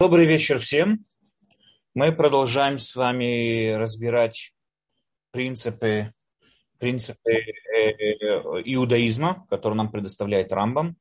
[0.00, 1.04] Добрый вечер всем.
[1.92, 4.52] Мы продолжаем с вами разбирать
[5.32, 6.14] принципы,
[6.78, 7.42] принципы э,
[8.64, 10.96] иудаизма, которые нам предоставляет Рамбам.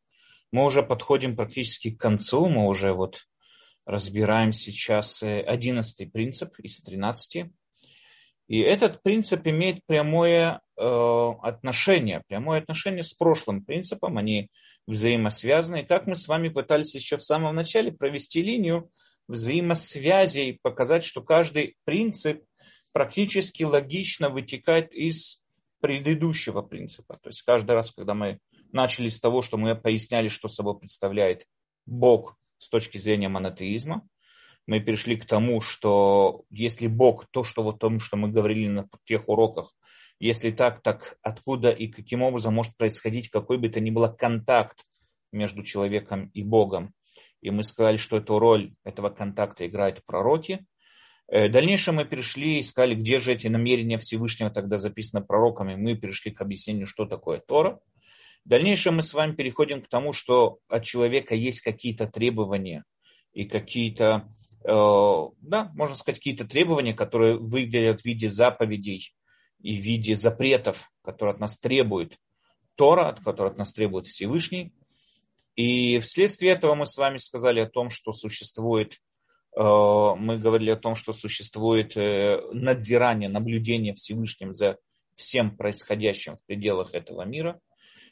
[0.52, 2.50] Мы уже подходим практически к концу.
[2.50, 3.20] Мы уже вот
[3.86, 7.54] разбираем сейчас э, одиннадцатый принцип из тринадцати.
[8.48, 14.50] И этот принцип имеет прямое э, отношение, прямое отношение с прошлым принципом, они
[14.88, 15.82] взаимосвязаны.
[15.82, 18.90] И как мы с вами пытались еще в самом начале провести линию
[19.28, 22.44] взаимосвязи и показать, что каждый принцип
[22.94, 25.42] практически логично вытекает из
[25.82, 27.16] предыдущего принципа.
[27.22, 28.40] То есть каждый раз, когда мы
[28.72, 31.46] начали с того, что мы поясняли, что собой представляет
[31.86, 34.08] Бог с точки зрения монотеизма,
[34.66, 38.88] мы перешли к тому, что если Бог, то, что вот том, что мы говорили на
[39.06, 39.72] тех уроках,
[40.20, 44.84] если так, так откуда и каким образом может происходить какой бы то ни было контакт
[45.32, 46.94] между человеком и Богом.
[47.42, 50.66] И мы сказали, что эту роль этого контакта играют пророки.
[51.28, 55.76] Э, в дальнейшем мы перешли и искали, где же эти намерения Всевышнего тогда записаны пророками.
[55.76, 57.80] Мы перешли к объяснению, что такое Тора.
[58.44, 62.86] В дальнейшем мы с вами переходим к тому, что от человека есть какие-то требования
[63.34, 64.30] и какие-то
[64.68, 69.14] Э, да, можно сказать, какие-то требования, которые выглядят в виде заповедей
[69.60, 72.18] и в виде запретов, которые от нас требует
[72.76, 74.74] Тора, от которых от нас требует Всевышний.
[75.56, 79.02] И вследствие этого мы с вами сказали о том, что существует,
[79.56, 84.78] э, мы говорили о том, что существует э, надзирание, наблюдение Всевышним за
[85.16, 87.60] всем происходящим в пределах этого мира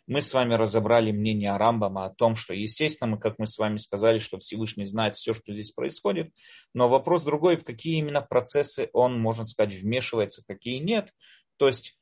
[0.07, 3.77] мы с вами разобрали мнение Рамбама о том, что, естественно, мы, как мы с вами
[3.77, 6.31] сказали, что Всевышний знает все, что здесь происходит,
[6.73, 11.11] но вопрос другой, в какие именно процессы он, можно сказать, вмешивается, какие нет.
[11.57, 11.97] То есть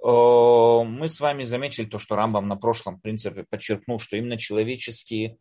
[0.00, 5.38] мы с вами заметили то, что Рамбам на прошлом принципе подчеркнул, что именно человеческие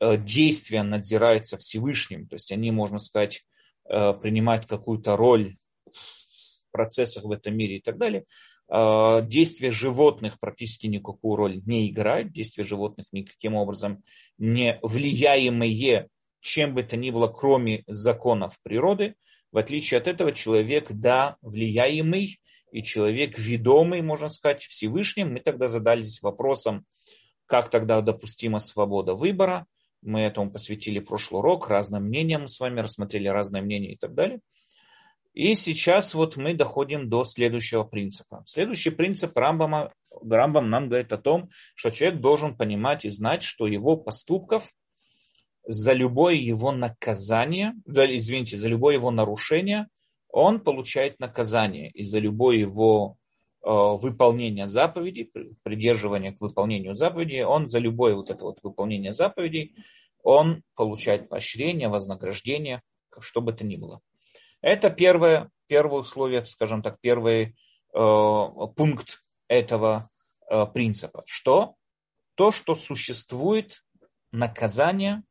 [0.00, 3.42] э, действия надзираются Всевышним, то есть они, можно сказать,
[3.88, 8.26] э, принимают какую-то роль в процессах в этом мире и так далее.
[8.68, 12.32] А, действия животных практически никакую роль не играют.
[12.32, 14.02] Действия животных никаким образом
[14.38, 16.08] не влияемые
[16.46, 19.16] чем бы то ни было, кроме законов природы.
[19.50, 22.38] В отличие от этого, человек, да, влияемый,
[22.70, 25.32] и человек ведомый, можно сказать, Всевышним.
[25.32, 26.84] Мы тогда задались вопросом,
[27.46, 29.66] как тогда допустима свобода выбора.
[30.02, 34.40] Мы этому посвятили прошлый урок, разным мнениям с вами рассмотрели разные мнения и так далее.
[35.36, 38.42] И сейчас вот мы доходим до следующего принципа.
[38.46, 43.66] Следующий принцип Рамбама, Рамбам нам говорит о том, что человек должен понимать и знать, что
[43.66, 44.66] его поступков
[45.66, 49.88] за любое его наказание, да, извините, за любое его нарушение,
[50.30, 51.90] он получает наказание.
[51.90, 53.18] И за любое его
[53.62, 55.30] э, выполнение заповедей,
[55.62, 59.76] придерживание к выполнению заповедей, он за любое вот это вот выполнение заповедей,
[60.22, 62.80] он получает поощрение, вознаграждение,
[63.20, 64.00] что бы то ни было.
[64.60, 67.56] Это первое, первое условие, скажем так, первый
[67.94, 67.98] э,
[68.76, 70.10] пункт этого
[70.50, 71.22] э, принципа.
[71.26, 71.74] Что?
[72.34, 73.84] То, что существует
[74.32, 75.22] наказание,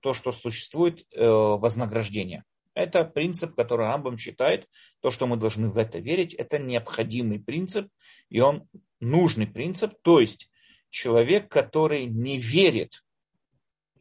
[0.00, 2.44] то, что существует э, вознаграждение.
[2.74, 4.68] Это принцип, который Рамбам считает,
[5.00, 7.88] то, что мы должны в это верить, это необходимый принцип,
[8.28, 8.68] и он
[9.00, 9.94] нужный принцип.
[10.02, 10.50] То есть
[10.90, 13.04] человек, который не верит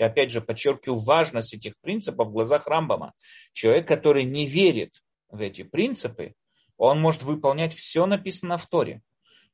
[0.04, 3.14] опять же подчеркиваю важность этих принципов в глазах Рамбама.
[3.54, 6.34] Человек, который не верит в эти принципы,
[6.78, 9.02] он может выполнять все написано в Торе.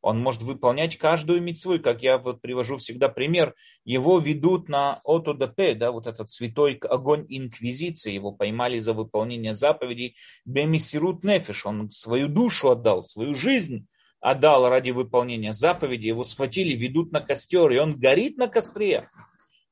[0.02, 5.78] Он может выполнять каждую митцву, как я вот привожу всегда пример, его ведут на ОТОДП,
[5.78, 12.30] да, вот этот святой огонь инквизиции, его поймали за выполнение заповедей Бемисирут Нефиш, он свою
[12.30, 13.88] душу отдал, свою жизнь
[14.22, 19.10] отдал ради выполнения заповедей, его схватили, ведут на костер, и он горит на костре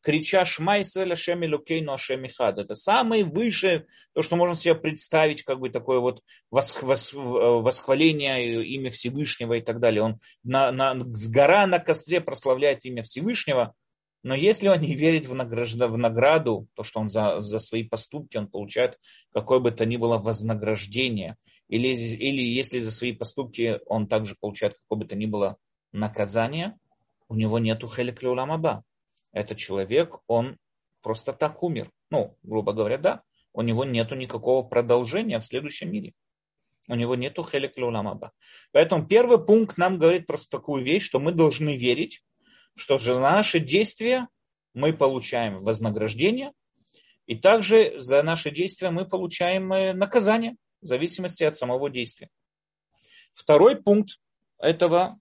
[0.01, 2.59] крича «Шма Исраэль Ашем Илюкейну Ашем Ихад».
[2.59, 6.21] Это самое высшее, то, что можно себе представить, как бы такое вот
[6.51, 10.03] восхваление имя Всевышнего и так далее.
[10.03, 13.73] Он на, на, с гора на костре прославляет имя Всевышнего,
[14.23, 17.83] но если он не верит в, награжда, в награду, то, что он за, за свои
[17.83, 18.99] поступки он получает
[19.31, 21.37] какое бы то ни было вознаграждение,
[21.69, 25.57] или, или если за свои поступки он также получает какое бы то ни было
[25.91, 26.75] наказание,
[27.29, 28.83] у него нету хелек леуламаба
[29.37, 30.57] этот человек, он
[31.01, 31.89] просто так умер.
[32.09, 33.21] Ну, грубо говоря, да,
[33.53, 36.13] у него нету никакого продолжения в следующем мире.
[36.87, 38.31] У него нету хелек луламаба.
[38.71, 42.21] Поэтому первый пункт нам говорит просто такую вещь, что мы должны верить,
[42.75, 44.27] что за наши действия
[44.73, 46.53] мы получаем вознаграждение,
[47.25, 52.29] и также за наши действия мы получаем э, наказание в зависимости от самого действия.
[53.33, 54.19] Второй пункт
[54.59, 55.19] этого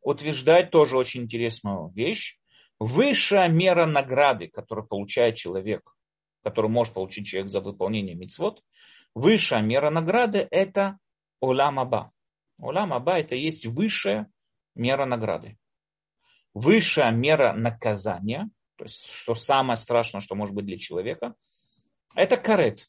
[0.00, 2.37] утверждает тоже очень интересную вещь,
[2.80, 5.94] высшая мера награды, которую получает человек,
[6.42, 8.62] которую может получить человек за выполнение мицвод,
[9.14, 10.98] высшая мера награды– это
[11.40, 12.12] улам аба.
[12.58, 14.30] Улам аба– это есть высшая
[14.74, 15.58] мера награды.
[16.54, 21.34] Высшая мера наказания, то есть что самое страшное, что может быть для человека,
[22.14, 22.88] это карет.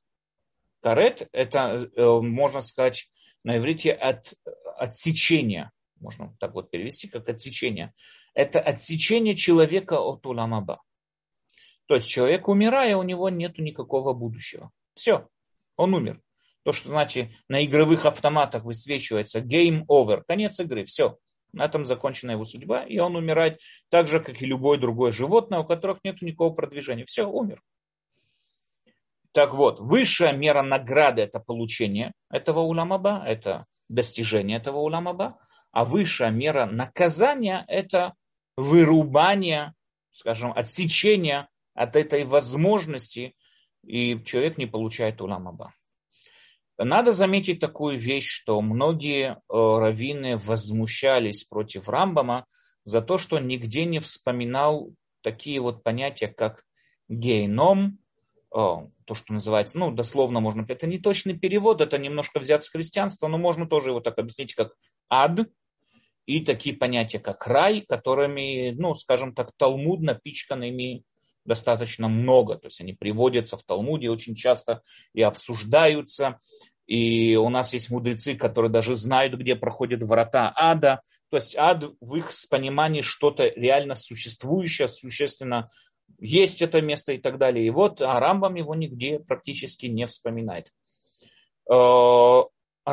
[0.81, 3.09] Карет– это, э, можно сказать,
[3.43, 4.33] на иврите от,
[4.77, 5.71] отсечение.
[5.99, 7.93] Можно так вот перевести, как отсечение.
[8.33, 10.81] Это отсечение человека от уламаба.
[11.87, 14.71] То есть человек, умирая, у него нет никакого будущего.
[14.93, 15.27] Все,
[15.75, 16.21] он умер.
[16.63, 21.17] То, что, значит, на игровых автоматах высвечивается game over, конец игры, все.
[21.51, 23.59] На этом закончена его судьба, и он умирает
[23.89, 27.05] так же, как и любое другое животное, у которых нет никакого продвижения.
[27.05, 27.59] Все, умер.
[29.31, 35.39] Так вот, высшая мера награды– это получение этого уламаба, это достижение этого уламаба,
[35.71, 38.13] а высшая мера наказания– это
[38.59, 39.73] вырубание,
[40.11, 43.35] скажем, отсечение от этой возможности,
[43.85, 45.73] и человек не получает уламаба.
[46.77, 52.45] Надо заметить такую вещь, что многие э, раввины возмущались против Рамбама
[52.83, 54.91] за то, что нигде не вспоминал
[55.21, 56.63] такие вот понятия, как
[57.09, 57.99] гейном,
[58.53, 62.69] э, то, что называется, ну, дословно можно, это не точный перевод, это немножко взят с
[62.69, 64.73] христианства, но можно тоже его так объяснить, как
[65.09, 65.49] ад,
[66.29, 71.03] и такие понятия, как рай, которыми, ну, скажем так, Талмуд напичканными
[71.43, 72.55] достаточно много.
[72.55, 74.83] То есть они приводятся в Талмуде очень часто
[75.15, 76.37] и обсуждаются.
[76.85, 81.01] И у нас есть мудрецы, которые даже знают, где проходят врата ада.
[81.31, 85.71] То есть ад в их понимании что-то реально существующее, существенно
[86.19, 87.65] есть это место и так далее.
[87.65, 90.71] И вот а Рамбам его нигде практически не вспоминает.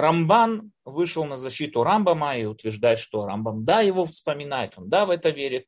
[0.00, 5.10] Рамбан вышел на защиту Рамбама и утверждает, что Рамбам да, его вспоминает, он да, в
[5.10, 5.66] это верит.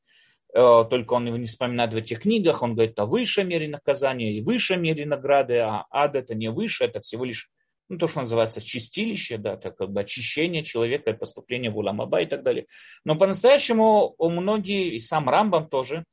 [0.55, 4.33] Э, только он его не вспоминает в этих книгах, он говорит о высшей мере наказания
[4.33, 7.51] и высшей мере награды, а ад это не выше, это всего лишь
[7.89, 12.27] ну, то, что называется чистилище, да, это как бы очищение человека поступление в Уламаба и
[12.27, 12.67] так далее.
[13.05, 16.05] Но по-настоящему многие, и сам Рамбам тоже,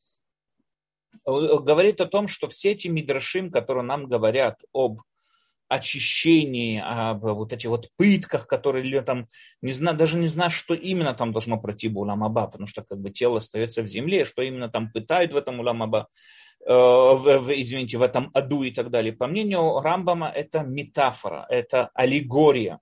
[1.14, 5.02] э, говорит о том, что все эти мидрашим, которые нам говорят об
[5.68, 9.28] очищении, об вот этих вот пытках, которые там,
[9.62, 13.00] не знаю, даже не знаю, что именно там должно пройти в Уламаба, потому что как
[13.00, 16.08] бы тело остается в земле, что именно там пытают в этом Уламаба,
[16.66, 19.14] э, в, извините, в этом аду и так далее.
[19.14, 22.80] По мнению Рамбама, это метафора, это аллегория.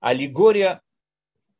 [0.00, 0.80] Аллегория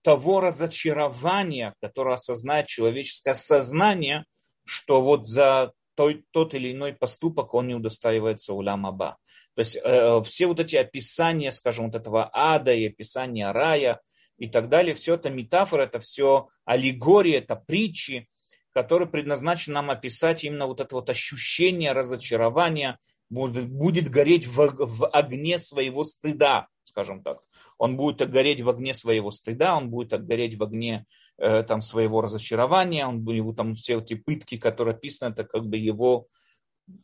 [0.02, 4.24] того разочарования, которое осознает человеческое сознание,
[4.64, 9.16] что вот за той, тот или иной поступок он не удостаивается улямаба.
[9.54, 14.00] То есть э, все вот эти описания, скажем, вот этого ада и описания рая
[14.36, 18.28] и так далее, все это метафора, это все аллегория, это притчи,
[18.72, 22.98] которые предназначены нам описать именно вот это вот ощущение разочарования,
[23.30, 27.38] будет, будет гореть в, в огне своего стыда, скажем так.
[27.78, 31.06] Он будет гореть в огне своего стыда, он будет гореть в огне
[31.38, 35.76] э, там, своего разочарования, он будет там все эти пытки, которые описаны, это как бы
[35.76, 36.26] его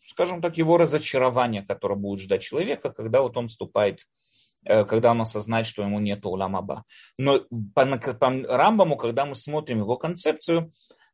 [0.05, 4.01] скажем так, его разочарование, которое будет ждать человека, когда вот он вступает,
[4.65, 6.85] э, когда он осознает, что ему нет уламаба.
[7.19, 7.41] Но
[7.75, 10.71] по, по Рамбаму, когда мы смотрим его концепцию,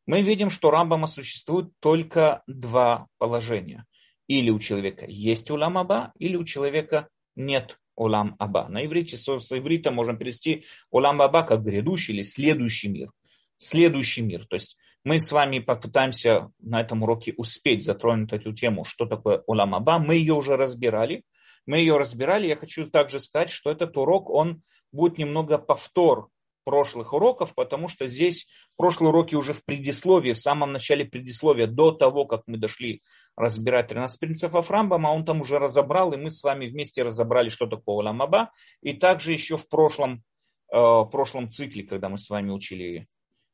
[0.07, 3.85] мы видим, что Рамбама существует только два положения.
[4.29, 8.69] Или у человека есть улам аба, или у человека нет улам аба.
[8.69, 13.11] На иврите, с иврита можем перевести улам аба как грядущий или следующий мир.
[13.59, 14.47] Следующий мир.
[14.47, 14.77] То есть
[15.07, 20.01] мы с вами попытаемся на этом уроке успеть затронуть эту тему, что такое Уламаба.
[20.01, 21.23] Мы ее уже разбирали.
[21.65, 22.49] Мы ее разбирали.
[22.49, 26.27] Я хочу также сказать, что этот урок, он будет немного повтор
[26.65, 31.93] прошлых уроков, потому что здесь прошлые уроки уже в предисловии, в самом начале предисловия, до
[31.93, 33.01] того, как мы дошли
[33.37, 37.69] разбирать 13 принципов Рамбама, он там уже разобрал, и мы с вами вместе разобрали, что
[37.69, 38.51] такое Уламаба.
[38.83, 40.25] И также еще в прошлом,
[40.73, 43.07] э, прошлом цикле, когда мы с вами учили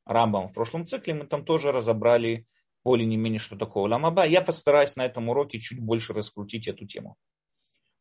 [0.05, 2.47] Рамбам в прошлом цикле, мы там тоже разобрали
[2.85, 4.27] более не менее, что такое ламаба.
[4.27, 7.17] Я постараюсь на этом уроке чуть больше раскрутить эту тему.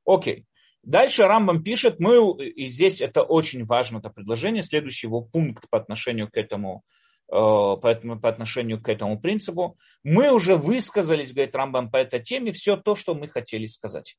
[0.05, 0.45] Окей.
[0.83, 5.77] Дальше Рамбам пишет, мы, и здесь это очень важно, это предложение, следующий его пункт по
[5.77, 6.83] отношению к этому,
[7.27, 9.77] э, по, по отношению к этому принципу.
[10.03, 14.17] Мы уже высказались, говорит Рамбам, по этой теме все то, что мы хотели сказать.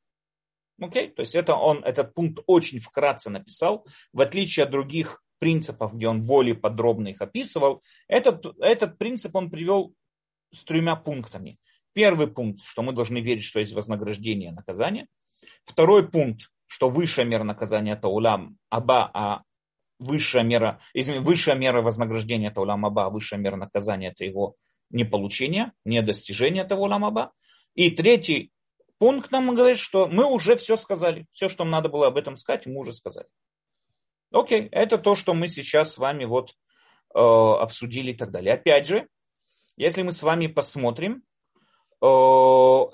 [0.80, 1.08] Окей?
[1.08, 6.06] То есть это он, этот пункт очень вкратце написал, в отличие от других принципов, где
[6.06, 9.92] он более подробно их описывал, этот, этот принцип он привел
[10.54, 11.58] с тремя пунктами.
[11.94, 15.08] Первый пункт, что мы должны верить, что есть вознаграждение и наказание.
[15.64, 19.42] Второй пункт, что высшая мера наказания это улам аба, а
[19.98, 24.54] высшая мера, извините, высшая мера вознаграждения это улам аба, а высшая мера наказания это его
[24.90, 27.32] не получение, не достижение этого улам аба.
[27.74, 28.52] И третий
[28.98, 31.26] пункт нам говорит, что мы уже все сказали.
[31.32, 33.26] Все, что нам надо было об этом сказать, мы уже сказали.
[34.32, 36.54] Окей, это то, что мы сейчас с вами вот
[37.14, 38.54] э, обсудили и так далее.
[38.54, 39.08] Опять же,
[39.76, 41.22] если мы с вами посмотрим,
[42.00, 42.06] э,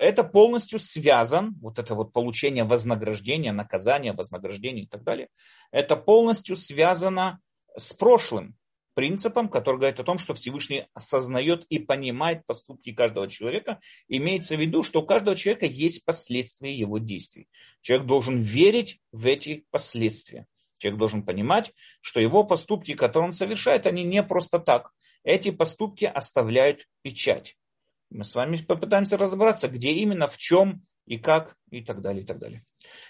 [0.01, 5.29] это полностью связан, вот это вот получение вознаграждения, наказания, вознаграждения и так далее,
[5.71, 7.41] это полностью связано
[7.77, 8.57] с прошлым
[8.95, 13.79] принципом, который говорит о том, что Всевышний осознает и понимает поступки каждого человека.
[14.09, 17.47] Имеется в виду, что у каждого человека есть последствия его действий.
[17.81, 20.49] Человек должен верить в эти последствия.
[20.79, 24.91] Человек должен понимать, что его поступки, которые он совершает, они не просто так.
[25.25, 27.57] Эти поступки оставляют печать.
[28.11, 32.27] Мы с вами попытаемся разобраться, где именно, в чем и как, и так далее, и
[32.27, 32.65] так далее.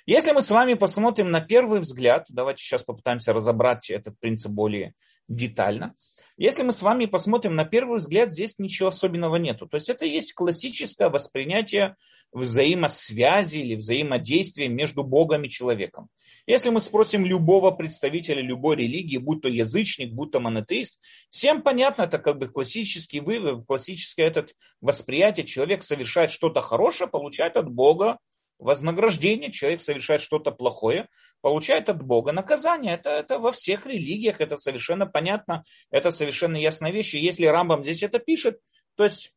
[0.06, 4.94] Если мы с вами посмотрим на первый взгляд, давайте сейчас попытаемся разобрать этот принцип более
[5.28, 5.94] детально.
[6.38, 9.66] Если мы с вами посмотрим на первый взгляд, здесь ничего особенного нету.
[9.66, 11.96] То есть это есть классическое воспринятие
[12.32, 16.08] взаимосвязи или взаимодействия между Богом и человеком.
[16.46, 22.02] Если мы спросим любого представителя любой религии, будь то язычник, будь то монотеист, всем понятно,
[22.02, 25.44] это как бы классический вывод, классическое этот восприятие.
[25.44, 28.16] Человек совершает что-то хорошее, получает от Бога
[28.58, 31.08] вознаграждение, человек совершает что-то плохое,
[31.40, 32.94] получает от Бога наказание.
[32.94, 37.14] Это, это во всех религиях, это совершенно понятно, это совершенно ясная вещь.
[37.14, 38.60] Если Рамбам здесь это пишет,
[38.96, 39.32] то есть,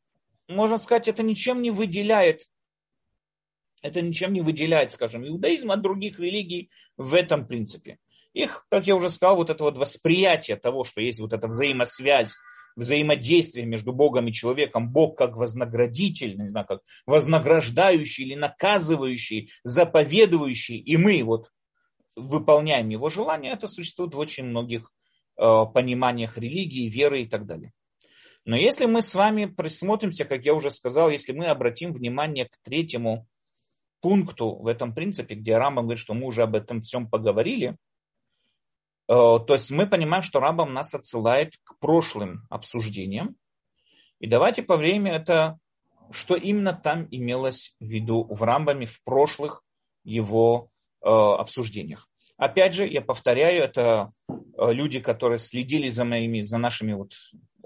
[0.47, 2.43] можно сказать, это ничем не выделяет
[3.81, 7.97] это ничем не выделяет, скажем, иудаизм от других религий в этом принципе.
[8.33, 12.35] Их, как я уже сказал, вот это вот восприятие того, что есть вот эта взаимосвязь
[12.75, 20.77] взаимодействие между Богом и человеком, Бог как вознаградитель, не знаю, как вознаграждающий или наказывающий, заповедующий,
[20.77, 21.49] и мы вот
[22.15, 24.91] выполняем его желание, это существует в очень многих
[25.37, 27.71] э, пониманиях религии, веры и так далее.
[28.45, 32.57] Но если мы с вами присмотримся, как я уже сказал, если мы обратим внимание к
[32.63, 33.27] третьему
[34.01, 37.77] пункту в этом принципе, где Рамбам говорит, что мы уже об этом всем поговорили,
[39.11, 43.35] то есть мы понимаем, что Рамбам нас отсылает к прошлым обсуждениям.
[44.19, 45.57] И давайте по времени это,
[46.11, 49.63] что именно там имелось в виду в Рамбаме в прошлых
[50.05, 50.69] его
[51.01, 52.07] э, обсуждениях.
[52.37, 57.11] Опять же, я повторяю, это э, люди, которые следили за моими, за нашими вот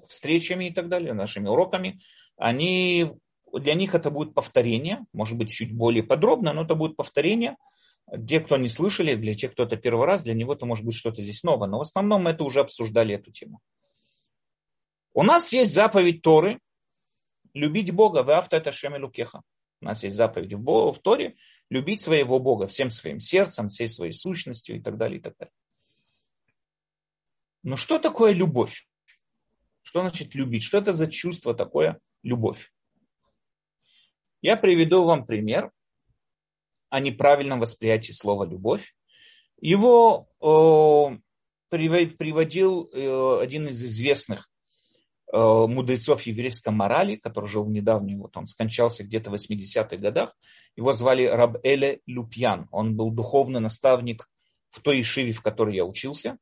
[0.07, 1.99] встречами и так далее, нашими уроками,
[2.37, 3.11] они,
[3.53, 7.55] для них это будет повторение, может быть, чуть более подробно, но это будет повторение–
[8.27, 10.95] те, кто не слышали, для тех, кто это первый раз, для него это может быть
[10.95, 11.67] что-то здесь новое.
[11.67, 13.62] Но в основном мы это уже обсуждали, эту тему.
[15.13, 16.59] У нас есть заповедь Торы
[17.53, 19.41] любить Бога, в авто это Шемелукеха.
[19.81, 21.35] У нас есть заповедь в, Бога, в Торе
[21.69, 25.53] любить своего Бога всем своим сердцем, всей своей сущностью и так далее, и так далее.
[27.63, 28.88] Но что такое любовь?
[29.81, 30.63] Что значит любить?
[30.63, 32.71] Что это за чувство такое любовь?
[34.41, 35.71] Я приведу вам пример
[36.95, 38.95] о неправильном восприятии слова «любовь».
[39.59, 41.17] Его э,
[41.69, 44.49] приводил э, один из известных
[45.33, 50.37] э, мудрецов еврейской морали, который жил в недавнем, вот он скончался где-то в 80-х годах.
[50.77, 52.69] Его звали Раб Эле Люпьян.
[52.71, 54.29] Он был духовный наставник
[54.69, 56.37] в той ишиве, в которой я учился.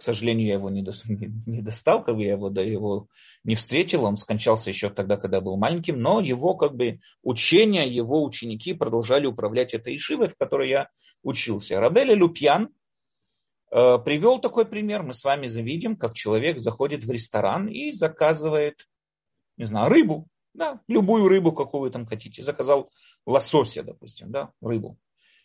[0.00, 3.08] К сожалению, я его не, достал, как бы я его, да, его
[3.44, 4.04] не встретил.
[4.04, 6.00] Он скончался еще тогда, когда был маленьким.
[6.00, 10.88] Но его как бы учения, его ученики продолжали управлять этой ишивой, в которой я
[11.22, 11.78] учился.
[11.78, 12.70] Рабеля Люпьян
[13.70, 15.02] э, привел такой пример.
[15.02, 18.88] Мы с вами завидим, как человек заходит в ресторан и заказывает,
[19.58, 20.28] не знаю, рыбу.
[20.54, 22.42] Да, любую рыбу, какую вы там хотите.
[22.42, 22.90] Заказал
[23.26, 24.96] лосося, допустим, да, рыбу.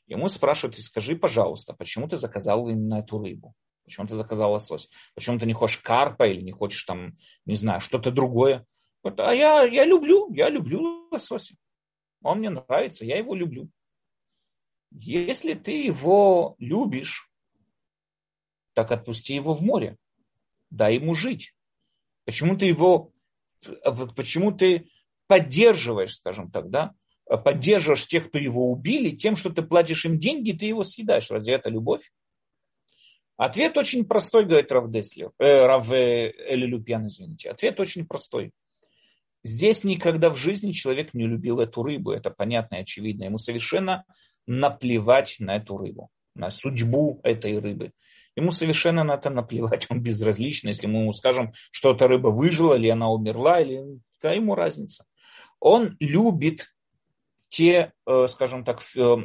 [0.08, 3.54] Ему спрашивают, скажи, пожалуйста, почему ты заказал именно эту рыбу?
[3.86, 4.90] Почему ты заказал лосось?
[5.14, 8.66] Почему ты не хочешь карпа или не хочешь там, не знаю, что-то другое?
[9.04, 11.56] А я, я люблю, я люблю лосося.
[12.24, 13.70] Он мне нравится, я его люблю.
[14.92, 17.30] Если ты его любишь,
[18.74, 19.98] так отпусти его в море.
[20.72, 21.54] Дай ему жить.
[22.26, 23.14] Почему ты его,
[24.16, 24.90] почему ты
[25.28, 30.52] поддерживаешь, скажем так, да, поддерживаешь тех, кто его убили, тем, что ты платишь им деньги,
[30.52, 31.30] ты его съедаешь.
[31.30, 32.12] Разве это любовь?
[33.38, 37.50] Ответ очень простой, говорит Рав Деслер, э, Рав э, Элилюпьян, извините.
[37.50, 38.52] Ответ очень простой.
[39.44, 43.26] Здесь никогда в жизни человек не любил эту рыбу, это понятно и очевидно.
[43.26, 44.06] Ему совершенно
[44.48, 47.92] наплевать на эту рыбу, на судьбу этой рыбы.
[48.36, 50.70] Ему совершенно на это наплевать, он безразличный.
[50.70, 55.06] Если мы ему скажем, что эта рыба выжила, или она умерла, или какая ему разница.
[55.60, 56.74] Он любит
[57.50, 59.16] те, э, скажем так, э,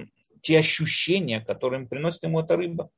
[0.43, 2.90] те ощущения, которые приносит ему эта рыба.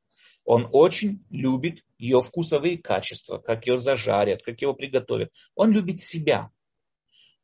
[0.44, 5.32] Он очень любит ее вкусовые качества, как ее зажарят, как его приготовят.
[5.54, 6.50] Он любит себя.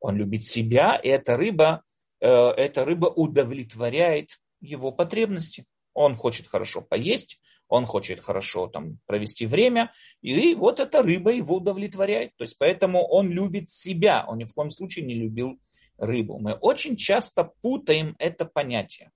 [0.01, 1.83] Он любит себя, и эта рыба
[2.21, 5.65] э, эта рыба удовлетворяет его потребности.
[5.93, 11.57] Он хочет хорошо поесть, он хочет хорошо там провести время, и вот эта рыба его
[11.57, 12.35] удовлетворяет.
[12.37, 15.61] То есть поэтому он любит себя, он ни в коем случае не любил
[15.99, 16.39] рыбу.
[16.39, 19.11] Мы очень часто путаем это понятие.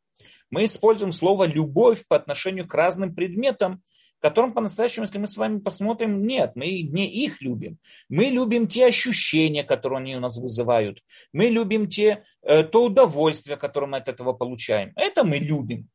[0.53, 3.83] Мы используем слово «любовь» по отношению к разным предметам,
[4.21, 7.79] которым по-настоящему, если мы с вами посмотрим, нет, мы не их любим.
[8.11, 11.03] Мы любим те ощущения, которые они у нас вызывают.
[11.33, 14.93] Мы любим те, э, то удовольствие, которое мы от этого получаем.
[14.95, 15.89] Это мы любим.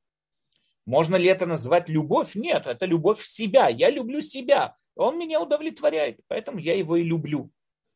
[0.88, 2.34] Можно ли это назвать любовь?
[2.34, 3.68] Нет, это любовь себя.
[3.68, 4.76] Я люблю себя.
[4.96, 7.52] Он меня удовлетворяет, поэтому я его и люблю.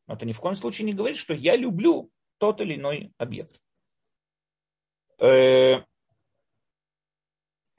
[0.07, 3.59] Но это ни в коем случае не говорит, что я люблю тот или иной объект.
[5.19, 5.81] Э,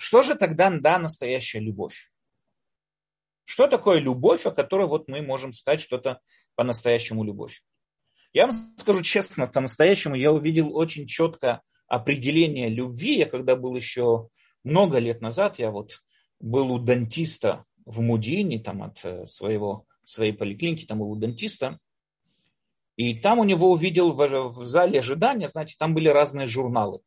[0.02, 2.11] что же тогда да, настоящая любовь?
[3.44, 6.18] Что такое любовь, о которой вот мы можем сказать, что это
[6.56, 7.62] по-настоящему любовь?
[8.32, 13.16] Я вам скажу честно, по-настоящему я увидел очень четко определение любви.
[13.16, 14.28] Я когда был еще
[14.64, 16.02] много лет назад я вот
[16.40, 21.78] был у дантиста в Мудине, там от э, своего, своей поликлиники, там был у дантиста,
[22.97, 27.02] и там у него увидел в, в зале ожидания, значит, там были разные журналы.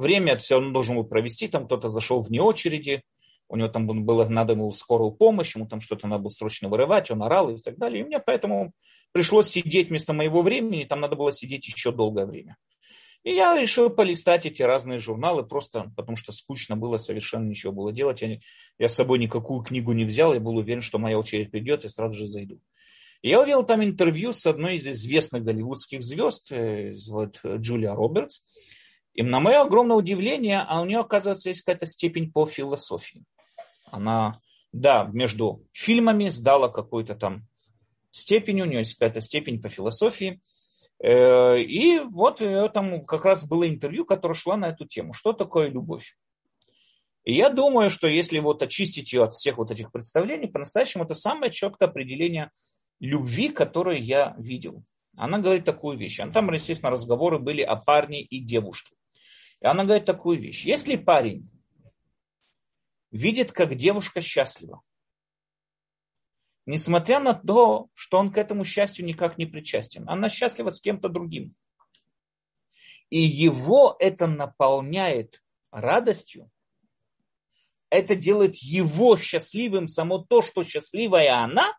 [0.00, 3.02] Время все он должен был провести, там кто-то зашел вне очереди,
[3.50, 7.10] у него там было, надо ему скорую помощь, ему там что-то надо было срочно вырывать,
[7.10, 8.02] он орал и так далее.
[8.02, 8.72] И мне поэтому
[9.12, 12.56] пришлось сидеть вместо моего времени, там надо было сидеть еще долгое время.
[13.22, 17.92] И я решил полистать эти разные журналы, просто потому что скучно было, совершенно ничего было
[17.92, 18.22] делать.
[18.22, 18.38] Я,
[18.78, 21.88] я с собой никакую книгу не взял, я был уверен, что моя очередь придет, и
[21.88, 22.58] сразу же зайду.
[23.20, 28.40] И я увидел там интервью с одной из известных голливудских звезд, э, вот Джулия Робертс.
[29.14, 33.24] И на мое огромное удивление, а у нее, оказывается, есть какая-то степень по философии.
[33.90, 34.40] Она,
[34.72, 37.46] да, между фильмами сдала какую-то там
[38.12, 40.40] степень, у нее есть какая-то степень по философии.
[41.02, 45.12] Э, и вот там как раз было интервью, которое шло на эту тему.
[45.12, 46.16] Что такое любовь?
[47.24, 51.14] И я думаю, что если вот очистить ее от всех вот этих представлений, по-настоящему это
[51.14, 52.50] самое четкое определение
[52.98, 54.84] любви, которое я видел.
[55.16, 56.20] Она говорит такую вещь.
[56.32, 58.94] Там, естественно, разговоры были о парне и девушке.
[59.60, 60.64] И она говорит такую вещь.
[60.64, 61.50] Если парень
[63.10, 64.82] видит, как девушка счастлива,
[66.66, 70.08] несмотря на то, что он к этому счастью никак не причастен.
[70.08, 71.54] Она счастлива с кем-то другим.
[73.10, 76.50] И его это наполняет радостью.
[77.90, 79.88] Это делает его счастливым.
[79.88, 81.76] Само то, что счастливая она,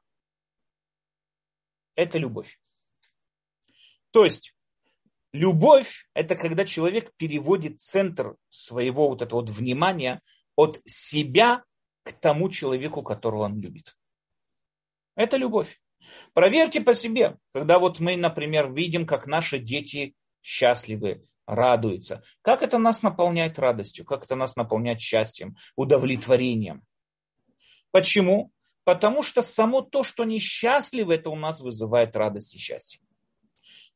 [1.95, 2.59] это любовь.
[4.11, 4.53] То есть,
[5.33, 10.21] любовь– это когда человек переводит центр своего вот этого вот внимания
[10.55, 11.63] от себя
[12.03, 13.95] к тому человеку, которого он любит.
[15.15, 15.79] Это любовь.
[16.33, 22.23] Проверьте по себе, когда вот мы, например, видим, как наши дети счастливы, радуются.
[22.41, 26.83] Как это нас наполняет радостью, как это нас наполняет счастьем, удовлетворением.
[27.91, 28.51] Почему?
[28.83, 33.01] Потому что само то, что они счастливы, это у нас вызывает радость и счастье.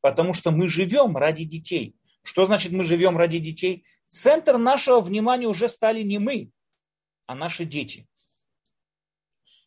[0.06, 1.96] Потому что мы живем ради детей.
[2.22, 3.84] Что значит мы живем ради детей?
[4.08, 6.52] Центр нашего внимания уже стали не мы,
[7.26, 8.06] а наши дети.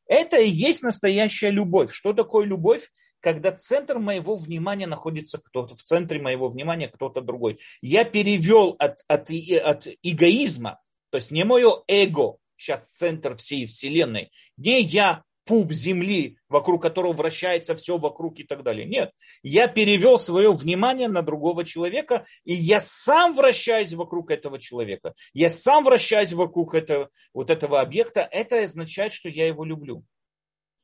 [0.08, 1.92] Это и есть настоящая любовь.
[1.92, 2.90] Что такое любовь?
[3.20, 7.60] Когда центр моего внимания находится кто-то, в центре моего внимания кто-то другой.
[7.82, 14.32] Я перевел от, от, от эгоизма, то есть не мое эго, сейчас центр всей вселенной,
[14.56, 18.86] не я пуп земли, вокруг которого вращается все вокруг и так далее.
[18.86, 25.16] Нет, я перевел свое внимание на другого человека, и я сам вращаюсь вокруг этого человека.
[25.34, 28.22] Я сам вращаюсь вокруг этого, вот этого объекта.
[28.32, 30.06] Это означает, что я его люблю.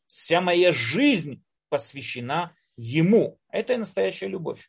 [0.08, 3.38] Вся моя жизнь посвящена ему.
[3.51, 4.67] Это и настоящая любовь.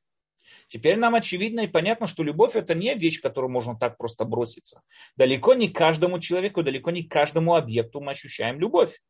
[0.68, 4.82] Теперь нам очевидно и понятно, что любовь это не вещь, которую можно так просто броситься.
[5.16, 9.00] Далеко не каждому человеку, далеко не каждому объекту мы ощущаем любовь.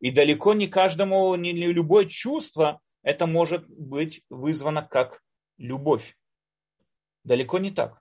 [0.00, 5.22] И далеко не каждому, не любое чувство это может быть вызвано как
[5.58, 6.16] любовь.
[7.24, 8.00] Далеко не так.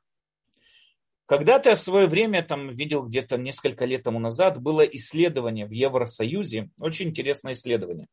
[1.25, 5.71] Когда-то я в свое время там видел где-то несколько лет тому назад было исследование в
[5.71, 8.07] Евросоюзе, очень интересное исследование.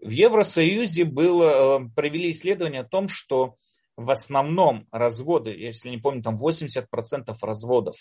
[0.00, 3.56] В Евросоюзе было, э, провели исследование о том, что
[3.96, 7.96] в основном разводы, если не помню, там 80% разводов,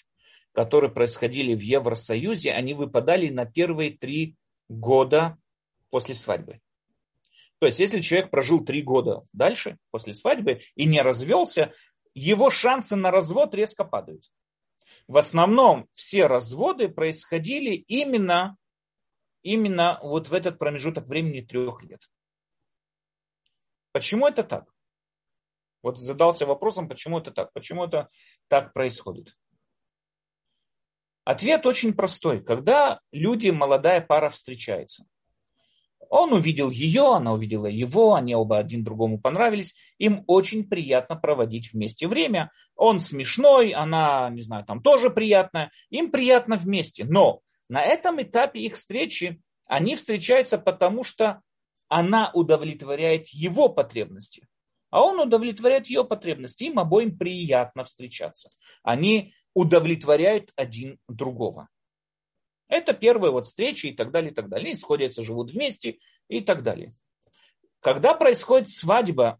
[0.53, 4.35] которые происходили в Евросоюзе, они выпадали на первые три
[4.69, 5.37] года
[5.89, 6.61] после свадьбы.
[7.59, 11.73] То есть, если человек прожил три года дальше, после свадьбы, и не развелся,
[12.13, 14.31] его шансы на развод резко падают.
[15.07, 18.57] В основном все разводы происходили именно,
[19.41, 22.09] именно вот в этот промежуток времени трех лет.
[23.91, 24.73] Почему это так?
[25.81, 28.09] Вот задался вопросом, почему это так, почему это
[28.47, 29.37] так происходит.
[31.25, 32.41] Ответ очень простой.
[32.41, 35.05] Когда люди, молодая пара встречается,
[36.09, 39.75] он увидел ее, она увидела его, они оба один другому понравились.
[39.97, 42.51] Им очень приятно проводить вместе время.
[42.75, 45.71] Он смешной, она, не знаю, там тоже приятная.
[45.89, 47.05] Им приятно вместе.
[47.05, 51.41] Но на этом этапе их встречи они встречаются потому, что
[51.87, 54.47] она удовлетворяет его потребности,
[54.91, 56.65] а он удовлетворяет ее потребности.
[56.65, 58.49] Им обоим приятно встречаться.
[58.83, 61.69] Они удовлетворяют один другого.
[62.67, 64.67] Это первая вот встреча и так далее, и так далее.
[64.67, 66.93] Они сходятся, живут вместе и так далее.
[67.79, 69.39] Когда происходит свадьба,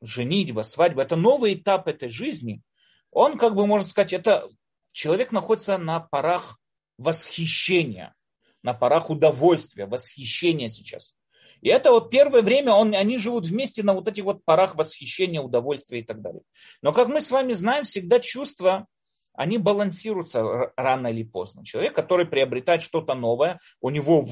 [0.00, 2.62] женитьба, свадьба, это новый этап этой жизни,
[3.10, 4.48] он, как бы можно сказать, это
[4.92, 6.58] человек находится на парах
[6.98, 8.14] восхищения,
[8.62, 11.14] на парах удовольствия, восхищения сейчас.
[11.62, 15.40] И это вот первое время он, они живут вместе на вот этих вот парах восхищения,
[15.40, 16.42] удовольствия и так далее.
[16.82, 18.86] Но как мы с вами знаем, всегда чувства
[19.36, 21.64] они балансируются рано или поздно.
[21.64, 24.24] Человек, который приобретает что-то новое, у него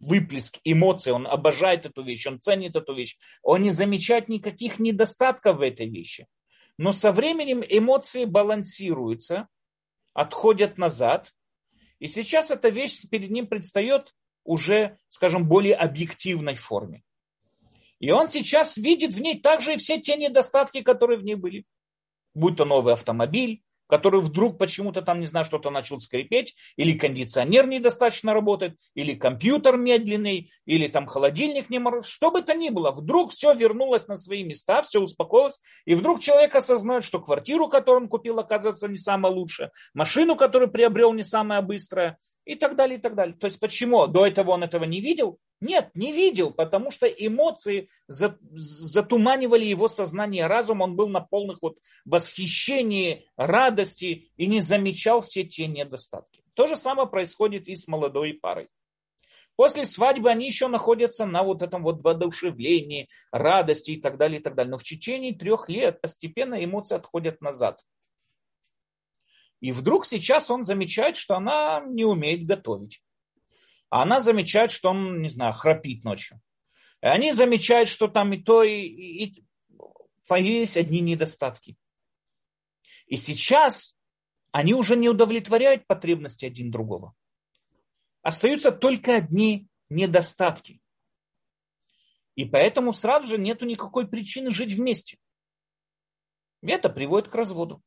[0.00, 5.58] выплеск эмоций, он обожает эту вещь, он ценит эту вещь, он не замечает никаких недостатков
[5.58, 6.26] в этой вещи.
[6.78, 9.48] Но со временем эмоции балансируются,
[10.14, 11.32] отходят назад,
[11.98, 14.14] и сейчас эта вещь перед ним предстает
[14.44, 17.02] уже, скажем, более объективной форме.
[18.00, 21.66] И он сейчас видит в ней также и все те недостатки, которые в ней были.
[22.34, 27.66] Будь то новый автомобиль, который вдруг почему-то там, не знаю, что-то начал скрипеть, или кондиционер
[27.66, 32.90] недостаточно работает, или компьютер медленный, или там холодильник не мороз, что бы то ни было,
[32.90, 38.04] вдруг все вернулось на свои места, все успокоилось, и вдруг человек осознает, что квартиру, которую
[38.04, 42.98] он купил, оказывается не самая лучшая, машину, которую приобрел, не самая быстрая, и так далее,
[42.98, 43.36] и так далее.
[43.36, 44.06] То есть почему?
[44.06, 45.38] До этого он этого не видел?
[45.60, 51.78] Нет, не видел, потому что эмоции затуманивали его сознание, разум, он был на полных вот
[52.04, 56.42] восхищении, радости и не замечал все те недостатки.
[56.54, 58.68] То же самое происходит и с молодой парой.
[59.54, 64.42] После свадьбы они еще находятся на вот этом вот воодушевлении, радости и так далее, и
[64.42, 64.70] так далее.
[64.70, 67.80] Но в течение трех лет постепенно эмоции отходят назад.
[69.62, 73.00] И вдруг сейчас он замечает, что она не умеет готовить.
[73.90, 76.40] А она замечает, что он, не знаю, храпит ночью.
[77.00, 79.44] И они замечают, что там и то, и, и
[80.26, 81.76] появились одни недостатки.
[83.06, 83.96] И сейчас
[84.50, 87.14] они уже не удовлетворяют потребности один другого.
[88.22, 90.82] Остаются только одни недостатки.
[92.34, 95.18] И поэтому сразу же нету никакой причины жить вместе.
[96.62, 97.80] И это приводит к разводу.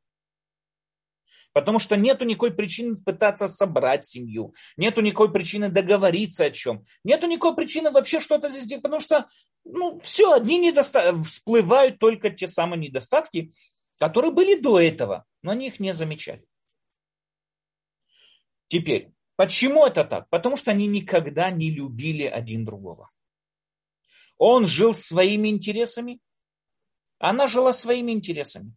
[1.55, 4.53] Потому что нету никакой причины пытаться собрать семью.
[4.75, 6.83] Нету никакой причины договориться о чем.
[7.05, 8.83] Нету никакой причины вообще что-то здесь делать.
[8.83, 9.29] Потому что
[9.63, 13.51] ну, все, одни недостатки, всплывают только те самые недостатки,
[13.97, 16.45] которые были до этого, но они их не замечали.
[18.67, 20.27] Теперь, почему это так?
[20.29, 23.11] Потому что они никогда не любили один другого.
[24.37, 26.19] Он жил своими интересами,
[27.17, 28.75] она жила своими интересами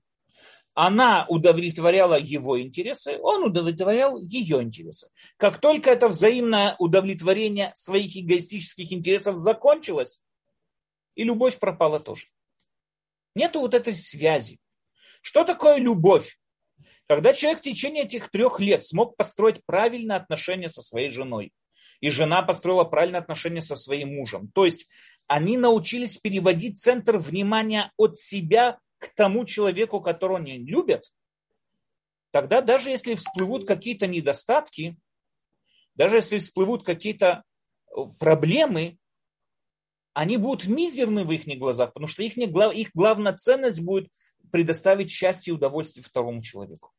[0.80, 5.08] она удовлетворяла его интересы, он удовлетворял ее интересы.
[5.36, 10.22] Как только это взаимное удовлетворение своих эгоистических интересов закончилось,
[11.16, 12.26] и любовь пропала тоже.
[13.34, 14.60] Нету вот этой связи.
[15.20, 16.38] Что такое любовь?
[17.08, 21.52] Когда человек в течение этих трех лет смог построить правильные отношения со своей женой,
[21.98, 24.48] и жена построила правильные отношения со своим мужем.
[24.54, 24.88] То есть
[25.26, 31.12] они научились переводить центр внимания от себя к тому человеку, которого они любят,
[32.30, 34.96] тогда даже если всплывут какие-то недостатки,
[35.94, 37.42] даже если всплывут какие-то
[37.90, 38.98] э, проблемы,
[40.12, 44.10] они будут мизерны в их глазах, потому что их, их главная ценность будет
[44.50, 46.92] предоставить счастье и удовольствие второму человеку.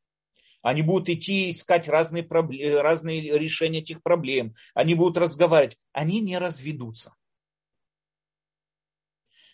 [0.62, 4.54] Они будут идти искать разные, проблемы, разные решения этих проблем.
[4.74, 5.78] Они будут разговаривать.
[5.94, 7.16] Они не разведутся.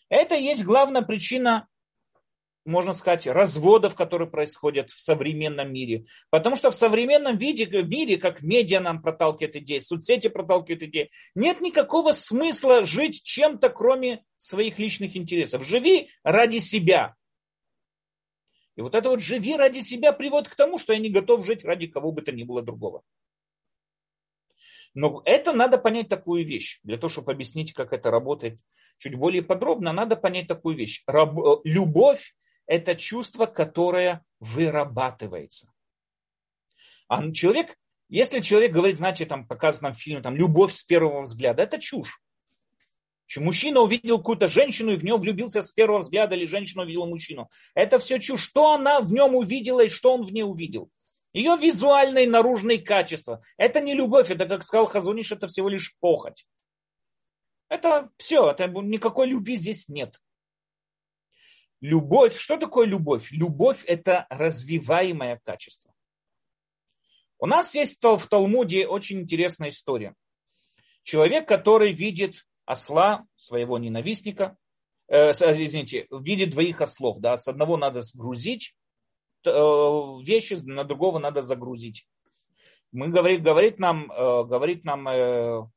[0.10, 1.68] Это есть главная причина
[2.66, 6.06] можно сказать, разводов, которые происходят в современном мире.
[6.30, 11.62] Потому что в современном виде, мире, как медиа нам проталкивает идеи, соцсети проталкивают идеи, нет
[11.62, 15.64] никакого смысла жить чем-то, кроме своих личных интересов.
[15.64, 17.16] Живи ради себя.
[18.76, 21.64] И вот это вот «живи ради себя» приводит к тому, что я не готов жить
[21.64, 23.04] ради кого бы то ни было другого.
[24.94, 26.80] Но это надо понять такую вещь.
[26.84, 28.60] Для того, чтобы объяснить, как это работает
[28.98, 31.04] чуть более подробно, надо понять такую вещь.
[31.08, 31.26] Э,
[31.64, 32.34] любовь
[32.68, 35.72] это чувство, которое вырабатывается.
[37.08, 37.78] А человек,
[38.10, 42.20] если человек говорит, знаете, там показано в фильме, там, любовь с первого взгляда, это чушь.
[43.38, 47.50] Мужчина увидел какую-то женщину и в нее влюбился с первого взгляда, или женщина увидела мужчину.
[47.74, 48.44] Это все чушь.
[48.44, 50.90] Что она в нем увидела и что он в ней увидел?
[51.34, 53.42] Ее визуальные наружные качества.
[53.58, 56.46] Это не любовь, это, как сказал Хазуниш, это всего лишь похоть.
[57.68, 60.22] Это все, это, никакой любви здесь нет.
[61.86, 63.32] Любовь, что такое любовь?
[63.32, 65.94] Любовь– это развиваемое качество.
[67.38, 70.16] У нас есть в Талмуде очень интересная история.
[71.04, 74.58] Человек, который видит осла, своего ненавистника,
[75.10, 78.74] э, извините, видит двоих ослов, да, с одного надо сгрузить
[79.44, 82.08] э, вещи, на другого надо загрузить.
[82.92, 85.68] Мы говорит, говорит нам, э, говорит нам э,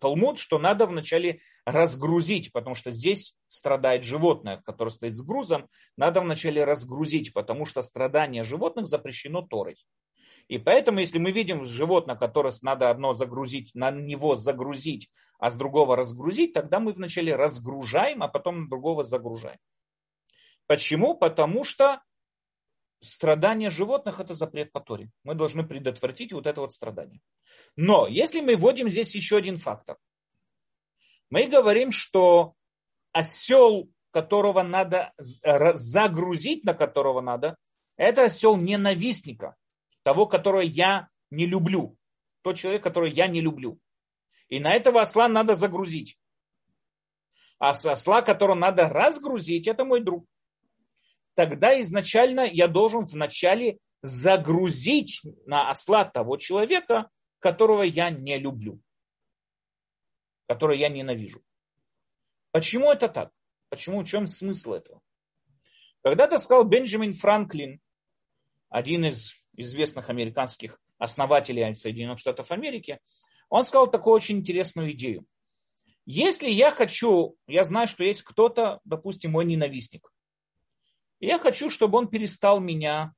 [0.00, 5.66] Талмуд, что надо вначале разгрузить, потому что здесь страдает животное, которое стоит с грузом,
[5.96, 9.76] надо вначале разгрузить, потому что страдание животных запрещено Торой.
[10.48, 15.56] И поэтому, если мы видим животное, которое надо одно загрузить, на него загрузить, а с
[15.56, 19.58] другого разгрузить, тогда мы вначале разгружаем, а потом на другого загружаем.
[20.66, 21.14] Почему?
[21.14, 22.02] Потому что
[23.02, 25.10] страдание животных– это запрет по Торе.
[25.24, 27.20] Мы должны предотвратить вот это вот страдание.
[27.76, 29.98] Но если мы вводим здесь еще один фактор,
[31.28, 32.54] мы говорим, что
[33.12, 37.56] осел, которого надо загрузить, на которого надо,
[37.96, 39.56] это осел ненавистника,
[40.02, 41.96] того, которого я не люблю.
[42.42, 43.78] Тот человек, который я не люблю.
[44.48, 46.18] И на этого осла надо загрузить.
[47.58, 50.26] А осла, которого надо разгрузить, это мой друг
[51.34, 58.80] тогда изначально я должен вначале загрузить на осла того человека, которого я не люблю,
[60.48, 61.42] которого я ненавижу.
[62.50, 63.30] Почему это так?
[63.68, 64.02] Почему?
[64.02, 65.00] В чем смысл этого?
[66.02, 67.80] Когда-то сказал Бенджамин Франклин,
[68.68, 72.98] один из известных американских основателей Соединенных Штатов Америки,
[73.48, 75.26] он сказал такую очень интересную идею.
[76.04, 80.12] Если я хочу, я знаю, что есть кто-то, допустим, мой ненавистник,
[81.26, 83.14] я хочу, чтобы он перестал меня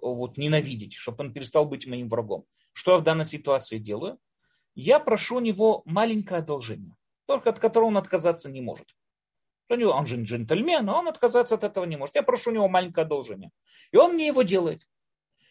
[0.00, 2.44] вот, ненавидеть, чтобы он перестал быть моим врагом.
[2.72, 4.18] Что я в данной ситуации делаю?
[4.74, 6.94] Я прошу у него маленькое одолжение,
[7.26, 8.86] только от которого он отказаться не может.
[9.68, 12.14] Он же джентльмен, но он отказаться от этого не может.
[12.16, 13.50] Я прошу у него маленькое одолжение.
[13.92, 14.86] И он мне его делает.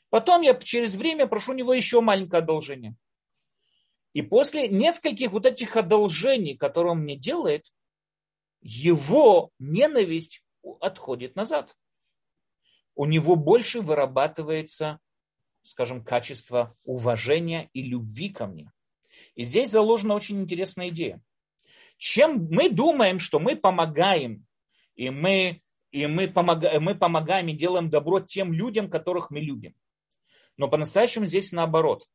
[0.10, 2.96] Потом я через время прошу у него еще маленькое одолжение.
[4.14, 7.66] И после нескольких вот этих одолжений, которые он мне делает,
[8.62, 10.43] его ненависть
[10.80, 11.76] отходит назад.
[12.95, 14.99] У него больше вырабатывается,
[15.63, 18.71] скажем, качество уважения и любви ко мне.
[19.36, 21.21] И здесь заложена очень интересная идея.
[21.97, 24.45] Чем мы думаем, что мы помогаем,
[24.95, 29.76] и мы, и мы, помогаем, мы помогаем и делаем добро тем людям, которых мы любим.
[30.58, 32.08] Но по-настоящему здесь наоборот.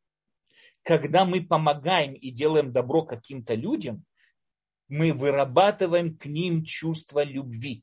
[0.83, 4.05] Когда мы помогаем и делаем добро каким-то людям,
[4.87, 7.83] мы вырабатываем к ним чувство любви.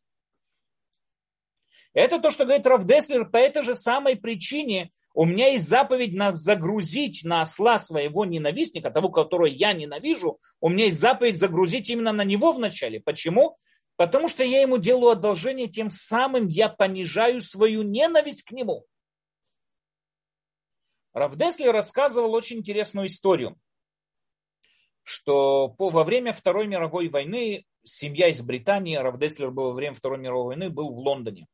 [1.95, 6.35] Это то, что говорит Равдеслер, по этой же самой причине у меня есть заповедь на
[6.35, 12.11] загрузить на осла своего ненавистника, того, которого я ненавижу, у меня есть заповедь загрузить именно
[12.11, 12.99] на него вначале.
[12.99, 13.55] Почему?
[13.95, 18.85] Потому что я ему делаю одолжение, тем самым я понижаю свою ненависть к нему.
[21.13, 23.55] Равдеслер рассказывал очень интересную историю,
[25.01, 30.19] что по, во время Второй мировой войны семья из Британии, Равдеслер был во время Второй
[30.19, 31.47] мировой войны, был в Лондоне.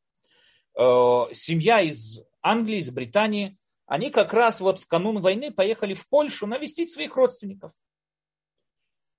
[0.77, 6.07] Э, семья из Англии, из Британии, они как раз вот в канун войны поехали в
[6.07, 7.71] Польшу навестить своих родственников.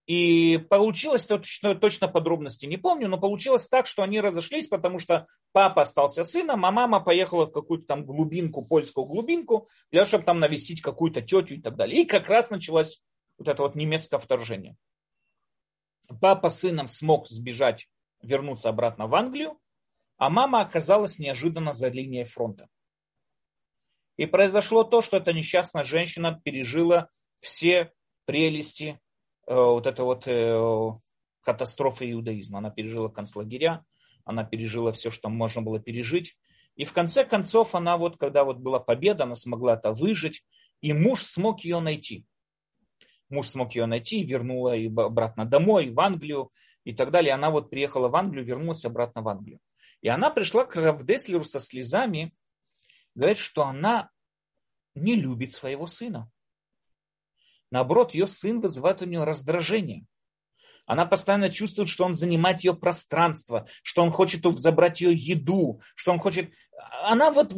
[0.06, 5.26] И получилось, точно, точно подробности не помню, но получилось так, что они разошлись, потому что
[5.52, 10.24] папа остался сыном, а мама поехала в какую-то там глубинку, польскую глубинку, для того, чтобы
[10.24, 12.02] там навестить какую-то тетю и так далее.
[12.02, 13.00] И как раз началось
[13.38, 14.76] вот это вот немецкое вторжение.
[16.20, 17.88] Папа с сыном смог сбежать,
[18.22, 19.58] вернуться обратно в Англию,
[20.16, 22.68] а мама оказалась неожиданно за линией фронта.
[24.16, 27.08] И произошло то, что эта несчастная женщина пережила
[27.40, 27.92] все
[28.24, 29.00] прелести
[29.46, 30.90] э, вот этой вот э,
[31.42, 32.58] катастрофы иудаизма.
[32.58, 33.84] Она пережила концлагеря,
[34.24, 36.36] она пережила все, что можно было пережить.
[36.76, 40.44] И в конце концов она вот, когда вот была победа, она смогла это выжить,
[40.80, 42.24] и муж смог ее найти.
[43.28, 46.50] Муж смог ее найти, вернула ее обратно домой, в Англию
[46.84, 47.34] и так далее.
[47.34, 49.58] Она вот приехала в Англию, вернулась обратно в Англию.
[50.02, 52.36] И она пришла к Равдеслеру со слезами,
[53.14, 54.10] говорит, что она
[54.94, 56.30] не любит своего сына.
[57.70, 60.06] Наоборот, ее сын вызывает у нее раздражение.
[60.92, 66.12] Она постоянно чувствует, что он занимает ее пространство, что он хочет забрать ее еду, что
[66.12, 66.52] он хочет...
[67.04, 67.54] Она вот,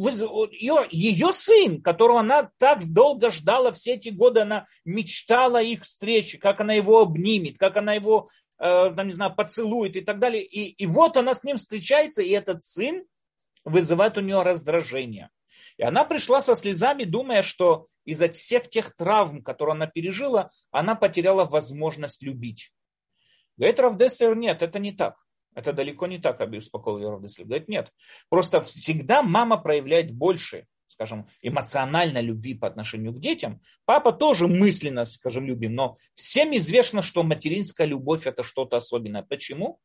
[0.53, 6.37] ее, ее сын, которого она так долго ждала все эти годы, она мечтала их встречи,
[6.37, 10.41] как она его обнимет, как она его, э, там, не знаю, поцелует и так далее.
[10.41, 13.03] И, и вот она с ним встречается, и этот сын
[13.65, 15.29] вызывает у нее раздражение.
[15.75, 20.95] И она пришла со слезами, думая, что из-за всех тех травм, которые она пережила, она
[20.95, 22.71] потеряла возможность любить.
[23.57, 25.15] Говорит Равдеслер, нет, это не так.
[25.55, 27.47] Это далеко не так, Аби успокоил ее Равдеслер.
[27.47, 27.91] Говорит, нет.
[28.29, 33.61] Просто всегда мама проявляет больше, скажем, эмоционально любви по отношению к детям.
[33.85, 35.73] Папа тоже мысленно, скажем, любим.
[35.73, 39.23] Но всем известно, что материнская любовь это что-то особенное.
[39.23, 39.79] Почему?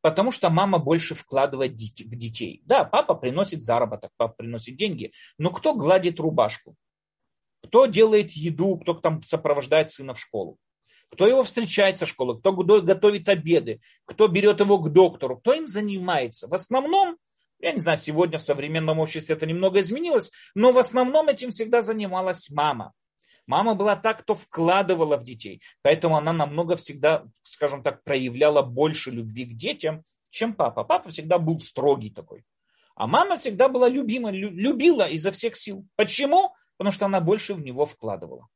[0.00, 2.62] Потому что мама больше вкладывает в детей.
[2.64, 5.12] Да, папа приносит заработок, папа приносит деньги.
[5.36, 6.76] Но кто гладит рубашку?
[7.62, 10.56] Кто делает еду, кто там сопровождает сына в школу?
[11.10, 15.66] Кто его встречает со школы, кто готовит обеды, кто берет его к доктору, кто им
[15.66, 16.48] занимается.
[16.48, 17.16] В основном,
[17.60, 21.82] я не знаю, сегодня в современном обществе это немного изменилось, но в основном этим всегда
[21.82, 22.92] занималась мама.
[23.46, 29.10] Мама была так, кто вкладывала в детей, поэтому она намного всегда, скажем так, проявляла больше
[29.10, 30.84] любви к детям, чем папа.
[30.84, 32.44] Папа всегда был строгий такой.
[32.94, 35.86] А мама всегда была любима, любила изо всех сил.
[35.96, 36.52] Почему?
[36.76, 38.48] Потому что она больше в него вкладывала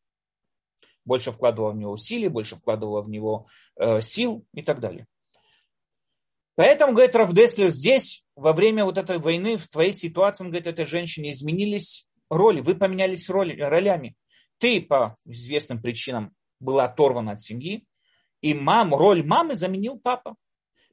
[1.05, 5.07] больше вкладывала в него усилий, больше вкладывала в него э, сил и так далее.
[6.55, 10.85] Поэтому, говорит Равдеслер, здесь во время вот этой войны, в твоей ситуации, он говорит, этой
[10.85, 14.17] женщине изменились роли, вы поменялись роли, ролями.
[14.59, 17.85] Ты по известным причинам была оторвана от семьи,
[18.43, 20.37] и мам, роль мамы заменил папа.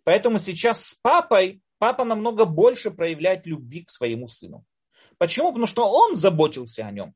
[0.03, 4.65] Поэтому сейчас с папой папа намного больше проявляет любви к своему сыну.
[5.17, 5.49] Почему?
[5.49, 7.13] Потому что он заботился о нем.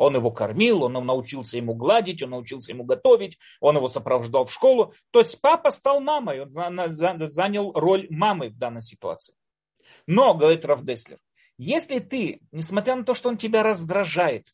[0.00, 4.52] Он его кормил, он научился ему гладить, он научился ему готовить, он его сопровождал в
[4.52, 4.94] школу.
[5.10, 9.34] То есть папа стал мамой, он занял роль мамы в данной ситуации.
[10.06, 11.18] Но, говорит Рафдеслер,
[11.58, 14.46] если ты, несмотря на то, что он тебя раздражает,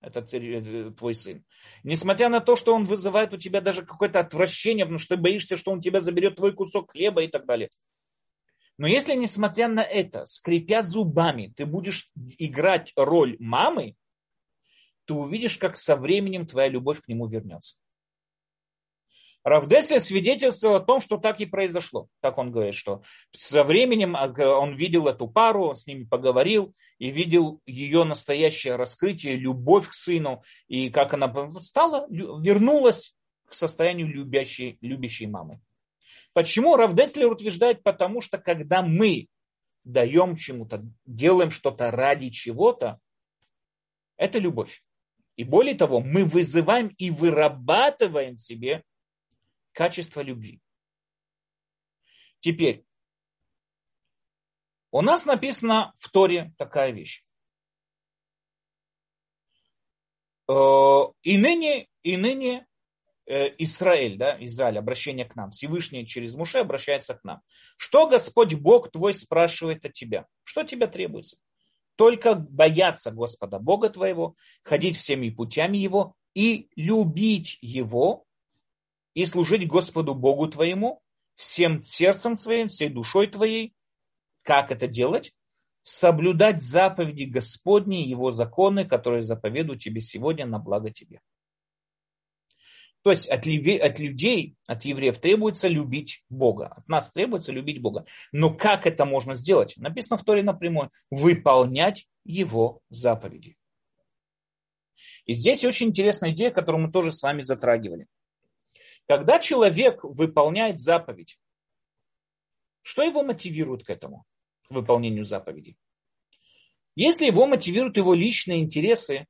[0.00, 1.44] этот э, твой сын.
[1.84, 5.56] Несмотря на то, что он вызывает у тебя даже какое-то отвращение, потому что ты боишься,
[5.56, 7.68] что он тебя заберет твой кусок хлеба и так далее.
[8.78, 13.94] Но если, несмотря на это, скрипя зубами, ты будешь играть роль мамы,
[15.08, 17.76] ты увидишь, как со временем твоя любовь к нему вернется.
[19.42, 22.08] Равдеслер свидетельствовал о том, что так и произошло.
[22.20, 23.02] Так он говорит, что
[23.34, 29.36] со временем а, он видел эту пару, с ними поговорил и видел ее настоящее раскрытие,
[29.36, 33.14] любовь к сыну, и как она стала, вернулась
[33.46, 35.60] к состоянию любящей, любящей мамы.
[36.34, 37.82] Почему Равдеслер утверждает?
[37.82, 39.28] Потому что когда мы
[39.84, 42.98] даем чему-то, делаем что-то ради чего-то,
[44.18, 44.82] это любовь.
[45.38, 48.82] И более того, мы вызываем и вырабатываем в себе
[49.72, 50.60] качество любви.
[52.40, 52.84] Теперь,
[54.90, 57.24] у нас написано в Торе такая вещь.
[60.48, 60.54] Э,
[61.22, 62.66] и ныне, и ныне
[63.26, 67.42] э, Израиль, да, Израиль, обращение к нам, Всевышний через Муше обращается к нам.
[67.76, 70.26] Что Господь Бог твой спрашивает от тебя?
[70.42, 71.38] Что тебе требуется?
[71.98, 78.24] Только бояться Господа Бога твоего, ходить всеми путями Его и любить Его,
[79.14, 81.02] и служить Господу Богу твоему
[81.34, 83.74] всем сердцем своим, всей душой твоей.
[84.44, 85.32] Как это делать?
[85.82, 91.20] Соблюдать заповеди Господни, Его законы, которые заповедую тебе сегодня на благо тебе.
[93.02, 96.66] То есть от от людей, от евреев требуется любить Бога.
[96.66, 98.04] От нас требуется любить Бога.
[98.32, 99.76] Но как это можно сделать?
[99.76, 100.90] Написано в Торе напрямую.
[101.10, 103.56] Выполнять Его заповеди.
[105.24, 108.06] И здесь очень интересная идея, которую мы тоже с вами затрагивали.
[109.06, 111.38] Когда человек выполняет заповедь,
[112.82, 114.24] что его мотивирует к этому,
[114.66, 115.76] к выполнению заповедей?
[116.96, 119.26] Если его мотивируют его личные интересы,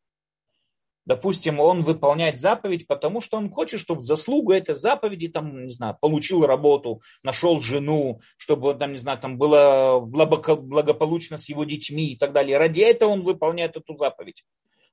[1.09, 5.73] допустим, он выполняет заповедь, потому что он хочет, чтобы в заслугу этой заповеди, там, не
[5.73, 12.13] знаю, получил работу, нашел жену, чтобы, там, не знаю, там было благополучно с его детьми
[12.13, 12.59] и так далее.
[12.59, 14.45] Ради этого он выполняет эту заповедь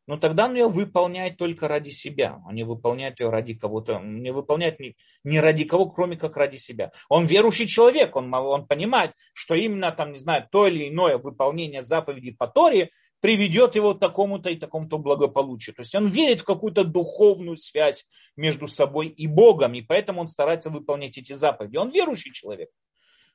[0.07, 2.39] но тогда он ее выполняет только ради себя.
[2.47, 6.57] Он не выполняет ее ради кого-то, не выполняет ни, ни ради кого, кроме как ради
[6.57, 6.91] себя.
[7.09, 11.81] Он верующий человек, он, он понимает, что именно там, не знаю, то или иное выполнение
[11.81, 12.89] заповеди по Торе
[13.19, 15.75] приведет его к такому-то и такому-то благополучию.
[15.75, 20.27] То есть он верит в какую-то духовную связь между собой и Богом, и поэтому он
[20.27, 21.77] старается выполнять эти заповеди.
[21.77, 22.69] Он верующий человек,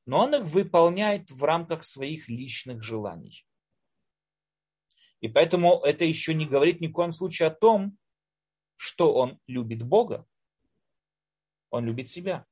[0.06, 3.44] но он их выполняет в рамках своих личных желаний.
[5.20, 7.96] И поэтому это еще не говорит ни в коем случае о том,
[8.76, 10.26] что он любит Бога.
[11.70, 12.46] Он любит себя.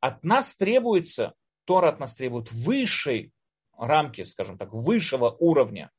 [0.00, 3.32] от нас требуется, Тора от нас требует высшей
[3.76, 5.90] рамки, скажем так, высшего уровня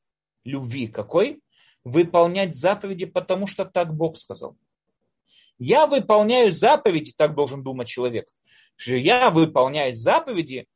[0.44, 0.88] любви.
[0.88, 1.42] Какой?
[1.84, 4.56] Выполнять заповеди, потому что так Бог сказал.
[5.58, 8.28] Я выполняю заповеди, так должен думать человек.
[8.86, 10.66] Я выполняю заповеди.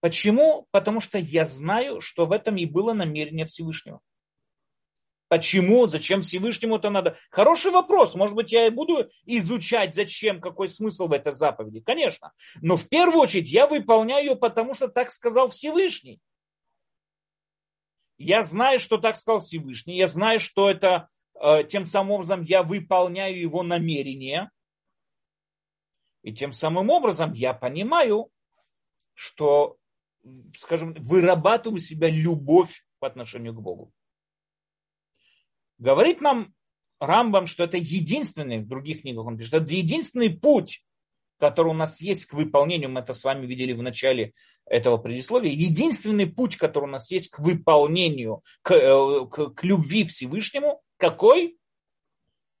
[0.00, 0.66] Почему?
[0.70, 4.00] Потому что я знаю, что в этом и было намерение Всевышнего.
[5.28, 5.86] Почему?
[5.88, 7.16] Зачем Всевышнему это надо?
[7.30, 8.14] Хороший вопрос.
[8.14, 11.80] Может быть, я и буду изучать, зачем, какой смысл в этой заповеди.
[11.80, 12.32] Конечно.
[12.60, 16.20] Но в первую очередь я выполняю ее, потому что так сказал Всевышний.
[18.18, 19.96] Я знаю, что так сказал Всевышний.
[19.96, 24.50] Я знаю, что это э, тем самым образом я выполняю его намерение.
[26.22, 28.30] И тем самым образом я понимаю,
[29.14, 29.76] что,
[30.56, 33.92] скажем, вырабатываю у себя любовь по отношению к Богу.
[35.78, 36.54] Говорит нам
[37.00, 40.82] Рамбам, что это единственный, в других книгах он пишет, это единственный путь,
[41.38, 44.32] который у нас есть к выполнению, мы это с вами видели в начале
[44.64, 50.04] этого предисловия, единственный путь, который у нас есть к выполнению, к, э, к, к любви
[50.04, 51.58] Всевышнему, какой?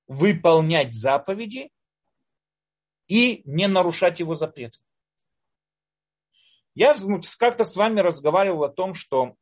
[0.06, 1.70] Выполнять заповеди
[3.08, 4.78] и не нарушать его запреты.
[6.74, 6.94] Я
[7.38, 9.34] как-то с вами разговаривал о том, что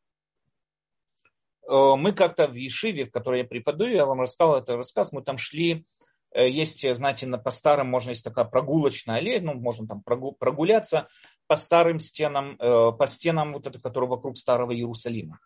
[1.67, 5.39] мы как-то в Ешиве, в которой я преподаю, я вам рассказал этот рассказ, мы там
[5.39, 5.87] шли,
[6.33, 11.09] э, есть, знаете, на, по старым можно есть такая прогулочная аллея, ну, можно там прогуляться
[11.47, 15.41] по старым стенам, э, по стенам, вот это, которые вокруг старого Иерусалима.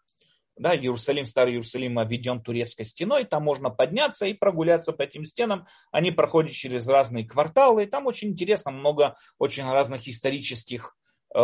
[0.58, 5.66] Да, Иерусалим, старый Иерусалим обведен турецкой стеной, там можно подняться и прогуляться по этим стенам.
[5.92, 10.96] Они проходят через разные кварталы, и там очень интересно, много очень разных исторических
[11.34, 11.38] э,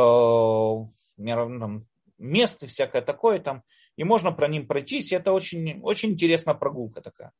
[2.18, 3.62] мест и всякое такое там,
[3.96, 7.32] и можно про ним пройтись, это очень, очень интересная прогулка такая.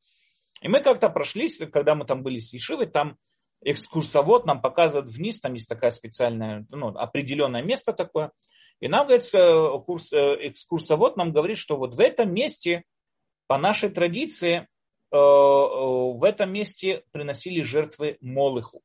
[0.62, 3.16] И мы как-то прошлись, когда мы там были с Ешивой, там
[3.62, 8.30] экскурсовод нам показывает вниз, там есть такая специальная, ну, определенное место такое,
[8.80, 9.24] и нам, говорит,
[9.86, 12.84] курс, э, экскурсовод нам говорит, что вот в этом месте,
[13.46, 18.82] по нашей традиции, э, э, в этом месте приносили жертвы Молыху.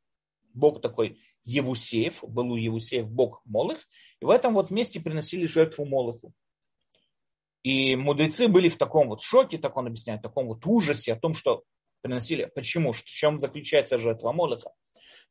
[0.54, 3.80] Бог такой Евусеев, был у Евусеев Бог Молых,
[4.22, 6.34] и в этом вот месте приносили жертву Молоху.
[7.64, 11.20] И мудрецы были в таком вот шоке, так он объясняет, в таком вот ужасе о
[11.20, 11.64] том, что
[12.02, 12.50] приносили.
[12.56, 12.94] Почему?
[12.94, 14.72] В чем заключается жертва Молоха?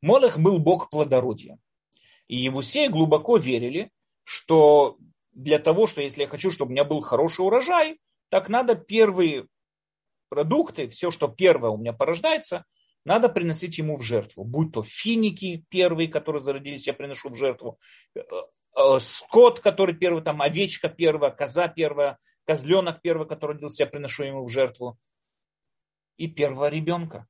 [0.01, 1.57] Молох был бог плодородия.
[2.27, 3.89] И Евусеи глубоко верили,
[4.23, 4.97] что
[5.31, 7.99] для того, что если я хочу, чтобы у меня был хороший урожай,
[8.29, 9.47] так надо первые
[10.29, 12.65] продукты, все, что первое у меня порождается,
[13.05, 14.43] надо приносить ему в жертву.
[14.43, 17.79] Будь то финики первые, которые зародились, я приношу в жертву.
[18.75, 23.89] Э, э, скот, который первый, там овечка первая, коза первая, козленок первый, который родился, я
[23.89, 24.97] приношу ему в жертву.
[26.17, 27.27] И первого ребенка.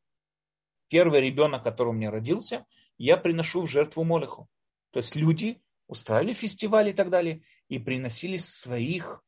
[0.88, 2.66] Первый ребенок, который у меня родился,
[2.98, 4.48] я приношу в жертву Молеху.
[4.92, 9.24] То есть люди устраивали фестивали и так далее, и приносили своих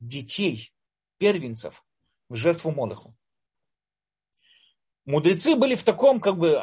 [0.00, 0.72] детей,
[1.18, 1.84] первенцев,
[2.28, 3.16] в жертву Молеху
[5.08, 6.62] мудрецы были в таком как бы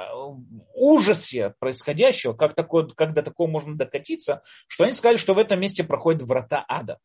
[0.76, 5.60] ужасе происходящего, как такое, как до такого можно докатиться, что они сказали, что в этом
[5.60, 7.00] месте проходят врата ада.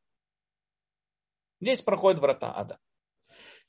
[1.61, 2.79] Здесь проходят врата ада.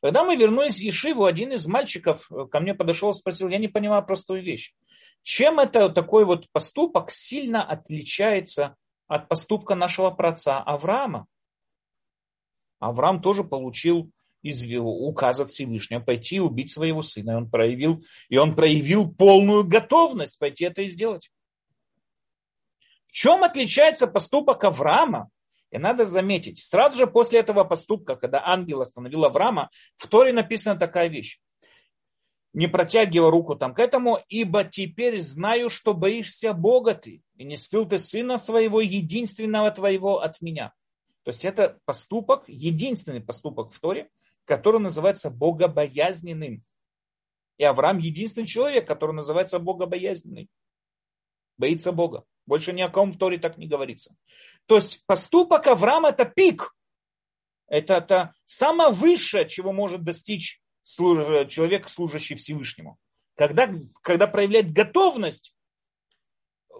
[0.01, 3.67] Когда мы вернулись в Ешиву, один из мальчиков ко мне подошел и спросил, я не
[3.67, 4.73] понимаю простую вещь.
[5.21, 8.75] Чем это такой вот поступок сильно отличается
[9.07, 11.27] от поступка нашего праца Авраама?
[12.79, 14.11] Авраам тоже получил
[14.41, 17.31] из указа Всевышнего пойти и убить своего сына.
[17.31, 21.29] И он проявил, и он проявил полную готовность пойти это и сделать.
[23.07, 25.29] В чем отличается поступок Авраама?
[25.69, 30.77] И надо заметить, сразу же после этого поступка, когда ангел остановил Авраама, в Торе написана
[30.77, 31.39] такая вещь.
[32.53, 37.55] Не протягивая руку там к этому, ибо теперь знаю, что боишься Бога ты, и не
[37.55, 40.73] скрыл ты сына твоего, единственного твоего от меня.
[41.23, 44.09] То есть это поступок, единственный поступок в Торе,
[44.45, 46.63] который называется богобоязненным.
[47.57, 50.49] И Авраам единственный человек, который называется богобоязненный.
[51.57, 52.25] Боится Бога.
[52.45, 54.15] Больше ни о ком в Торе так не говорится.
[54.65, 56.75] То есть поступок Авраама это пик.
[57.67, 62.97] Это, это самое высшее, чего может достичь человек, служащий Всевышнему.
[63.35, 63.71] Когда,
[64.01, 65.55] когда проявляет готовность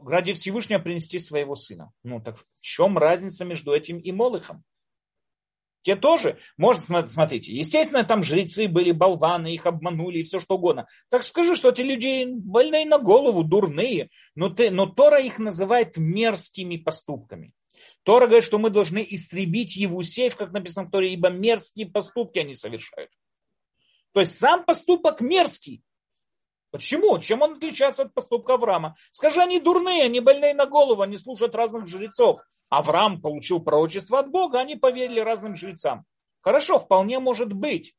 [0.06, 1.92] ради Всевышнего принести своего сына.
[2.04, 4.64] Ну так в чем разница между этим и Молыхом?
[5.82, 10.88] Те тоже, может, смотрите, естественно, там жрецы были болваны, их обманули и все что угодно.
[11.10, 15.98] Так скажи, что эти люди больные на голову, дурные, но, ты, но Тора их называет
[15.98, 17.54] мерзкими поступками.
[18.04, 22.54] Тора говорит, что мы должны истребить Евусеев, как написано в Торе, ибо мерзкие поступки они
[22.54, 23.12] совершают.
[24.14, 25.84] То есть сам поступок мерзкий.
[26.72, 27.20] Почему?
[27.20, 28.96] Чем он отличается от поступка Авраама?
[29.12, 32.40] Скажи, они дурные, они больные на голову, они слушают разных жрецов.
[32.70, 36.06] Авраам получил пророчество от Бога, они поверили разным жрецам.
[36.40, 37.94] Хорошо, вполне может быть.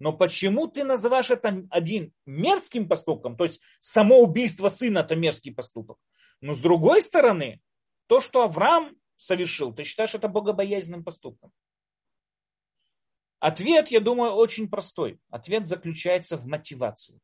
[0.00, 3.36] Но почему ты называешь это один мерзким поступком?
[3.36, 5.98] То есть само убийство сына это мерзкий поступок.
[6.40, 7.60] Но с другой стороны,
[8.08, 11.52] то, что Авраам совершил, ты считаешь это богобоязненным поступком?
[13.38, 15.20] Ответ, я думаю, очень простой.
[15.30, 17.20] Ответ заключается в мотивации.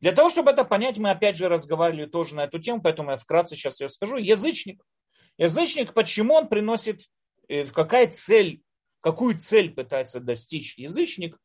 [0.00, 3.16] Для того, чтобы это понять, мы опять же разговаривали тоже на эту тему, поэтому я
[3.16, 4.16] вкратце сейчас ее скажу.
[4.16, 4.84] Язычник.
[5.38, 7.08] Язычник, почему он приносит,
[7.48, 8.62] э, какая цель,
[9.00, 11.38] какую цель пытается достичь язычник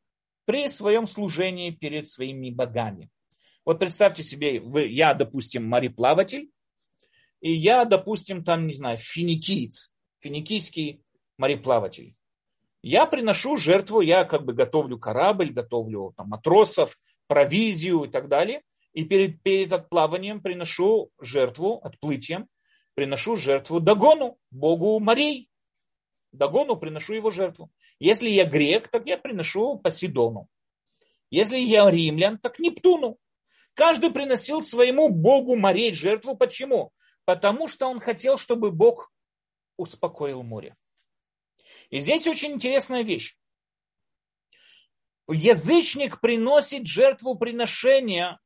[0.45, 3.09] при своем служении перед своими богами.
[3.65, 6.49] Вот представьте себе, вы, я, допустим, мореплаватель,
[7.41, 11.03] и я, допустим, там, не знаю, финикиец, финикийский
[11.37, 12.15] мореплаватель.
[12.83, 16.97] Я приношу жертву, я как бы готовлю корабль, готовлю там, матросов,
[17.31, 18.61] провизию и так далее.
[18.91, 22.49] И перед, перед отплаванием приношу жертву, отплытием,
[22.93, 25.49] приношу жертву Дагону, богу морей.
[26.33, 27.71] Дагону приношу его жертву.
[27.99, 30.49] Если я грек, так я приношу Посейдону.
[31.29, 33.17] Если я римлян, так Нептуну.
[33.75, 36.35] Каждый приносил своему богу морей жертву.
[36.35, 36.91] Почему?
[37.23, 39.09] Потому что он хотел, чтобы бог
[39.77, 40.75] успокоил море.
[41.91, 43.37] И здесь очень интересная вещь
[45.29, 48.39] язычник приносит жертву приношения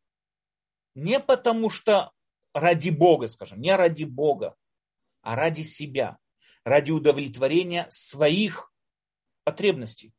[0.96, 2.12] не потому что
[2.54, 4.56] ради Бога, скажем, не ради Бога,
[5.22, 6.18] а ради себя,
[6.64, 8.72] ради удовлетворения своих
[9.44, 10.14] потребностей.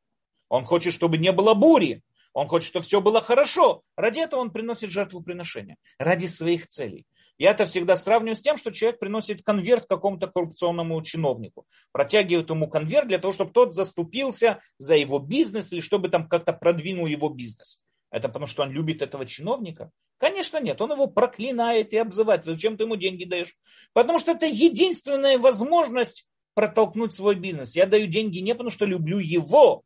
[0.49, 2.03] Он хочет, чтобы не было бури,
[2.33, 3.83] он хочет, чтобы все было хорошо.
[3.97, 7.07] Ради этого он приносит жертву приношения, ради своих целей.
[7.39, 12.69] Я это всегда сравниваю с тем, что человек приносит конверт какому-то коррупционному чиновнику, протягивает ему
[12.69, 17.29] конверт для того, чтобы тот заступился за его бизнес или чтобы там как-то продвинул его
[17.29, 17.83] бизнес.
[18.11, 19.91] Это потому, что он любит этого чиновника?
[20.19, 22.45] Конечно нет, он его проклинает и обзывает.
[22.47, 23.55] Зачем ты ему деньги даешь?
[23.93, 27.77] Потому что это единственная возможность протолкнуть свой бизнес.
[27.77, 29.83] Я даю деньги не потому, что люблю его,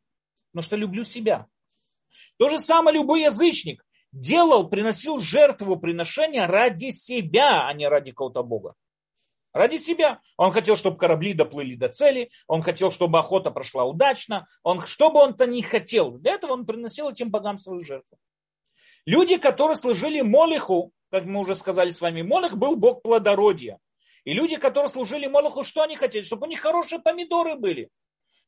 [0.53, 1.47] но что люблю себя.
[2.37, 8.43] То же самое любой язычник делал, приносил жертву приношения ради себя, а не ради кого-то
[8.43, 8.75] Бога.
[9.53, 10.21] Ради себя.
[10.37, 15.11] Он хотел, чтобы корабли доплыли до цели, он хотел, чтобы охота прошла удачно, он, что
[15.11, 16.11] бы он-то ни хотел.
[16.11, 18.17] Для этого он приносил этим богам свою жертву.
[19.05, 23.79] Люди, которые служили Молиху, как мы уже сказали с вами, Молих был бог плодородия.
[24.23, 26.23] И люди, которые служили Молоху, что они хотели?
[26.23, 27.89] Чтобы у них хорошие помидоры были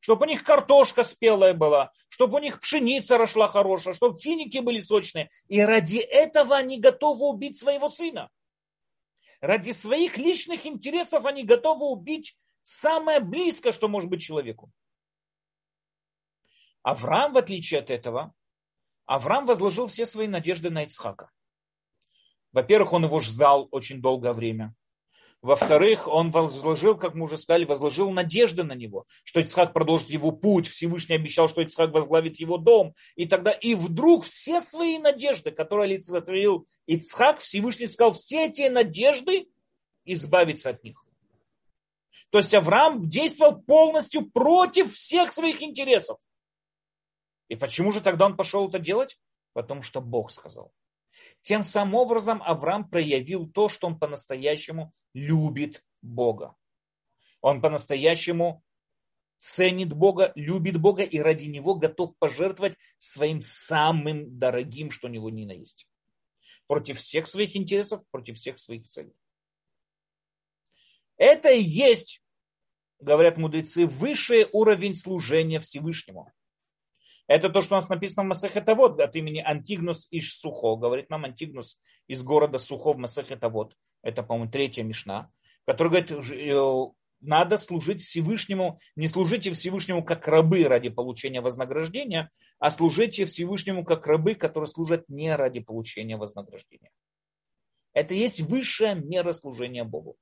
[0.04, 4.78] чтобы у них картошка спелая была, чтобы у них пшеница росла хорошая, чтобы финики были
[4.78, 5.30] сочные.
[5.48, 8.28] И ради этого они готовы убить своего сына.
[9.40, 14.70] Ради своих личных интересов они готовы убить самое близкое, что может быть человеку.
[16.82, 18.34] Авраам, в отличие от этого,
[19.06, 21.30] Авраам возложил все свои надежды на Ицхака.
[22.52, 24.74] Во-первых, он его ждал очень долгое время.
[25.44, 30.32] Во-вторых, он возложил, как мы уже сказали, возложил надежды на него, что Ицхак продолжит его
[30.32, 30.66] путь.
[30.66, 32.94] Всевышний обещал, что Ицхак возглавит его дом.
[33.14, 39.46] И тогда, и вдруг все свои надежды, которые олицетворил Ицхак, Всевышний сказал, все эти надежды
[40.06, 41.04] избавиться от них.
[42.30, 46.18] То есть Авраам действовал полностью против всех своих интересов.
[47.48, 49.18] И почему же тогда он пошел это делать?
[49.52, 50.72] Потому что Бог сказал.
[51.44, 56.56] Тем самым образом Авраам проявил то, что он по-настоящему любит Бога.
[57.42, 58.64] Он по-настоящему
[59.36, 65.28] ценит Бога, любит Бога и ради Него готов пожертвовать своим самым дорогим, что у него
[65.28, 65.86] ни на есть.
[66.66, 69.12] Против всех своих интересов, против всех своих целей.
[71.18, 72.22] Это и есть,
[73.00, 76.32] говорят мудрецы, высший уровень служения Всевышнему.
[77.26, 80.76] Это то, что у нас написано в Масахетавод от имени Антигнус Иш Сухо.
[80.76, 83.76] Говорит нам Антигнус из города Сухо в Масахетавод.
[84.02, 85.30] Это, по-моему, третья мишна.
[85.64, 92.70] Который говорит, э, надо служить Всевышнему, не служите Всевышнему как рабы ради получения вознаграждения, а
[92.70, 96.90] служите Всевышнему как рабы, которые служат не ради получения вознаграждения.
[97.94, 100.16] Это есть высшая мера служения Богу.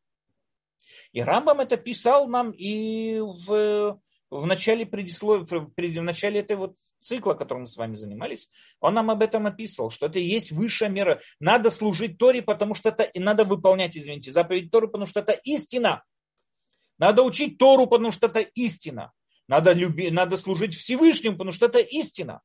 [1.13, 4.01] И Рамбам это писал нам и в,
[4.31, 8.49] в начале предисловия, в начале этой вот цикла, которым мы с вами занимались,
[8.81, 11.21] он нам об этом описывал, что это и есть высшая мера.
[11.41, 15.33] Надо служить Торе, потому что это, и надо выполнять, извините, заповедь Торы, потому что это
[15.45, 16.03] истина.
[16.99, 19.13] Надо учить Тору, потому что это истина.
[19.49, 22.41] Надо, люби, надо служить Всевышнему, потому что это истина.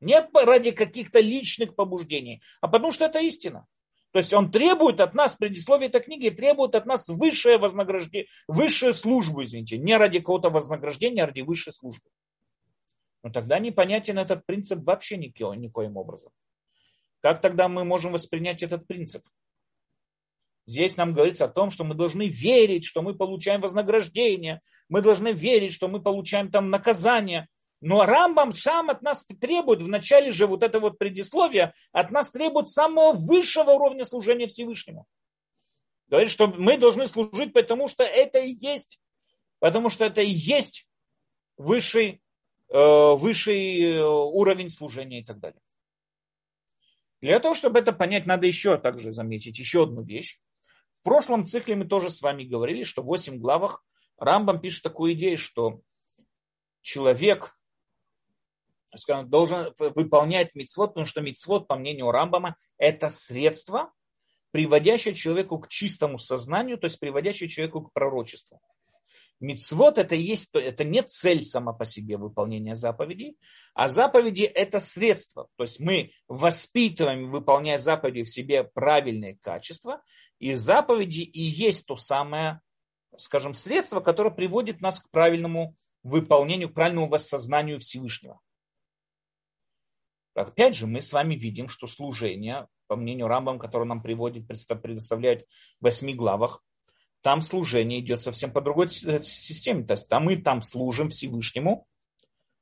[0.00, 3.66] Не ради каких-то личных побуждений, а потому что это истина.
[4.14, 8.92] То есть он требует от нас, предисловие этой книги, требует от нас высшее вознаграждение, высшую
[8.92, 12.08] службу, извините, не ради какого-то вознаграждения, а ради высшей службы.
[13.24, 16.30] Но тогда непонятен этот принцип вообще никоим, никоим образом.
[17.20, 19.24] Как тогда мы можем воспринять этот принцип?
[20.66, 24.60] Здесь нам говорится о том, что мы должны верить, что мы получаем вознаграждение,
[24.90, 27.48] мы должны верить, что мы получаем там наказание.
[27.80, 32.30] Но Рамбам сам от нас требует, в начале же вот это вот предисловие, от нас
[32.30, 35.06] требует самого высшего уровня служения Всевышнему.
[36.08, 39.00] Говорит, что мы должны служить, потому что это и есть,
[39.60, 40.86] потому что это и есть
[41.56, 42.20] высший,
[42.74, 45.60] высший э, уровень служения и так далее.
[47.20, 50.40] Для того, чтобы это понять, надо еще также заметить еще одну вещь.
[51.00, 53.84] В прошлом цикле мы тоже с вами говорили, что в 8 главах
[54.18, 55.80] Рамбам пишет такую идею, что
[56.82, 57.56] человек
[58.96, 63.92] скажем, должен выполнять мицвод, потому что мицвод, по мнению Рамбама, это средство,
[64.50, 68.60] приводящее человеку к чистому сознанию, то есть приводящее человеку к пророчеству.
[69.44, 73.36] Мицвод это есть, это не цель сама по себе выполнения заповедей,
[73.74, 75.48] а заповеди это средство.
[75.56, 80.02] То есть мы воспитываем, выполняя заповеди в себе правильные качества,
[80.38, 82.62] и заповеди и есть то самое,
[83.18, 88.40] скажем, средство, которое приводит нас к правильному выполнению, к правильному воссознанию Всевышнего.
[90.34, 95.46] Опять же, мы с вами видим, что служение, по мнению Рамбам, которое нам приводит, предоставляет
[95.80, 96.62] в восьми главах,
[97.24, 99.82] там служение идет совсем по другой э, системе.
[99.82, 101.86] То есть там мы там служим Всевышнему.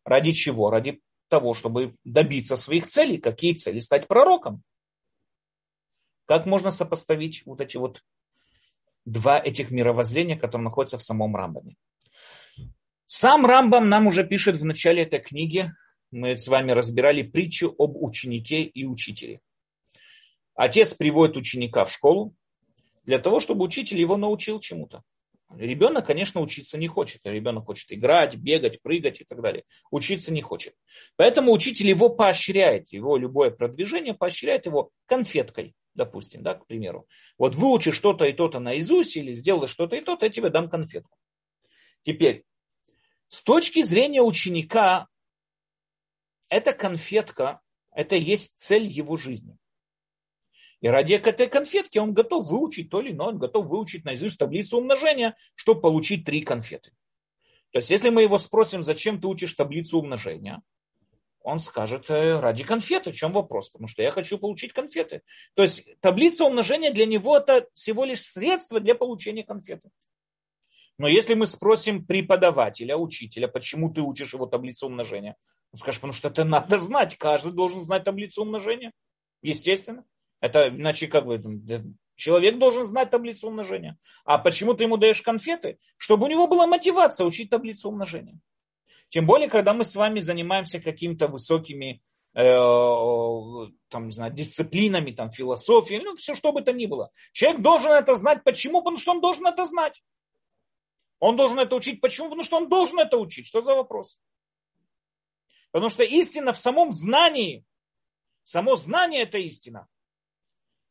[0.04, 0.70] Ради чего?
[0.70, 3.18] Ради того, чтобы добиться своих целей.
[3.18, 3.80] Какие цели?
[3.80, 4.62] Стать пророком.
[6.26, 8.04] Как можно сопоставить вот эти вот
[9.04, 11.74] два этих мировоззрения, которые находятся в самом Рамбаме?
[13.06, 15.72] Сам Рамбам нам уже пишет в начале этой книги,
[16.12, 19.40] мы с вами разбирали притчу об ученике и учителе.
[20.54, 22.36] Отец приводит ученика в школу,
[23.04, 25.02] для того, чтобы учитель его научил чему-то.
[25.56, 27.20] Ребенок, конечно, учиться не хочет.
[27.24, 29.64] Ребенок хочет играть, бегать, прыгать и так далее.
[29.90, 30.74] Учиться не хочет.
[31.16, 37.06] Поэтому учитель его поощряет, его любое продвижение поощряет его конфеткой, допустим, да, к примеру.
[37.36, 41.18] Вот выучи что-то и то-то наизусть или сделай что-то и то-то, я тебе дам конфетку.
[42.02, 42.44] Теперь,
[43.28, 45.06] с точки зрения ученика,
[46.48, 49.56] эта конфетка, это есть цель его жизни.
[50.82, 54.78] И ради этой конфетки он готов выучить то или иное, он готов выучить наизусть таблицу
[54.78, 56.90] умножения, чтобы получить три конфеты.
[57.70, 60.60] То есть, если мы его спросим, зачем ты учишь таблицу умножения,
[61.40, 63.70] он скажет, «Э, ради конфеты, в чем вопрос?
[63.70, 65.22] Потому что я хочу получить конфеты.
[65.54, 69.88] То есть, таблица умножения для него это всего лишь средство для получения конфеты.
[70.98, 75.36] Но если мы спросим преподавателя, учителя, почему ты учишь его таблицу умножения,
[75.72, 78.92] он скажет, потому что это надо знать, каждый должен знать таблицу умножения.
[79.42, 80.04] Естественно.
[80.42, 81.40] Это иначе как бы
[82.16, 83.96] человек должен знать таблицу умножения.
[84.24, 85.78] А почему ты ему даешь конфеты?
[85.96, 88.40] Чтобы у него была мотивация учить таблицу умножения.
[89.08, 92.02] Тем более, когда мы с вами занимаемся какими-то высокими
[92.34, 92.42] э,
[93.88, 97.12] там, не знаю, дисциплинами, там, философией, ну, все что бы то ни было.
[97.30, 98.42] Человек должен это знать.
[98.42, 98.80] Почему?
[98.80, 100.02] Потому что он должен это знать.
[101.20, 102.00] Он должен это учить.
[102.00, 102.26] Почему?
[102.26, 103.46] Потому что он должен это учить.
[103.46, 104.18] Что за вопрос?
[105.70, 107.64] Потому что истина в самом знании.
[108.42, 109.86] Само знание– это истина.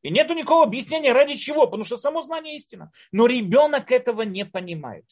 [0.01, 2.91] И нету никакого объяснения, ради чего, потому что само знание истина.
[3.11, 5.05] Но ребенок этого не понимает.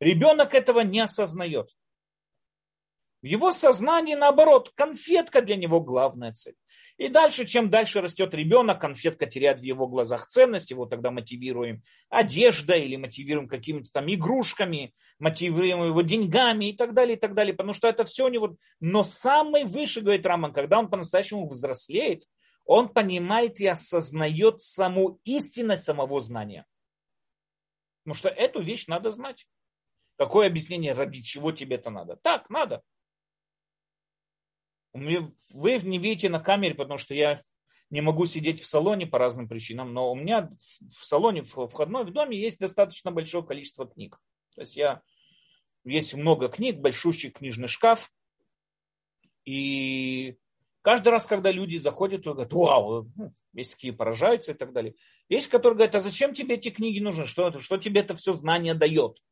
[0.00, 1.70] Ребенок этого не осознает.
[3.22, 6.54] В его сознании, наоборот, конфетка для него главная цель.
[6.96, 11.82] И дальше, чем дальше растет ребенок, конфетка теряет в его глазах ценность, его тогда мотивируем
[12.08, 17.54] одеждой или мотивируем какими-то там игрушками, мотивируем его деньгами и так далее, и так далее,
[17.54, 18.56] потому что это все у него.
[18.80, 22.24] Но самый выше, говорит Раман, когда он по-настоящему взрослеет,
[22.64, 26.66] он понимает и осознает саму истинность самого знания.
[28.02, 29.46] Потому что эту вещь надо знать.
[30.16, 32.16] Какое объяснение, ради чего тебе это надо?
[32.16, 32.82] Так, надо.
[34.92, 37.42] Вы не видите на камере, потому что я
[37.90, 40.48] не могу сидеть в салоне по разным причинам, но у меня
[40.96, 44.18] в салоне в входной в доме есть достаточно большое количество книг.
[44.54, 45.02] То есть я
[45.84, 48.12] есть много книг, большущий книжный шкаф.
[49.44, 50.36] И
[50.82, 54.94] Каждый раз, когда люди заходят, то говорят, вау, ну, есть такие поражаются и так далее.
[55.28, 57.26] Есть, которые говорят, а зачем тебе эти книги нужны?
[57.26, 59.22] Что, что тебе это все знание дает?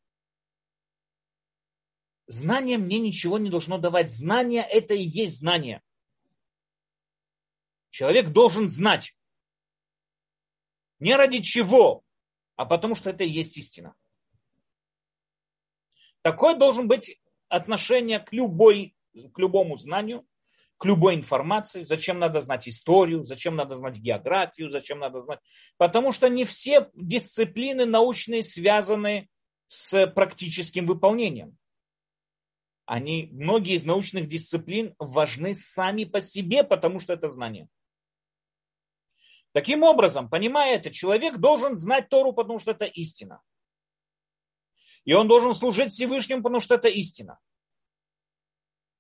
[2.27, 4.11] Знание мне ничего не должно давать.
[4.11, 5.83] Знание– это и есть знание.
[7.89, 9.17] Человек должен знать.
[10.99, 12.05] Не ради чего,
[12.57, 13.95] а потому что это и есть истина.
[16.21, 17.19] Такое должен быть
[17.49, 20.27] отношение к, любой, к любому знанию,
[20.79, 25.41] к любой информации, зачем надо знать историю, зачем надо знать географию, зачем надо знать.
[25.77, 29.29] Потому что не все дисциплины научные связаны
[29.67, 31.59] с практическим выполнением.
[32.87, 37.69] они, многие из научных дисциплин важны сами по себе, потому что это знание.
[39.53, 43.43] Таким образом, понимая это, человек должен знать Тору, потому что это истина.
[45.05, 47.39] И он должен служить Всевышнему, потому что это истина.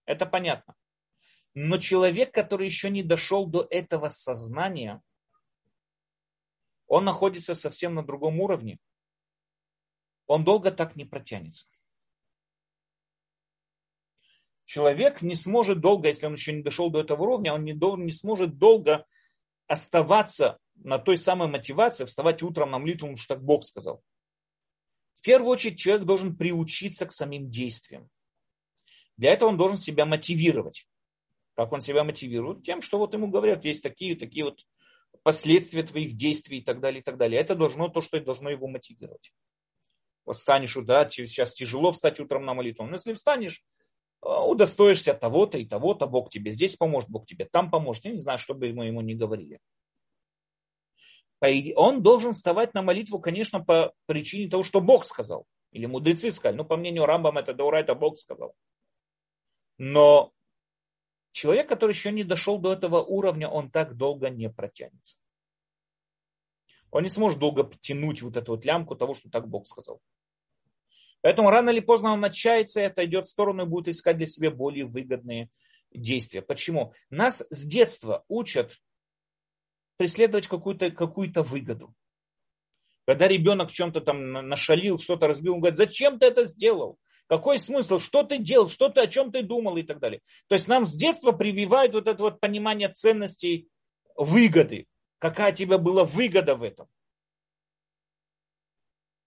[0.05, 0.75] Это понятно.
[1.61, 5.03] Но человек, который еще не дошел до этого сознания,
[6.87, 8.79] он находится совсем на другом уровне.
[10.27, 11.67] Он долго так не протянется
[14.69, 17.97] человек не сможет долго, если он еще не дошел до этого уровня, он не, дол-
[17.97, 19.07] не сможет долго
[19.67, 24.03] оставаться на той самой мотивации, вставать утром на молитву, потому что так Бог сказал.
[25.15, 28.11] В первую очередь человек должен приучиться к самим действиям.
[29.17, 30.87] Для этого он должен себя мотивировать.
[31.59, 32.63] Как он себя мотивирует?
[32.63, 34.61] Тем, что вот ему говорят, есть такие, такие вот
[35.25, 37.41] последствия твоих действий и так далее, и так далее.
[37.41, 39.33] Это должно то, что должно его мотивировать.
[40.25, 42.87] Вот встанешь, да, сейчас тяжело встать утром на молитву.
[42.87, 43.65] Но если встанешь,
[44.21, 48.05] а, удостоишься того-то и того-то, Бог тебе здесь поможет, Бог тебе там поможет.
[48.05, 49.59] Я не знаю, что бы мы ему не говорили.
[51.75, 55.45] Он должен вставать на молитву, конечно, по причине того, что Бог сказал.
[55.73, 56.59] Или мудрецы сказали.
[56.59, 58.55] Ну, по мнению Рамбам, это Даура, это Бог сказал.
[59.77, 60.33] Но
[61.33, 65.17] человек, который еще не дошел до этого уровня, он так долго не протянется.
[66.91, 70.01] Он не сможет долго тянуть вот эту вот лямку того, что так Бог сказал.
[71.21, 74.51] Поэтому рано или поздно он отчается и отойдет в сторону и будет искать для себя
[74.51, 75.51] более выгодные
[75.93, 76.43] действия.
[76.43, 76.95] Почему?
[77.11, 78.79] Нас с детства учат
[79.97, 81.95] преследовать какую-то какую выгоду.
[83.05, 86.99] Когда ребенок в чем-то там нашалил, что-то разбил, он говорит, зачем ты это сделал?
[87.29, 87.99] Какой смысл?
[87.99, 88.69] Что ты делал?
[88.69, 90.23] Что ты, о чем ты думал и так далее.
[90.49, 93.69] То есть нам с детства прививают вот это вот понимание ценностей
[94.17, 94.87] выгоды.
[95.19, 96.89] Какая тебе была выгода в этом?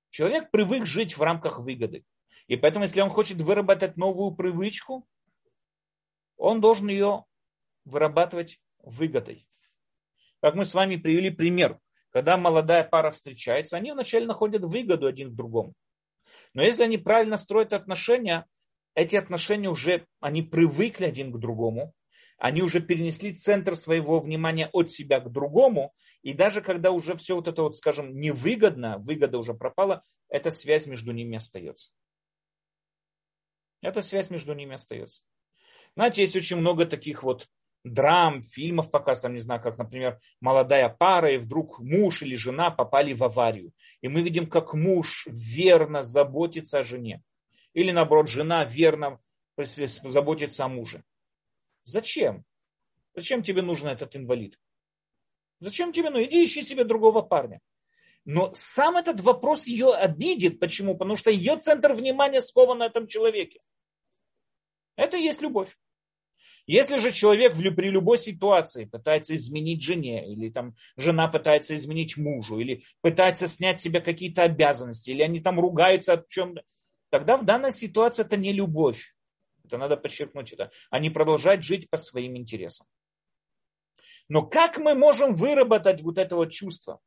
[0.09, 2.03] Человек привык жить в рамках выгоды.
[2.47, 5.07] И поэтому, если он хочет выработать новую привычку,
[6.37, 7.25] он должен ее
[7.85, 9.47] вырабатывать выгодой.
[10.41, 11.79] Как мы с вами привели пример.
[12.09, 15.73] Когда молодая пара встречается, они вначале находят выгоду один в другом.
[16.53, 18.45] Но если они правильно строят отношения,
[18.93, 21.93] эти отношения уже, они привыкли один к другому,
[22.37, 27.35] они уже перенесли центр своего внимания от себя к другому, и даже когда уже все
[27.35, 31.91] вот это вот, скажем, невыгодно, выгода уже пропала, эта связь между ними остается.
[33.81, 35.23] Эта связь между ними остается.
[35.95, 37.47] Знаете, есть очень много таких вот
[37.83, 42.69] драм, фильмов показывают, там, не знаю, как, например, молодая пара, и вдруг муж или жена
[42.71, 43.73] попали в аварию.
[44.01, 47.21] И мы видим, как муж верно заботится о жене.
[47.73, 49.19] Или, наоборот, жена верно
[49.57, 51.03] заботится о муже.
[51.83, 52.45] Зачем?
[53.15, 54.59] Зачем тебе нужен этот инвалид?
[55.59, 56.09] Зачем тебе?
[56.09, 57.61] Ну, иди ищи себе другого парня.
[58.25, 60.59] Но сам этот вопрос ее обидит.
[60.59, 60.95] Почему?
[60.95, 63.61] Потому что ее центр внимания скован на этом человеке.
[64.95, 65.77] Это и есть любовь.
[66.71, 72.59] Если же человек при любой ситуации пытается изменить жене, или там жена пытается изменить мужу,
[72.59, 76.63] или пытается снять с себя какие-то обязанности, или они там ругаются о чем-то,
[77.09, 79.13] тогда в данной ситуации это не любовь.
[79.65, 80.71] Это надо подчеркнуть это.
[80.89, 82.87] Они продолжают жить по своим интересам.
[84.29, 87.01] Но как мы можем выработать вот это вот чувство?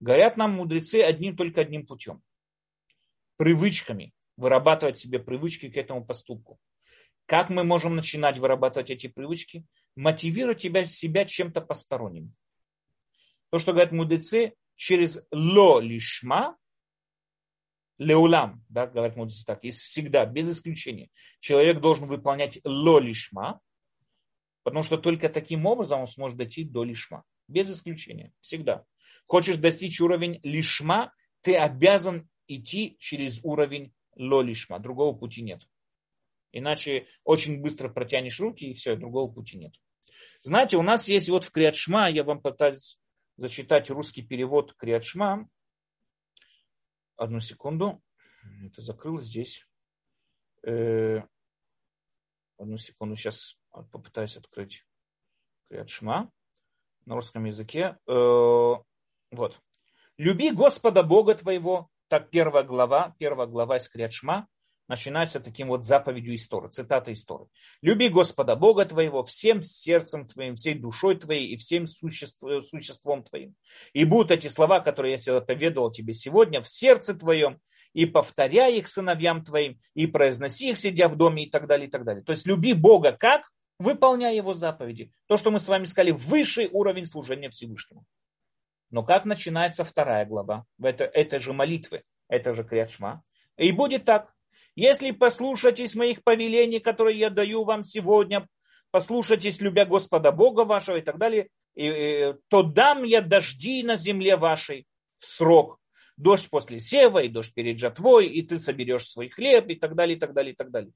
[0.00, 2.22] Говорят нам мудрецы одним только одним путем.
[3.38, 4.12] Привычками.
[4.36, 6.58] Вырабатывать себе привычки к этому поступку.
[7.30, 9.64] Как мы можем начинать вырабатывать эти привычки?
[9.94, 12.34] Мотивировать себя, себя чем-то посторонним.
[13.50, 16.56] То, что говорят мудрецы, через ло лишма
[17.98, 21.08] леулам, да, говорят мудрецы так, есть всегда, без исключения.
[21.38, 23.60] Человек должен выполнять ло лишма,
[24.64, 27.22] потому что только таким образом он сможет дойти до лишма.
[27.46, 28.84] Без исключения, всегда.
[29.26, 31.12] Хочешь достичь уровень лишма,
[31.42, 35.62] ты обязан идти через уровень ло лишма, другого пути нет.
[36.52, 39.74] Иначе очень быстро протянешь руки и все, другого пути нет.
[40.42, 42.98] Знаете, у нас есть вот в Криадшма, я вам пытаюсь
[43.36, 45.48] зачитать русский перевод Криадшма,
[47.20, 48.02] Одну секунду.
[48.64, 49.68] Это закрыл здесь.
[50.62, 51.20] Э,
[52.56, 53.14] одну секунду.
[53.14, 53.58] Сейчас
[53.92, 54.86] попытаюсь открыть
[55.68, 56.32] Криадшма
[57.04, 57.98] на русском языке.
[58.06, 58.74] Э,
[59.32, 59.60] вот.
[60.16, 61.90] Люби Господа Бога твоего.
[62.08, 64.48] Так первая глава, первая глава из Криадшма
[64.90, 67.46] начинается таким вот заповедью истории, цитата истории.
[67.80, 73.54] «Люби Господа Бога твоего всем сердцем твоим, всей душой твоей и всем существом, существом твоим.
[73.92, 77.60] И будут эти слова, которые я тебе поведал тебе сегодня, в сердце твоем,
[77.92, 81.90] и повторяй их сыновьям твоим, и произноси их, сидя в доме, и так далее, и
[81.90, 82.24] так далее.
[82.24, 83.48] То есть люби Бога как?
[83.78, 85.12] Выполняя его заповеди.
[85.26, 88.04] То, что мы с вами сказали, высший уровень служения Всевышнему.
[88.90, 93.22] Но как начинается вторая глава, в это, этой же молитвы, это же Криадшма.
[93.56, 94.34] И будет так,
[94.76, 98.46] Если послушаетесь моих повелений, которые я даю вам сегодня,
[98.90, 104.36] послушайтесь, любя Господа Бога вашего и так далее, и, то дам я дожди на земле
[104.36, 104.86] вашей
[105.18, 105.78] срок.
[106.16, 110.16] Дождь после сева и дождь перед жатвой, и ты соберешь свой хлеб и так далее,
[110.16, 110.92] и так далее, и так далее.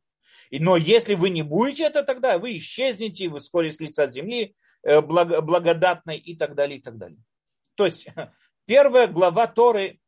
[0.51, 4.55] И, но если вы не будете это, тогда вы исчезнете, вы вскоре с лица земли
[4.83, 7.19] э, благодатной и так далее, и так далее.
[7.75, 8.07] То есть
[8.67, 10.01] первая глава Торы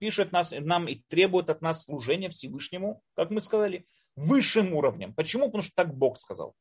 [0.00, 3.86] пишет нас, нам и требует от нас служения Всевышнему, как мы сказали,
[4.16, 5.14] высшим уровнем.
[5.14, 5.46] Почему?
[5.46, 6.54] Потому что так Бог сказал.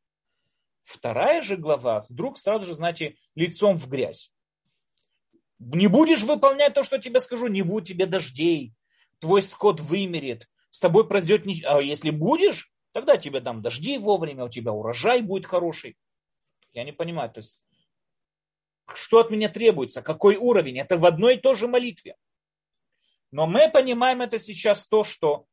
[0.82, 4.32] Вторая же глава вдруг сразу же, знаете, лицом в грязь.
[5.60, 8.74] Не будешь выполнять то, что тебе скажу, не будет тебе дождей,
[9.20, 11.76] твой скот вымерет, с тобой произойдет ничего.
[11.76, 15.98] А если будешь, тогда тебе дам дожди вовремя, у тебя урожай будет хороший.
[16.74, 17.60] Я не понимаю, то есть,
[18.98, 22.16] что от меня требуется, какой уровень, это в одной и той же молитве.
[23.32, 25.46] Но мы понимаем это сейчас то, что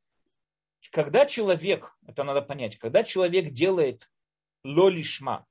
[0.91, 4.11] когда человек, это надо понять, когда человек делает
[4.64, 5.47] лолишма,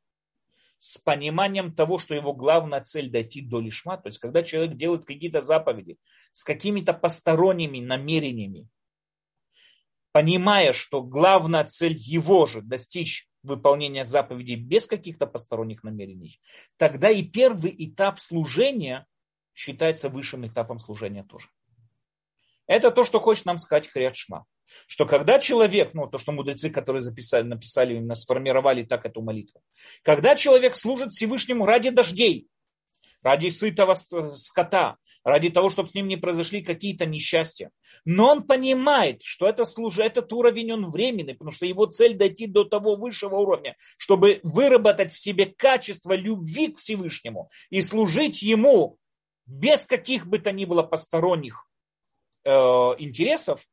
[0.80, 5.06] с пониманием того, что его главная цель дойти до лишма, то есть когда человек делает
[5.06, 5.98] какие-то заповеди
[6.32, 8.68] с какими-то посторонними намерениями,
[10.12, 16.40] понимая, что главная цель его же достичь выполнения заповедей без каких-то посторонних намерений,
[16.78, 19.08] тогда и первый этап служения
[19.54, 21.50] считается высшим этапом служения тоже.
[22.68, 24.16] Это то, что хочет нам сказать Хриат.
[24.86, 29.62] Что когда человек, ну то, что мудрецы, которые записали, написали, именно сформировали так эту молитву.
[30.04, 32.50] Когда человек служит Всевышнему ради дождей,
[33.22, 37.72] ради сытого скота, ради того, чтобы с ним не произошли какие-то несчастья.
[38.06, 42.48] Но он понимает, что это служит, этот уровень он временный, потому что его цель дойти
[42.48, 48.98] до того высшего уровня, чтобы выработать в себе качество любви к Всевышнему и служить ему
[49.46, 51.70] без каких бы то ни было посторонних
[52.44, 53.66] э, интересов,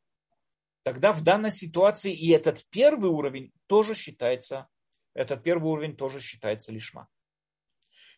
[0.84, 4.68] тогда в данной ситуации и этот первый уровень тоже считается,
[5.14, 7.08] этот первый уровень тоже считается лишма.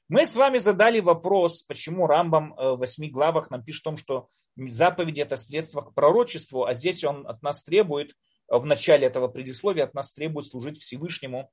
[0.08, 3.96] Мы с вами задали вопрос, почему Рамбам э, в восьми главах нам пишет о том,
[3.96, 9.08] что заповеди это средство к пророчеству, а здесь он от нас требует, э, в начале
[9.08, 11.50] этого предисловия от нас требует служить Всевышнему,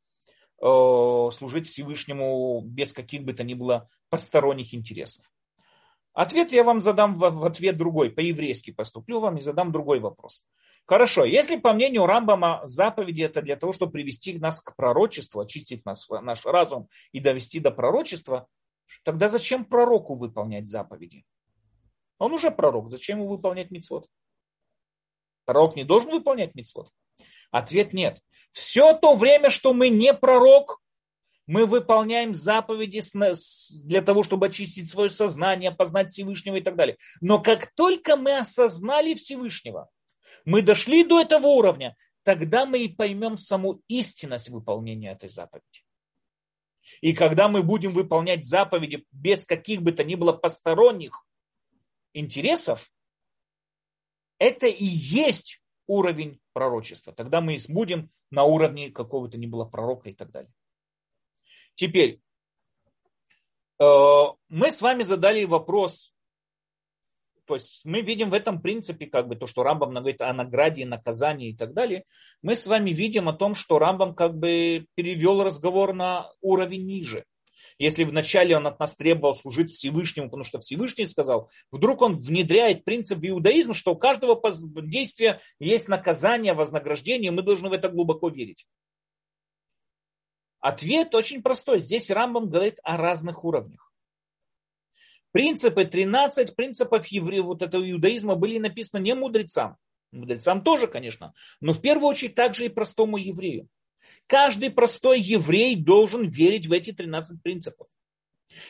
[0.62, 5.26] э, служить Всевышнему без каких бы то ни было посторонних интересов.
[6.14, 10.46] Ответ я вам задам в ответ другой, по-еврейски поступлю вам и задам другой вопрос.
[10.86, 15.86] Хорошо, если по мнению Рамбама заповеди это для того, чтобы привести нас к пророчеству, очистить
[15.86, 18.48] нас, наш разум и довести до пророчества,
[19.04, 21.26] тогда зачем пророку выполнять заповеди?
[22.18, 24.08] Он уже пророк, зачем ему выполнять мицвод?
[25.46, 26.92] Пророк не должен выполнять мицвод?
[27.52, 28.20] Ответ нет.
[28.52, 30.82] Все то время, что мы не пророк,
[31.46, 33.02] мы выполняем заповеди
[33.86, 36.98] для того, чтобы очистить свое сознание, познать Всевышнего и так далее.
[37.22, 39.90] Но как только мы осознали Всевышнего,
[40.46, 45.84] мы дошли до этого уровня, тогда мы и поймем саму истинность выполнения этой заповеди.
[47.02, 51.26] И когда мы будем выполнять заповеди без каких бы то ни было посторонних
[52.14, 52.92] интересов,
[54.38, 57.14] это и есть уровень пророчества.
[57.14, 60.52] Тогда мы будем на уровне какого-то ни было пророка и так далее.
[61.76, 62.22] Теперь,
[63.80, 66.13] э, мы с вами задали вопрос,
[67.46, 70.84] то есть мы видим в этом принципе, как бы то, что Рамбам говорит о награде
[70.84, 72.06] и наказании и так далее,
[72.42, 77.26] мы с вами видим о том, что Рамбам как бы перевел разговор на уровень ниже.
[77.78, 82.84] Если вначале он от нас требовал служить Всевышнему, потому что Всевышний сказал, вдруг он внедряет
[82.86, 84.40] принцип в иудаизм, что у каждого
[84.82, 88.68] действия есть наказание, вознаграждение, мы должны в это глубоко верить.
[90.60, 91.80] Ответ очень простой.
[91.80, 93.93] Здесь Рамбам говорит о разных уровнях.
[95.34, 99.78] Принципы, 13 принципов еврея, вот этого иудаизма были написаны не мудрецам.
[100.12, 103.68] Мудрецам тоже, конечно, но в первую очередь также и простому еврею.
[104.28, 107.88] Каждый простой еврей должен верить в эти 13 принципов.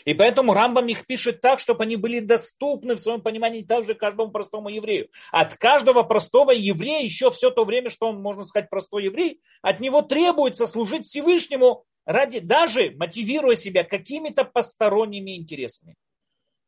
[0.06, 4.32] И поэтому Рамбам их пишет так, чтобы они были доступны в своем понимании также каждому
[4.32, 5.10] простому еврею.
[5.34, 9.82] От каждого простого еврея еще все то время, что он, можно сказать, простой еврей, от
[9.82, 15.98] него требуется служить Всевышнему ради, даже мотивируя себя какими-то посторонними интересами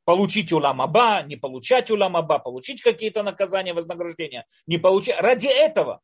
[0.06, 5.20] получить уламаба, не получать уламаба, получить какие-то наказания, вознаграждения, не получать.
[5.20, 6.02] Ради этого.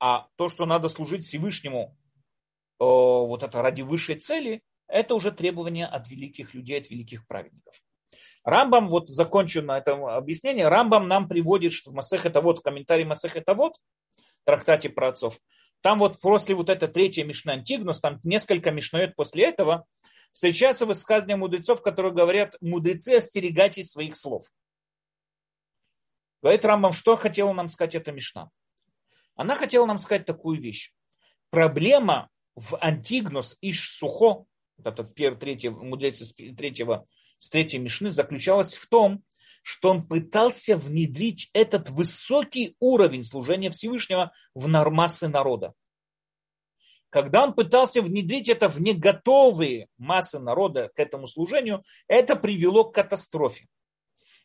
[0.00, 1.96] А то, что надо служить Всевышнему,
[2.80, 7.80] вот это ради высшей цели, это уже требование от великих людей, от великих праведников.
[8.44, 12.62] Рамбам, вот закончу на этом объяснение, Рамбам нам приводит, что в Масех это вот, в
[12.62, 13.76] комментарии Масех это вот,
[14.44, 15.38] трактате про отцов,
[15.80, 19.86] там вот после вот это третье Мишна Антигнус, там несколько Мишноет после этого,
[20.32, 24.46] встречаются высказывания мудрецов, которые говорят, мудрецы, остерегайтесь своих слов.
[26.42, 28.50] Говорит Рамбам, что хотела нам сказать эта Мишна?
[29.36, 30.92] Она хотела нам сказать такую вещь.
[31.50, 37.06] Проблема в Антигнос Иш Сухо, вот этот первый, третий, мудрец с третьего,
[37.38, 39.22] с третьей Мишны, заключалась в том,
[39.62, 45.74] что он пытался внедрить этот высокий уровень служения Всевышнего в массы народа.
[47.12, 52.94] Когда он пытался внедрить это в неготовые массы народа к этому служению, это привело к
[52.94, 53.66] катастрофе.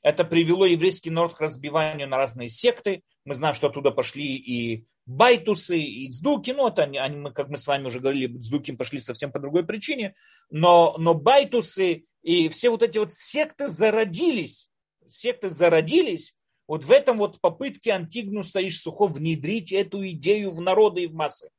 [0.01, 3.03] Это привело еврейский народ к разбиванию на разные секты.
[3.23, 6.51] Мы знаем, что оттуда пошли и байтусы, и цдуки.
[6.51, 9.65] Ну, это они, мы, как мы с вами уже говорили, цдуки пошли совсем по другой
[9.65, 10.13] причине.
[10.49, 14.69] Но, но байтусы и все вот эти вот секты зародились.
[15.07, 16.35] Секты зародились
[16.67, 21.13] вот в этом вот попытке Антигноса Иш Сохо внедрить эту идею в народы и в
[21.13, 21.49] массы.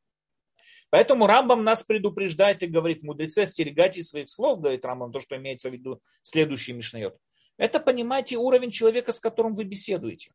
[0.90, 5.70] Поэтому Рамбам нас предупреждает и говорит, мудрецы, остерегайтесь своих слов, говорит Рамбам, то, что имеется
[5.70, 7.18] в виду следующий Мишнайот.
[7.58, 10.32] Это понимаете уровень человека, с которым вы беседуете.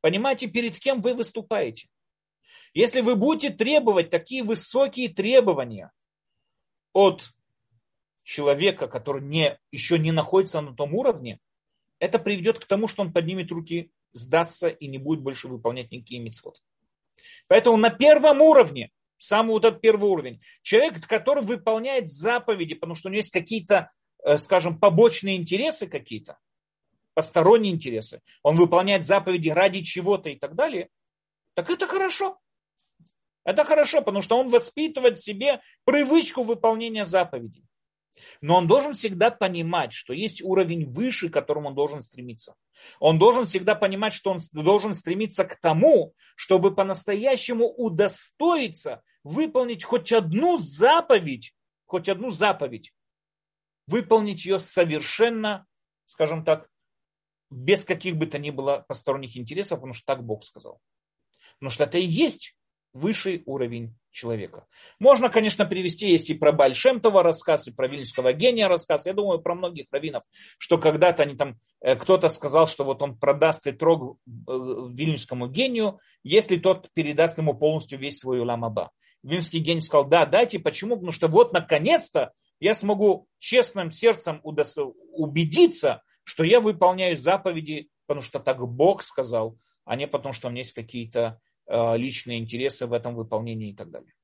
[0.00, 1.88] Понимаете, перед кем вы выступаете.
[2.74, 5.90] Если вы будете требовать такие высокие требования
[6.92, 7.30] от
[8.22, 11.40] человека, который не, еще не находится на том уровне,
[11.98, 16.20] это приведет к тому, что он поднимет руки, сдастся и не будет больше выполнять никакие
[16.20, 16.62] митцвот.
[17.48, 20.40] Поэтому на первом уровне Самый вот этот первый уровень.
[20.62, 23.90] Человек, который выполняет заповеди, потому что у него есть какие-то,
[24.24, 26.38] э, скажем, побочные интересы какие-то,
[27.14, 28.22] посторонние интересы.
[28.42, 30.88] Он выполняет заповеди ради чего-то и так далее.
[31.54, 32.38] Так это хорошо.
[33.44, 37.64] Это хорошо, потому что он воспитывает в себе привычку выполнения заповедей.
[38.40, 42.54] Но он должен всегда понимать, что есть уровень выше, к которому он должен стремиться.
[43.00, 50.10] Он должен всегда понимать, что он должен стремиться к тому, чтобы по-настоящему удостоиться выполнить хоть
[50.12, 51.52] одну заповедь,
[51.84, 52.92] хоть одну заповедь,
[53.86, 55.66] выполнить ее совершенно,
[56.06, 56.68] скажем так,
[57.50, 60.80] без каких бы то ни было посторонних интересов, потому что так Бог сказал.
[61.58, 62.56] Потому что это и есть
[62.94, 64.66] высший уровень человека.
[64.98, 69.06] Можно, конечно, привести, есть и про Бальшемтова рассказ, и про Вильнюсского гения рассказ.
[69.06, 70.24] Я думаю, про многих раввинов,
[70.58, 75.48] что когда-то они там, э, кто-то сказал, что вот он продаст и трог э, Вильнюсскому
[75.48, 78.90] гению, если тот передаст ему полностью весь свой уламаба.
[79.22, 80.58] Вильнюсский гений сказал, да, дайте.
[80.58, 80.96] Почему?
[80.96, 88.40] Потому что вот наконец-то я смогу честным сердцем убедиться, что я выполняю заповеди, потому что
[88.40, 92.94] так Бог сказал, а не потому, что у меня есть какие-то Э, личные интересы в
[92.94, 94.14] этом выполнении и так далее.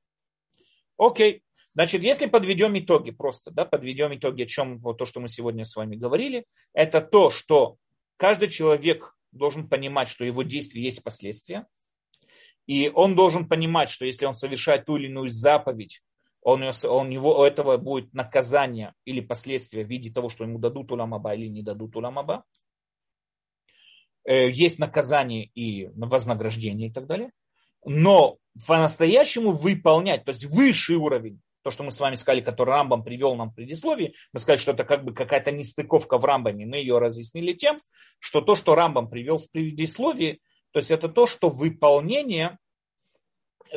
[0.97, 1.43] Окей.
[1.75, 5.63] Значит, если подведем итоги, просто да, подведем итоги, о чем вот то, что мы сегодня
[5.63, 7.77] с вами говорили, это то, что
[8.17, 11.67] каждый человек должен понимать, что его действия есть последствия,
[12.67, 16.01] и он должен понимать, что если он совершает ту или иную заповедь,
[16.41, 20.91] он, он, его, у этого будет наказание или последствия в виде того, что ему дадут
[20.91, 22.43] уламаба или не дадут уламаба.
[24.25, 27.31] Э, есть наказание и вознаграждение и так далее.
[27.83, 28.37] Но
[28.67, 33.33] по-настоящему выполнять, то есть высший уровень, то, что мы с вами сказали, который Рамбам привел
[33.35, 36.99] нам в предисловии, мы сказали, что это как бы какая-то нестыковка в Рамбаме, мы ее
[36.99, 37.77] разъяснили тем,
[38.19, 40.41] что то, что Рамбам привел в предисловии,
[40.75, 42.59] то есть это то, что выполнение,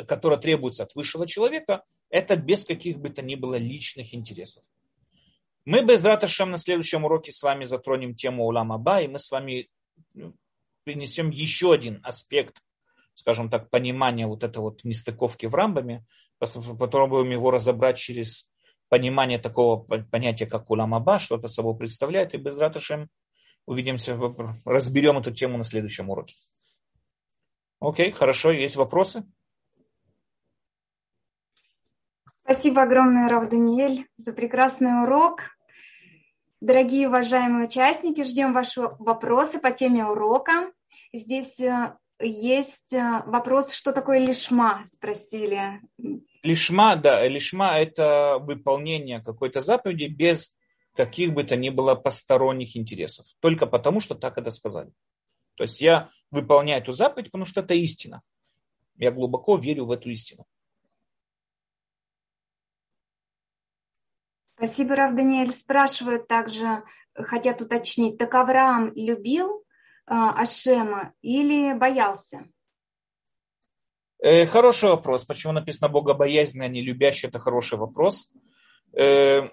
[0.08, 4.64] которое требуется от высшего человека, это без каких бы то ни было личных интересов.
[5.64, 9.68] Мы без Раташем на следующем уроке с вами затронем тему Уламаба, и мы с вами
[10.82, 12.64] принесем еще один аспект,
[13.14, 16.04] скажем так, понимания вот этой вот нестыковки в рамбаме,
[16.40, 18.50] попробуем его разобрать через
[18.88, 23.08] понимание такого понятия, как уламаба, что это собой представляет, и без раташем
[23.66, 24.18] увидимся,
[24.64, 26.34] разберем эту тему на следующем уроке.
[27.80, 29.24] Окей, хорошо, есть вопросы?
[32.42, 35.42] Спасибо огромное, Рав Даниэль, за прекрасный урок.
[36.60, 40.72] Дорогие уважаемые участники, ждем ваши вопросы по теме урока.
[41.12, 45.80] Здесь э, есть э, вопрос, что такое лишма, спросили.
[46.42, 50.54] Лишма, да, лишма– это выполнение какой-то заповеди без
[50.96, 53.26] каких бы то ни было посторонних интересов.
[53.38, 54.90] Только потому, что так это сказали.
[55.58, 58.22] То есть я выполняю эту заповедь, потому что это истина.
[58.96, 60.46] Я глубоко верю в эту истину.
[64.52, 65.52] Спасибо, Рав Даниэль.
[65.52, 69.62] Спрашивают также, хотят уточнить, так Авраам любил э,
[70.06, 72.46] Ашема или боялся?
[74.20, 75.24] Э, хороший вопрос.
[75.24, 77.26] Почему написано богобоязненный, а не любящий?
[77.26, 78.30] Это хороший вопрос.
[78.92, 79.48] Э,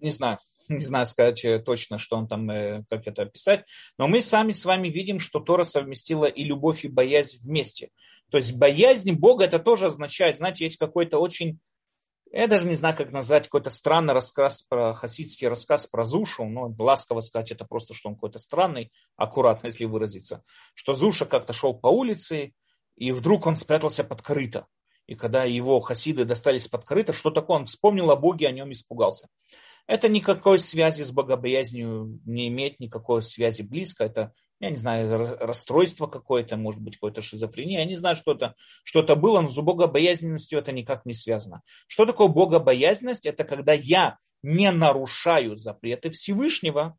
[0.00, 0.38] не знаю.
[0.78, 3.66] Не знаю сказать э, точно, что он там, э, как это описать.
[3.98, 7.90] Но мы сами с вами видим, что Тора совместила и любовь, и боязнь вместе.
[8.30, 11.58] То есть боязнь Бога это тоже означает, знаете, есть какой-то очень
[12.30, 16.74] я даже не знаю, как назвать какой-то странный рассказ про хасидский рассказ про Зушу, но
[16.78, 20.42] ласково сказать, это просто, что он какой-то странный, аккуратно, если выразиться,
[20.74, 22.52] что Зуша как-то шел по улице,
[22.96, 24.66] и вдруг он спрятался под корыто.
[25.06, 27.60] И когда его хасиды достались под корыто, что такое?
[27.60, 29.28] Он вспомнил о Боге, о нем испугался.
[29.88, 34.04] Это никакой связи с богобоязнью не имеет, никакой связи близко.
[34.04, 37.78] Это, я не знаю, расстройство какое-то, может быть, какое-то шизофрения.
[37.78, 41.62] Я не знаю, что это, что это было, но с богобоязненностью это никак не связано.
[41.86, 43.24] Что такое богобоязненность?
[43.24, 46.98] Это когда я не нарушаю запреты Всевышнего,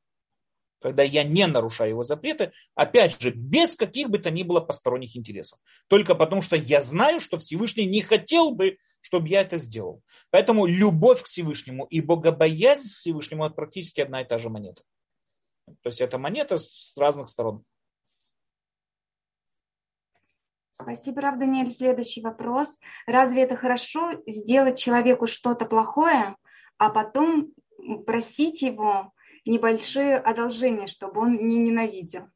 [0.81, 5.15] когда я не нарушаю его запреты, опять же, без каких бы то ни было посторонних
[5.15, 5.59] интересов.
[5.87, 10.01] Только потому, что я знаю, что Всевышний не хотел бы, чтобы я это сделал.
[10.29, 14.83] Поэтому любовь к Всевышнему и богобоязнь к Всевышнему– это практически одна и та же монета.
[15.81, 17.63] То есть это монета с разных сторон.
[20.71, 21.71] Спасибо, Рав Даниэль.
[21.71, 22.77] Следующий вопрос.
[23.05, 26.37] Разве это хорошо сделать человеку что-то плохое,
[26.77, 27.53] а потом
[28.05, 29.11] просить его
[29.49, 32.27] небольшие одолжения, чтобы он не ненавидел?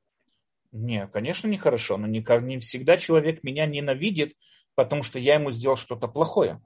[0.72, 4.36] Не, конечно, нехорошо, но не, не всегда человек меня ненавидит,
[4.76, 6.60] потому что я ему сделал что-то плохое.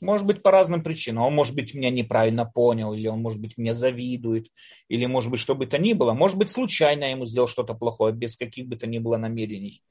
[0.00, 1.24] Может быть, по разным причинам.
[1.24, 4.48] Он, может быть, меня неправильно понял, или он, может быть, мне завидует,
[4.88, 6.12] или, может быть, что бы то ни было.
[6.12, 9.82] Может быть, случайно я ему сделал что-то плохое, без каких бы то ни было намерений.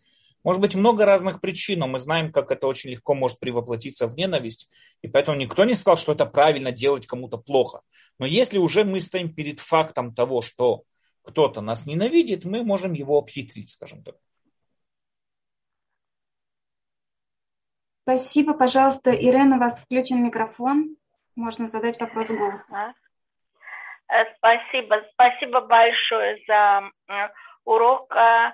[0.44, 4.16] Может быть, много разных причин, но мы знаем, как это очень легко может привоплотиться в
[4.16, 4.70] ненависть.
[5.02, 7.82] И поэтому никто не сказал, что это правильно делать кому-то плохо.
[8.18, 10.84] Но если уже мы стоим перед фактом того, что
[11.24, 14.16] кто-то нас ненавидит, мы можем его обхитрить, скажем так.
[18.04, 19.12] Спасибо, пожалуйста.
[19.12, 20.98] Ирена, у вас включен микрофон.
[21.36, 22.94] Можно задать вопрос голоса.
[24.10, 24.96] Э, спасибо.
[25.14, 27.30] Спасибо большое за э,
[27.64, 28.52] урок, э,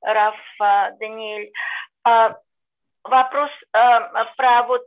[0.00, 1.52] Раф Даниэль.
[3.04, 4.82] Вопрос про вот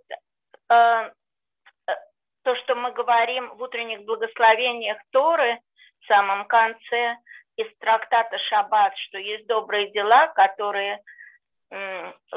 [2.43, 5.59] то, что мы говорим в утренних благословениях Торы
[5.99, 7.17] в самом конце
[7.55, 10.99] из трактата Шаббат, что есть добрые дела, которые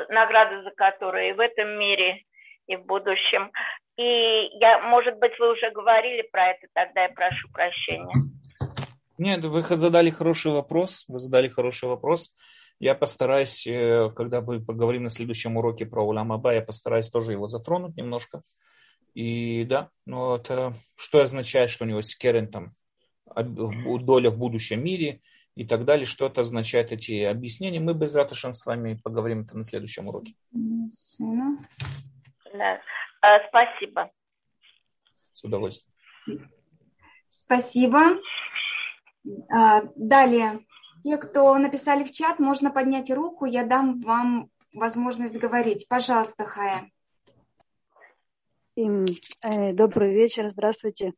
[0.09, 2.22] награды за которые в этом мире
[2.66, 3.51] и в будущем.
[3.97, 8.14] И я, может быть, вы уже говорили про это, тогда я прошу прощения.
[9.16, 12.35] Нет, вы задали хороший вопрос, вы задали хороший вопрос.
[12.81, 17.47] Я постараюсь, э, когда мы поговорим на следующем уроке про Уламаба, я постараюсь тоже его
[17.47, 18.43] затронуть немножко.
[19.14, 22.75] И да, ну это что означает, что у него секерен там
[23.37, 25.20] доля в будущем мире–
[25.55, 26.07] и так далее.
[26.07, 27.81] Что это означает, эти объяснения.
[27.81, 30.35] Мы без Раташем с вами поговорим это на следующем уроке.
[32.53, 32.81] Да.
[33.20, 34.11] А, спасибо.
[35.33, 36.51] С удовольствием.
[37.29, 38.20] Спасибо.
[39.51, 40.64] А, далее.
[41.05, 45.87] Те, кто написали в чат, можно поднять руку, я дам вам возможность говорить.
[45.87, 46.91] Пожалуйста, Хая.
[48.77, 51.13] Э, добрый вечер, здравствуйте.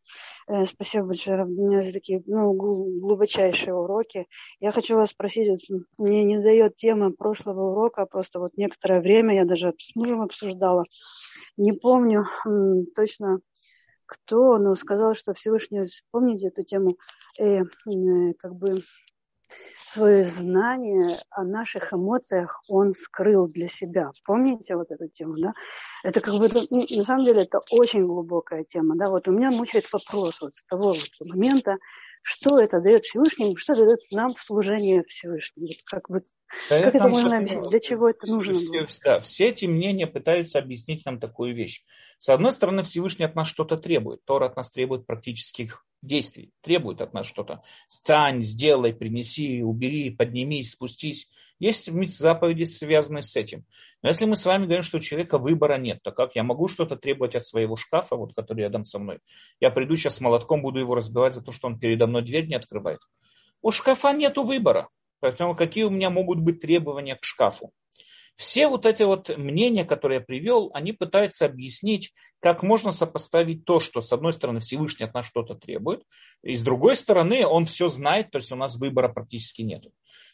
[0.49, 4.27] Э, спасибо большое, Равдиня, за такие ну, глубочайшие уроки.
[4.59, 9.37] Я хочу вас спросить, вот, мне не дает тема прошлого урока, просто вот некоторое время
[9.37, 10.85] я даже с мужем обсуждала.
[11.57, 12.25] Не помню
[12.97, 13.39] точно,
[14.05, 16.97] кто, но сказал, что Всевышний, помните эту тему,
[17.39, 18.83] э, э, как бы
[19.87, 24.11] свое знание о наших эмоциях он скрыл для себя.
[24.25, 25.53] Помните вот эту тему, да?
[26.03, 29.09] Это как бы, на самом деле, это очень глубокая тема, да?
[29.09, 31.77] Вот у меня мучает вопрос вот с того вот момента,
[32.23, 35.69] что это дает Всевышнему, что это дает нам в служении Всевышнему.
[35.85, 36.21] Как, бы,
[36.69, 37.71] да как это можно объяснить?
[37.71, 38.55] Для чего это нужно?
[38.55, 41.85] Все, да, все эти мнения пытаются объяснить нам такую вещь.
[42.19, 44.25] С одной стороны, Всевышний от нас что-то требует.
[44.25, 47.63] Тор от нас требует практических действий, требует от нас что-то.
[47.89, 51.29] Стань, сделай, принеси, убери, поднимись, спустись.
[51.59, 53.65] Есть заповеди, связанные с этим.
[54.03, 56.69] Но если мы с вами говорим, что у человека выбора нет, то как я могу
[56.69, 59.21] что-то требовать от своего шкафа, вот, который рядом со мной?
[59.61, 62.47] Я приду сейчас с молотком, буду его разбивать за то, что он передо мной дверь
[62.47, 63.01] не открывает.
[63.63, 64.89] У шкафа нет выбора.
[65.21, 67.73] Поэтому какие у меня могут быть требования к шкафу?
[68.37, 73.81] Все вот эти вот мнения, которые я привел, они пытаются объяснить, как можно сопоставить то,
[73.81, 76.03] что с одной стороны Всевышний от нас что-то требует,
[76.43, 79.85] и с другой стороны он все знает, то есть у нас выбора практически нет.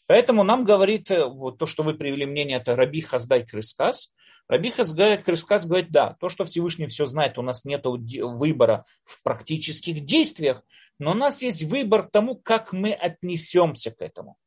[0.05, 4.13] Поэтому нам говорит, э, вот то, что вы привели мнение, это Раби Хаздай Крыскас.
[4.49, 9.23] Раби Хаздай Крыскас говорит, да, то, что Всевышний все знает, у нас нет выбора в
[9.23, 10.61] практических действиях,
[10.99, 14.37] но у нас есть выбор тому, как мы отнесемся к этому.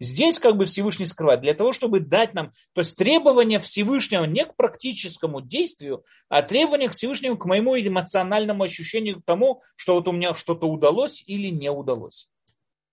[0.00, 4.46] Здесь как бы Всевышний скрывает, для того, чтобы дать нам, то есть требования Всевышнего не
[4.46, 10.08] к практическому действию, а требования к Всевышнему к моему эмоциональному ощущению к тому, что вот
[10.08, 12.28] у меня что-то удалось или не удалось.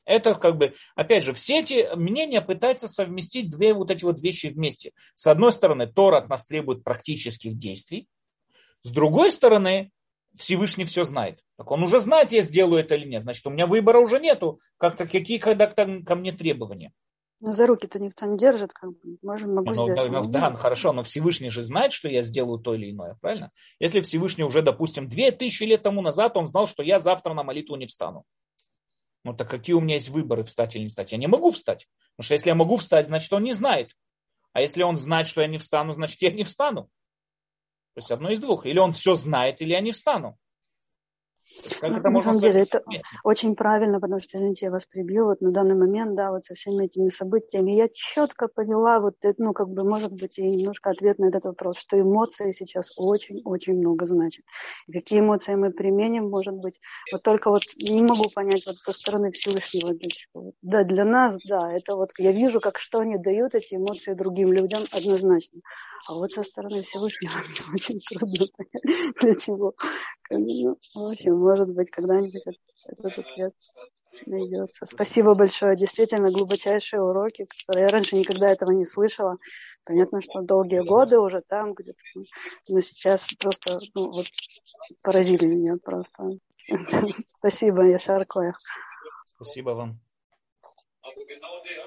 [0.03, 4.47] Это как бы, опять же, все эти мнения пытаются совместить две вот эти вот вещи
[4.47, 4.91] вместе.
[5.15, 8.07] С одной стороны, Тор от нас требует практических действий.
[8.83, 9.91] С другой стороны,
[10.37, 11.43] Всевышний все знает.
[11.57, 13.23] Так он уже знает, я сделаю это или нет.
[13.23, 14.59] Значит, у меня выбора уже нету.
[14.77, 16.93] Как-то какие когда ко мне требования.
[17.39, 19.17] Но за руки-то никто не держит, как бы.
[19.21, 20.11] Можем, могу ну, сделать.
[20.11, 23.51] Ну, да, ну, хорошо, но Всевышний же знает, что я сделаю то или иное, правильно?
[23.79, 27.43] Если Всевышний уже, допустим, две тысячи лет тому назад он знал, что я завтра на
[27.43, 28.23] молитву не встану.
[29.23, 31.11] Ну так какие у меня есть выборы, встать или не встать?
[31.11, 31.87] Я не могу встать.
[32.15, 33.91] Потому что если я могу встать, значит он не знает.
[34.53, 36.89] А если он знает, что я не встану, значит я не встану.
[37.97, 38.67] То есть одно из двух.
[38.67, 40.37] Или он все знает, или я не встану.
[41.79, 42.83] Как ну, это на самом деле, это
[43.23, 46.53] очень правильно, потому что, извините, я вас прибью, вот на данный момент, да, вот со
[46.53, 51.19] всеми этими событиями, я четко поняла, вот, ну, как бы, может быть, и немножко ответ
[51.19, 54.43] на этот вопрос, что эмоции сейчас очень-очень много значат.
[54.87, 56.79] И какие эмоции мы применим, может быть,
[57.11, 59.93] вот только вот не могу понять вот со стороны Всевышнего.
[60.61, 64.51] Да, для нас, да, это вот я вижу, как что они дают, эти эмоции другим
[64.51, 65.61] людям однозначно.
[66.07, 67.33] А вот со стороны Всевышнего
[67.69, 69.73] мне очень трудно понять, для чего.
[70.29, 72.43] Ну, в общем, может быть, когда-нибудь
[72.85, 73.53] этот ответ
[74.25, 74.85] найдется.
[74.85, 75.77] Спасибо большое.
[75.77, 79.37] Действительно, глубочайшие уроки, которые я раньше никогда этого не слышала.
[79.83, 81.99] Понятно, что долгие годы уже там где-то,
[82.67, 84.25] но сейчас просто ну, вот,
[85.01, 86.31] поразили меня просто.
[87.37, 88.59] Спасибо, Яшар Коях.
[89.27, 89.99] Спасибо вам.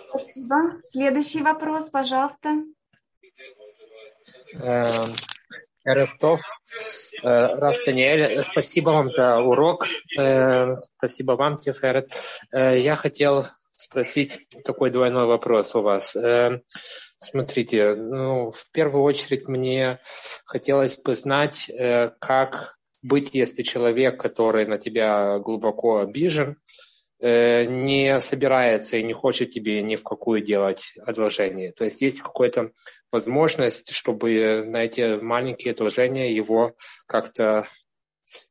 [0.08, 0.80] Спасибо.
[0.84, 2.64] Следующий вопрос, пожалуйста.
[5.84, 6.40] Рефтов,
[7.22, 9.86] э, Раф Таниэль, спасибо вам за урок.
[10.18, 12.12] Э, спасибо вам, Тиферет.
[12.52, 13.46] Э, я хотел
[13.76, 16.14] спросить такой двойной вопрос у вас.
[17.18, 20.00] Смотрите, ну, в первую очередь мне
[20.44, 21.70] хотелось бы знать,
[22.18, 26.58] как быть, если человек, который на тебя глубоко обижен,
[27.22, 31.72] не собирается и не хочет тебе ни в какую делать одолжение.
[31.72, 32.72] То есть есть какая-то
[33.12, 36.74] возможность, чтобы на эти маленькие одолжения его
[37.06, 37.66] как-то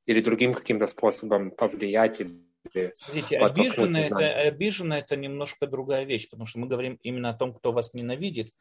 [0.05, 6.45] или другим каким-то способом повлиять или Смотрите, обиженный это, обиженный это немножко другая вещь, потому
[6.45, 8.51] что мы говорим именно о том, кто вас ненавидит.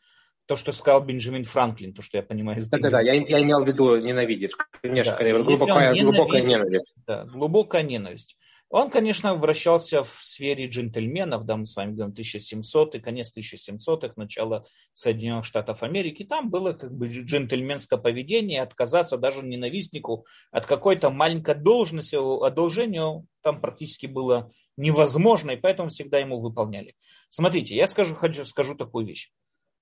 [0.47, 2.59] То, что сказал Бенджамин Франклин, то, что я понимаю.
[2.71, 4.53] Да-да-да, я, я имел в виду ненавидит.
[4.81, 5.43] Конечно, да.
[5.43, 6.95] глубокая, глубокая ненависть.
[7.07, 8.39] Да, глубокая ненависть.
[8.71, 14.13] Он, конечно, вращался в сфере джентльменов, да, мы с вами говорим 1700 и конец 1700-х,
[14.17, 16.25] начало Соединенных Штатов Америки.
[16.25, 23.63] Там было как бы джентльменское поведение, отказаться даже ненавистнику от какой-то маленькой должности, одолжению там
[23.63, 26.95] практически было невозможно, и поэтому всегда ему выполняли.
[27.31, 29.31] Смотрите, я скажу, хочу, скажу такую вещь.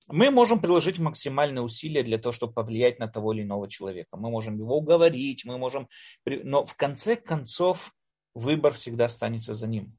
[0.07, 4.15] Мы можем приложить максимальные усилия для того, чтобы повлиять на того или иного человека.
[4.15, 5.89] Мы можем его уговорить, мы можем...
[6.25, 7.91] Но в конце концов
[8.37, 9.97] выбор всегда останется за ним.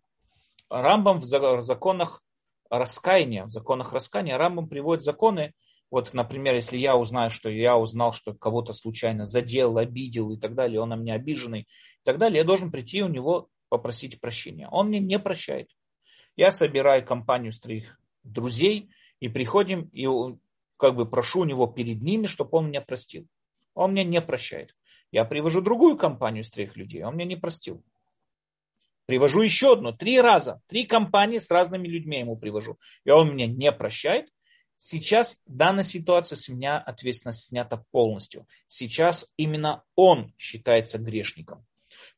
[0.70, 2.23] Рамбам в законах
[2.70, 5.55] раскаяния, в законах раскаяния Рамбам приводит законы,
[5.90, 10.55] вот, например, если я узнаю, что я узнал, что кого-то случайно задел, обидел и так
[10.55, 14.69] далее, он на меня обиженный и так далее, я должен прийти у него попросить прощения.
[14.69, 15.70] Он мне не прощает.
[16.36, 18.90] Я собираю компанию с троих друзей
[19.20, 20.06] и приходим и
[20.77, 23.27] как бы прошу у него перед ними, чтобы он меня простил.
[23.74, 24.77] Он меня не прощает.
[25.10, 27.82] Я привожу другую компанию с трех людей, он меня не простил.
[29.09, 32.78] Привожу еще одну, три раза, три компании с разными людьми ему привожу.
[33.06, 34.28] И он меня не прощает.
[34.76, 38.47] Сейчас в данной ситуации с меня ответственность снята полностью.
[38.66, 41.64] Сейчас именно он считается грешником.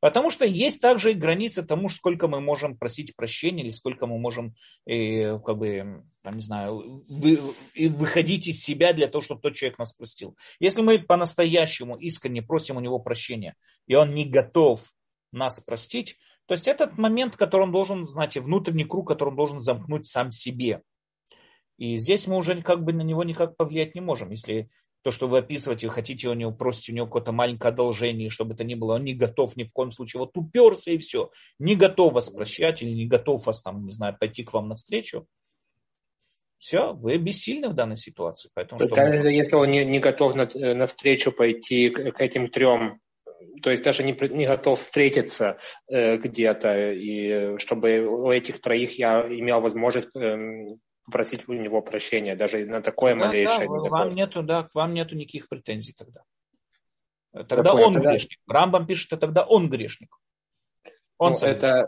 [0.01, 4.19] Потому что есть также и границы тому, сколько мы можем просить прощения или сколько мы
[4.19, 7.39] можем, э, как бы, там, не знаю, вы,
[7.77, 10.37] выходить из себя для того, чтобы тот человек нас простил.
[10.59, 13.55] Если мы по-настоящему искренне просим у него прощения,
[13.87, 14.93] и он не готов
[15.31, 16.19] нас простить,
[16.51, 20.33] то есть этот момент, который он должен, знаете, внутренний круг, который он должен замкнуть сам
[20.33, 20.83] себе.
[21.79, 24.33] И здесь мы уже как бы на него никак повлиять не можем.
[24.33, 24.69] Если
[25.03, 28.55] то, что вы описываете, вы хотите у него, просите у него какое-то маленькое одолжение, чтобы
[28.55, 31.77] это ни было, он не готов ни в коем случае, вот уперся и все, не
[31.77, 35.29] готов вас прощать или не готов вас там, не знаю, пойти к вам навстречу,
[36.59, 38.51] все, вы бессильны в данной ситуации.
[38.55, 42.99] Поэтому, что если он не, не готов на, навстречу пойти к, к этим трем
[43.63, 45.57] то есть даже не, не готов встретиться
[45.89, 52.37] э, где-то, и чтобы у этих троих я имел возможность э, попросить у него прощения,
[52.37, 53.67] даже на такое да, малейшее.
[53.67, 56.23] Да, вам нету, да, к вам нету никаких претензий тогда.
[57.33, 58.11] Тогда Такое, он тогда...
[58.11, 58.39] грешник.
[58.49, 60.17] Рамбам пишет, что тогда он грешник.
[61.19, 61.87] Он ну, это,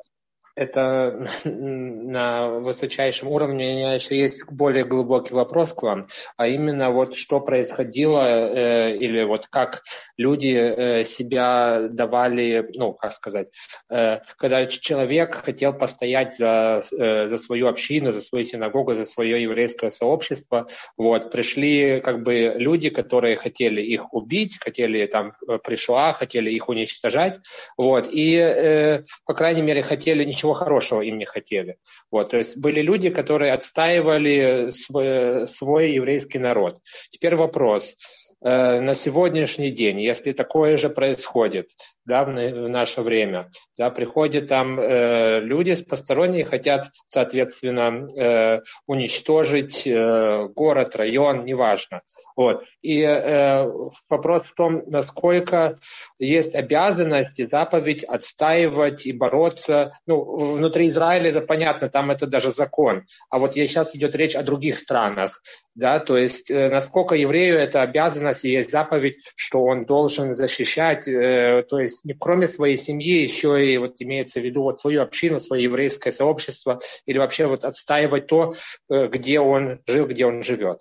[0.55, 3.73] это на высочайшем уровне.
[3.73, 6.07] У меня еще есть более глубокий вопрос к вам,
[6.37, 9.83] а именно вот что происходило э, или вот как
[10.17, 13.51] люди э, себя давали, ну, как сказать,
[13.91, 19.43] э, когда человек хотел постоять за, э, за свою общину, за свою синагогу, за свое
[19.43, 26.13] еврейское сообщество, вот, пришли как бы люди, которые хотели их убить, хотели там э, пришла,
[26.13, 27.39] хотели их уничтожать,
[27.77, 31.77] вот, и, э, по крайней мере, хотели ничего ничего хорошего им не хотели.
[32.11, 36.79] Вот, то есть были люди, которые отстаивали свой, свой еврейский народ.
[37.11, 37.97] Теперь вопрос.
[38.45, 41.69] Э, на сегодняшний день, если такое же происходит
[42.05, 49.87] да, в, в наше время, да, приходят там э, люди посторонние, хотят, соответственно, э, уничтожить
[49.87, 52.03] э, город, район, неважно.
[52.35, 52.65] Вот.
[52.81, 53.65] И э,
[54.11, 55.79] вопрос в том, насколько
[56.19, 59.93] есть обязанность и заповедь отстаивать и бороться.
[60.07, 63.05] Ну, внутри Израиля это понятно, там это даже закон.
[63.31, 65.41] А вот сейчас идет речь о других странах.
[65.75, 71.07] Да, то есть э, насколько еврею это обязанность и есть заповедь, что он должен защищать,
[71.07, 75.03] э, то есть не кроме своей семьи, еще и вот имеется в виду вот свою
[75.03, 78.55] общину, свое еврейское сообщество, или вообще вот отстаивать то,
[78.89, 80.79] э, где он жил, где он живет.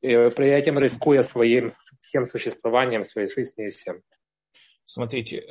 [0.00, 4.02] И при этом рискуя своим всем существованием, своей жизнью и всем.
[4.84, 5.44] Смотрите,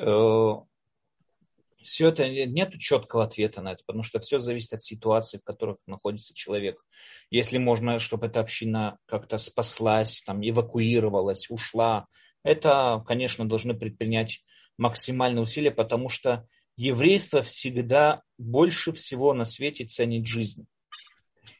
[1.82, 5.78] все это нет четкого ответа на это, потому что все зависит от ситуации, в которых
[5.88, 6.82] находится человек.
[7.30, 12.08] Если можно, чтобы эта община как-то спаслась, там, эвакуировалась, ушла,
[12.44, 14.44] это, конечно, должны предпринять
[14.78, 16.46] максимальные усилия, потому что
[16.76, 20.66] еврейство всегда больше всего на свете ценит жизнь.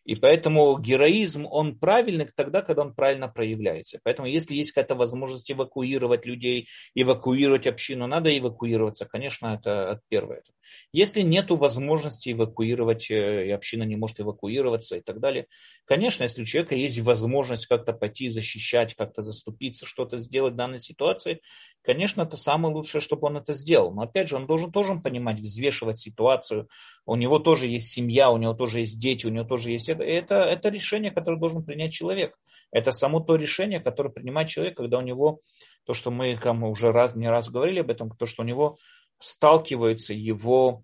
[0.06, 4.00] И поэтому героизм, он правильный тогда, когда он правильно проявляется.
[4.04, 9.06] Поэтому если есть какая-то возможность эвакуировать людей, эвакуировать общину, надо эвакуироваться.
[9.06, 10.44] Конечно, это первое.
[10.92, 15.48] Если нет возможности эвакуировать, э, и община не может эвакуироваться и так далее,
[15.86, 20.80] конечно, если у человека есть возможность как-то пойти защищать, как-то заступиться, что-то сделать в данной
[20.80, 21.42] ситуации,
[21.84, 23.94] конечно, это самое лучшее, чтобы он это сделал.
[23.94, 26.68] Но опять же, он должен тоже понимать, взвешивать ситуацию.
[27.06, 30.04] У него тоже есть семья, у него тоже есть дети, у него тоже есть это,
[30.04, 32.38] это, это решение, которое должен принять человек.
[32.72, 35.40] Это само то решение, которое принимает человек, когда у него,
[35.86, 38.78] то, что мы, мы уже раз, не раз говорили об этом, то, что у него
[39.20, 40.84] сталкиваются его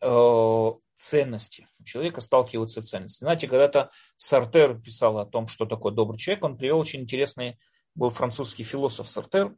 [0.00, 1.68] э, ценности.
[1.78, 3.20] У человека сталкиваются ценности.
[3.20, 7.58] Знаете, когда-то Сартер писал о том, что такое добрый человек, он привел очень интересный,
[7.94, 9.54] был французский философ Сартер,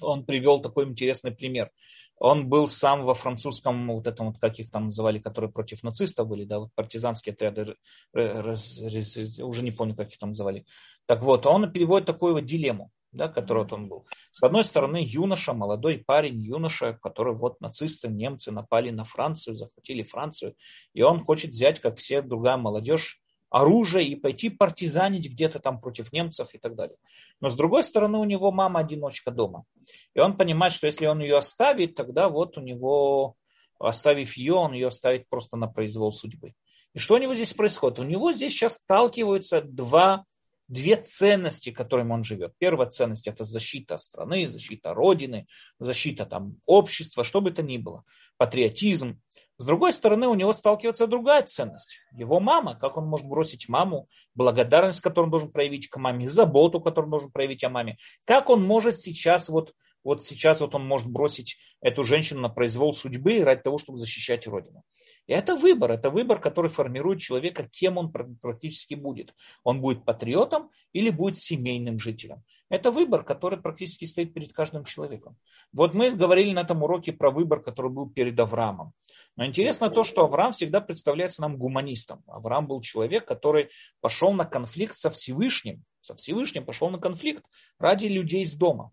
[0.00, 1.70] он привел такой интересный пример.
[2.18, 6.28] Он был сам во французском, вот этом вот, как их там называли, которые против нацистов
[6.28, 7.76] были, да, вот партизанские отряды,
[8.12, 10.64] раз, раз, уже не помню, как их там называли.
[11.06, 14.06] Так вот, он переводит такую вот дилемму, да, которой вот он был.
[14.30, 20.02] С одной стороны, юноша, молодой парень, юноша, который вот нацисты, немцы напали на Францию, захватили
[20.02, 20.54] Францию,
[20.92, 23.20] и он хочет взять, как все другая молодежь,
[23.54, 26.96] оружие и пойти партизанить где-то там против немцев и так далее.
[27.40, 29.64] Но с другой стороны, у него мама одиночка дома.
[30.12, 33.36] И он понимает, что если он ее оставит, тогда вот у него,
[33.78, 36.54] оставив ее, он ее оставит просто на произвол судьбы.
[36.94, 38.00] И что у него здесь происходит?
[38.00, 40.24] У него здесь сейчас сталкиваются два,
[40.66, 42.54] две ценности, которыми он живет.
[42.58, 45.46] Первая ценность– это защита страны, защита Родины,
[45.78, 48.02] защита там, общества, что бы то ни было.
[48.36, 49.20] Патриотизм.
[49.56, 52.00] С другой стороны, у него сталкивается другая ценность.
[52.12, 56.80] Его мама, как он может бросить маму, благодарность, которую он должен проявить к маме, заботу,
[56.80, 57.96] которую он должен проявить о маме.
[58.24, 59.72] Как он может сейчас, вот,
[60.04, 64.46] вот сейчас вот он может бросить эту женщину на произвол судьбы ради того, чтобы защищать
[64.46, 64.82] Родину.
[65.26, 69.34] И это выбор, это выбор, который формирует человека, кем он практически будет.
[69.62, 72.42] Он будет патриотом или будет семейным жителем.
[72.68, 75.36] Это выбор, который практически стоит перед каждым человеком.
[75.72, 78.92] Вот мы говорили на этом уроке про выбор, который был перед Авраамом.
[79.36, 82.22] Но интересно то, что Авраам всегда представляется нам гуманистом.
[82.26, 83.70] Авраам был человек, который
[84.00, 85.82] пошел на конфликт со Всевышним.
[86.00, 87.44] Со Всевышним пошел на конфликт
[87.78, 88.90] ради людей из дома.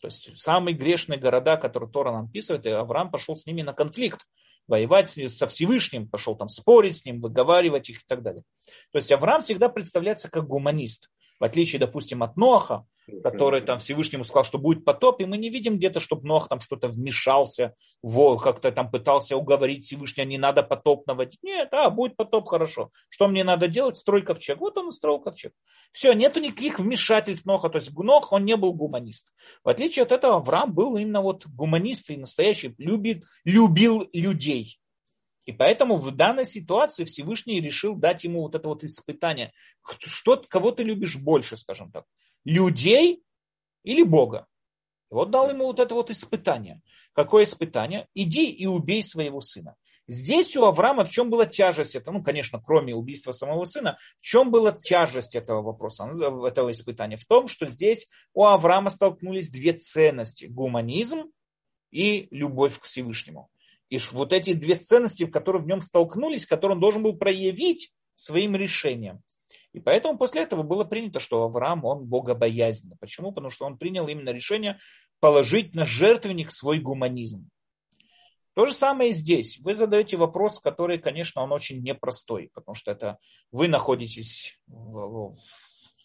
[0.00, 3.72] То есть самые грешные города, которые Тора нам описывает, и Авраам пошел с ними на
[3.72, 4.26] конфликт
[4.66, 8.44] воевать со Всевышним, пошел там спорить с ним, выговаривать их и так далее.
[8.92, 11.10] То есть Авраам всегда представляется как гуманист.
[11.40, 12.86] В отличие, допустим, от Ноаха,
[13.22, 16.60] который там Всевышнему сказал, что будет потоп, и мы не видим где-то, чтобы Нох там
[16.60, 21.42] что-то вмешался, во, как-то там пытался уговорить Всевышнего, не надо потоп наводить.
[21.42, 22.90] Нет, а, будет потоп, хорошо.
[23.08, 23.96] Что мне надо делать?
[23.96, 24.60] Строй ковчег.
[24.60, 25.52] Вот он и строил ковчег.
[25.92, 27.68] Все, нету никаких вмешательств Ноха.
[27.68, 29.32] То есть Нох, он не был гуманист.
[29.64, 34.79] В отличие от этого, Авраам был именно вот гуманист и настоящий, любит, любил людей.
[35.50, 39.52] И поэтому в данной ситуации Всевышний решил дать ему вот это вот испытание.
[39.98, 42.04] Что, кого ты любишь больше, скажем так?
[42.44, 43.24] Людей
[43.82, 44.46] или Бога?
[45.10, 46.80] И вот дал ему вот это вот испытание.
[47.14, 48.06] Какое испытание?
[48.14, 49.74] Иди и убей своего сына.
[50.06, 54.24] Здесь у Авраама в чем была тяжесть это, ну, конечно, кроме убийства самого сына, в
[54.24, 56.08] чем была тяжесть этого вопроса,
[56.46, 57.16] этого испытания?
[57.16, 61.32] В том, что здесь у Авраама столкнулись две ценности– гуманизм
[61.90, 63.50] и любовь к Всевышнему.
[63.90, 68.56] И вот эти две ценности, которые в нем столкнулись, которые он должен был проявить своим
[68.56, 69.20] решением.
[69.72, 72.96] И поэтому после этого было принято, что Авраам, он богобоязненный.
[72.98, 73.32] Почему?
[73.32, 74.78] Потому что он принял именно решение
[75.20, 77.48] положить на жертвенник свой гуманизм.
[78.54, 79.58] То же самое и здесь.
[79.60, 83.18] Вы задаете вопрос, который, конечно, он очень непростой, потому что это
[83.52, 85.36] вы находитесь в,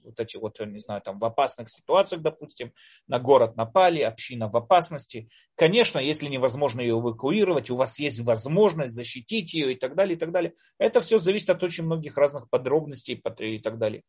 [0.05, 2.71] вот эти вот, не знаю, там в опасных ситуациях, допустим,
[3.07, 5.29] на город напали, община в опасности.
[5.55, 10.19] Конечно, если невозможно ее эвакуировать, у вас есть возможность защитить ее и так далее, и
[10.19, 10.53] так далее.
[10.77, 14.03] Это все зависит от очень многих разных подробностей и так далее.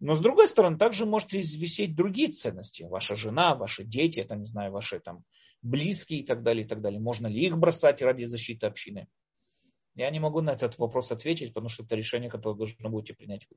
[0.00, 2.82] Но с другой стороны, также можете висеть другие ценности.
[2.82, 5.24] Ваша жена, ваши дети, это, не знаю, ваши там
[5.62, 7.00] близкие и так далее, и так далее.
[7.00, 9.06] Можно ли их бросать ради защиты общины?
[9.94, 13.46] Я не могу на этот вопрос ответить, потому что это решение, которое должны будете принять
[13.48, 13.56] вы.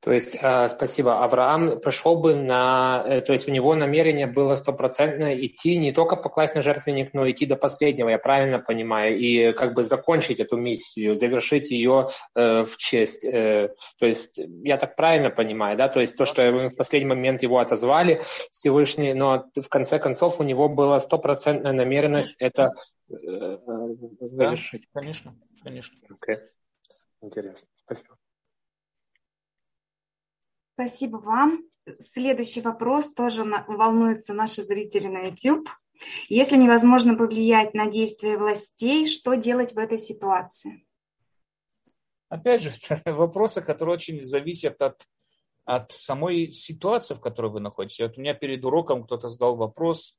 [0.00, 4.56] То есть, э, спасибо, Авраам пришел бы на, э, то есть у него намерение было
[4.56, 9.52] стопроцентно идти не только покласть на жертвенник, но идти до последнего, я правильно понимаю, и
[9.52, 13.26] как бы закончить эту миссию, завершить ее э, в честь.
[13.26, 17.42] Э, то есть, я так правильно понимаю, да, то есть то, что в последний момент
[17.42, 18.20] его отозвали
[18.52, 22.72] Всевышний, но в конце концов у него была стопроцентная намеренность это
[23.10, 23.58] э, э
[24.20, 24.82] завершить.
[24.94, 25.96] Да, конечно, конечно.
[26.08, 26.38] Okay.
[27.20, 28.19] Интересно, спасибо.
[30.80, 31.62] Спасибо вам.
[31.98, 35.68] Следующий вопрос тоже волнуются наши зрители на YouTube.
[36.30, 40.86] Если невозможно повлиять на действия властей, что делать в этой ситуации?
[42.30, 42.72] Опять же,
[43.04, 45.02] вопросы, которые очень зависят от,
[45.66, 48.00] от самой ситуации, в которой вы находитесь.
[48.00, 50.16] Вот у меня перед уроком кто-то задал вопрос,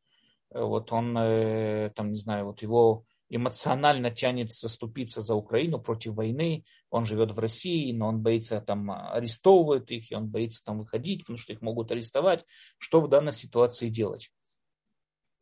[0.51, 6.13] э, вот он, э, там, не знаю, вот его эмоционально тянет заступиться за Украину против
[6.15, 6.65] войны.
[6.89, 11.21] Он живет в России, но он боится там арестовывают их, и он боится там выходить,
[11.21, 12.45] потому что их могут арестовать.
[12.77, 14.31] Что в данной ситуации делать?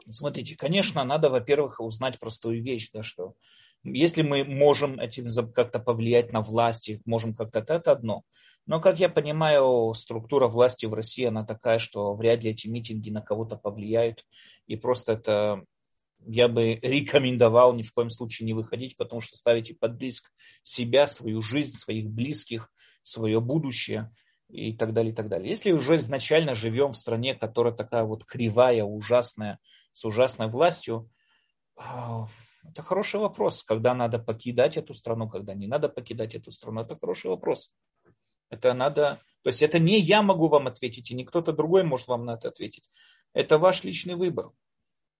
[0.07, 3.33] Смотрите, конечно, надо, во-первых, узнать простую вещь, да, что
[3.83, 8.23] если мы можем этим как-то повлиять на власти, можем как-то, это одно.
[8.67, 13.09] Но, как я понимаю, структура власти в России, она такая, что вряд ли эти митинги
[13.09, 14.25] на кого-то повлияют.
[14.67, 15.63] И просто это
[16.25, 20.31] я бы рекомендовал ни в коем случае не выходить, потому что ставите под риск
[20.63, 22.71] себя, свою жизнь, своих близких,
[23.03, 24.11] свое будущее
[24.49, 25.49] и так далее, и так далее.
[25.49, 29.59] Если уже изначально живем в стране, которая такая вот кривая, ужасная,
[29.93, 31.09] с ужасной властью,
[31.75, 32.27] а,
[32.63, 36.97] это хороший вопрос, когда надо покидать эту страну, когда не надо покидать эту страну, это
[36.97, 37.73] хороший вопрос.
[38.49, 42.07] Это надо, то есть это не я могу вам ответить, и не кто-то другой может
[42.07, 42.89] вам на это ответить.
[43.33, 44.51] Это ваш личный выбор.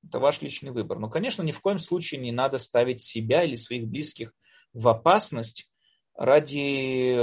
[0.04, 1.00] Это ваш личный выбор.
[1.00, 4.34] Но, конечно, ни в коем случае не надо ставить себя или своих близких
[4.74, 5.70] в опасность
[6.16, 7.18] ради,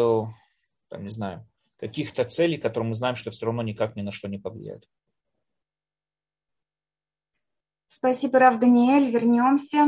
[0.88, 1.48] там, не знаю,
[1.78, 4.88] каких-то целей, которые мы знаем, что все равно никак ни на что не повлияют.
[7.88, 9.10] Спасибо, Рав Даниэль.
[9.10, 9.86] Вернемся.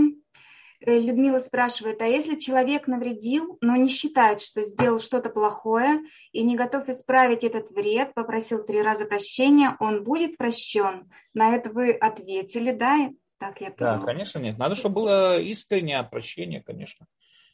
[0.80, 6.00] Э, Людмила спрашивает, а если человек навредил, но не считает, что сделал что-то плохое
[6.32, 11.10] и не готов исправить этот вред, попросил три раза прощения, он будет прощен?
[11.34, 13.10] На это вы ответили, да?
[13.38, 13.98] Так я поняла.
[13.98, 14.58] Да, конечно, нет.
[14.58, 17.06] Надо, чтобы было искреннее прощение, конечно.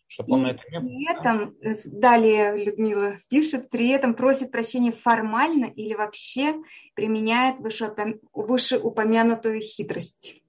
[0.07, 0.81] Чтобы он и это не...
[0.81, 6.57] При этом, э, далее Людмила пишет, при этом просит прощения формально или вообще
[6.95, 10.43] применяет вышеупомянутую хитрость.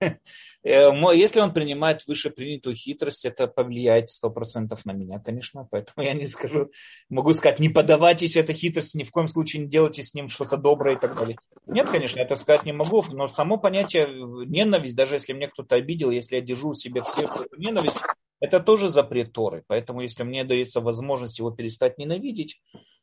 [0.62, 5.66] Э, если он принимает вышепринятую хитрость, это повлияет сто процентов на меня, конечно.
[5.70, 6.70] Поэтому я не скажу,
[7.08, 10.58] могу сказать, не подавайтесь этой хитрости, ни в коем случае не делайте с ним что-то
[10.58, 11.38] доброе и так далее.
[11.66, 14.06] Нет, конечно, я это сказать не могу, но само понятие
[14.46, 17.96] ненависть, даже если мне кто-то обидел, если я держу в себе все эту ненависть,
[18.40, 19.64] это тоже запрет Торы.
[19.66, 22.60] Поэтому если мне дается возможность его перестать ненавидеть,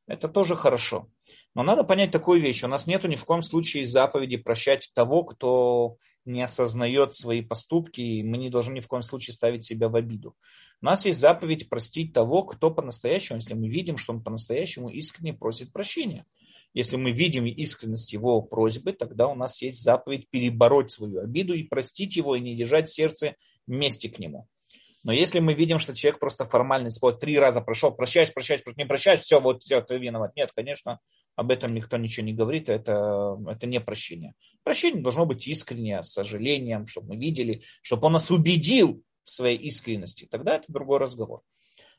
[0.08, 1.10] это тоже хорошо.
[1.54, 2.64] Но надо понять такую вещь.
[2.64, 5.98] У нас нет ни в коем случае заповеди прощать того, кто
[6.28, 9.96] не осознает свои поступки, и мы не должны ни в коем случае ставить себя в
[9.96, 10.36] обиду.
[10.82, 15.34] У нас есть заповедь простить того, кто по-настоящему, если мы видим, что он по-настоящему искренне
[15.34, 16.26] просит прощения.
[16.74, 21.64] Если мы видим искренность его просьбы, тогда у нас есть заповедь перебороть свою обиду и
[21.64, 23.36] простить его, и не держать сердце
[23.66, 24.48] вместе к нему.
[25.08, 28.86] Но если мы видим, что человек просто формальный спор, три раза прошел, прощаешь, прощаешь, не
[28.86, 30.36] прощаешь, все, вот все, ты виноват.
[30.36, 31.00] Нет, конечно,
[31.38, 34.34] об этом никто ничего не говорит, это, это не прощение.
[34.66, 39.58] Прощение должно быть искреннее, с сожалением, чтобы мы видели, чтобы он нас убедил в своей
[39.58, 40.28] искренности.
[40.30, 41.40] Тогда это другой разговор.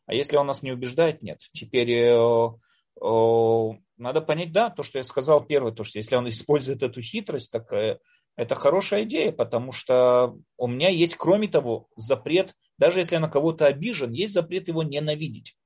[0.05, 1.41] А если он нас не убеждает, нет.
[1.53, 6.29] Теперь э, э, надо понять, да, то, что я сказал первое, то, что если он
[6.29, 8.01] использует эту хитрость, так э,
[8.39, 13.29] это хорошая идея, потому что у меня есть, кроме того, запрет, даже если я на
[13.29, 15.57] кого-то обижен, есть запрет его ненавидеть.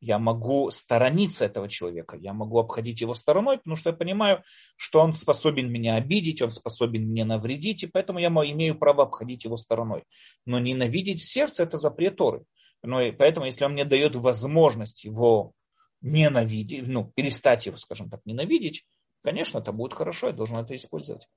[0.00, 4.44] Я могу сторониться этого человека, я могу обходить его стороной, потому что я понимаю,
[4.76, 9.42] что он способен меня обидеть, он способен мне навредить, и поэтому я имею право обходить
[9.42, 10.04] его стороной.
[10.46, 12.44] Но ненавидеть в сердце– это запрет Торы.
[12.84, 15.54] Но и поэтому, если он мне дает возможность его
[16.02, 18.84] ненавидеть, ну, перестать его, скажем так, ненавидеть,
[19.22, 21.28] конечно, это будет хорошо, я должен это использовать.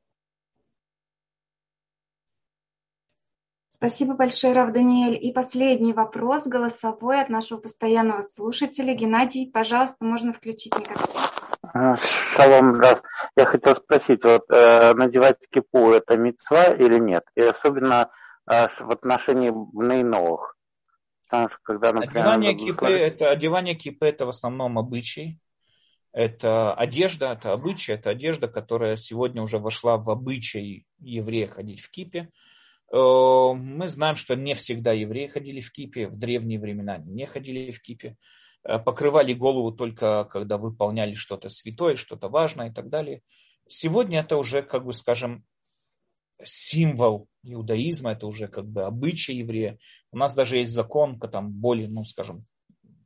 [3.76, 5.20] Спасибо большое, Рав Даниэль.
[5.22, 8.96] И последний вопрос, голосовой от нашего постоянного слушателя.
[8.96, 11.22] Геннадий, пожалуйста, можно включить микрофон.
[11.74, 13.04] А, шалом, Рав.
[13.36, 17.26] Я хотел спросить, вот э, надевать кипу это мецва или нет?
[17.36, 18.10] И особенно
[18.50, 20.56] э, в отношении новых.
[21.30, 22.28] Потому что когда, например...
[22.28, 25.38] Одевание кипы, это, одевание кипы это в основном обычай.
[26.16, 31.92] Это одежда, это обычай, это одежда, которая сегодня уже вошла в обычай еврея ходить в
[31.92, 32.30] кипе.
[32.90, 37.70] Э, мы знаем, что не всегда евреи ходили в кипе, в древние времена не ходили
[37.70, 38.16] в кипе.
[38.64, 43.22] Э, покрывали голову только когда выполняли что-то святое, что-то важное и так далее.
[43.68, 45.44] Сегодня это уже, как бы скажем,
[46.42, 49.80] символ иудаизма, это уже как бы обычай еврея.
[50.14, 52.46] У нас даже есть закон, там более, ну, скажем,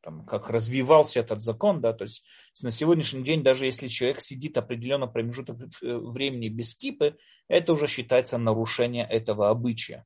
[0.02, 2.24] там, как развивался этот закон, да, то есть
[2.62, 7.18] на сегодняшний день, даже если человек сидит определенный промежуток э, времени без кипы,
[7.48, 10.06] это уже считается нарушение этого обычая.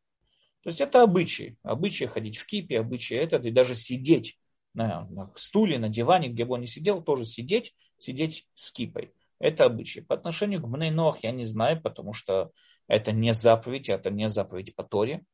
[0.63, 4.37] То есть это обычай, обычай ходить в кипе, обычай этот, и даже сидеть
[4.73, 9.13] на, на стуле, на диване, где бы он ни сидел, тоже сидеть, сидеть с кипой.
[9.39, 10.01] Это обычай.
[10.01, 12.51] По отношению к Бнейнох я не знаю, потому что
[12.87, 15.25] это не заповедь, это не заповедь по Торе.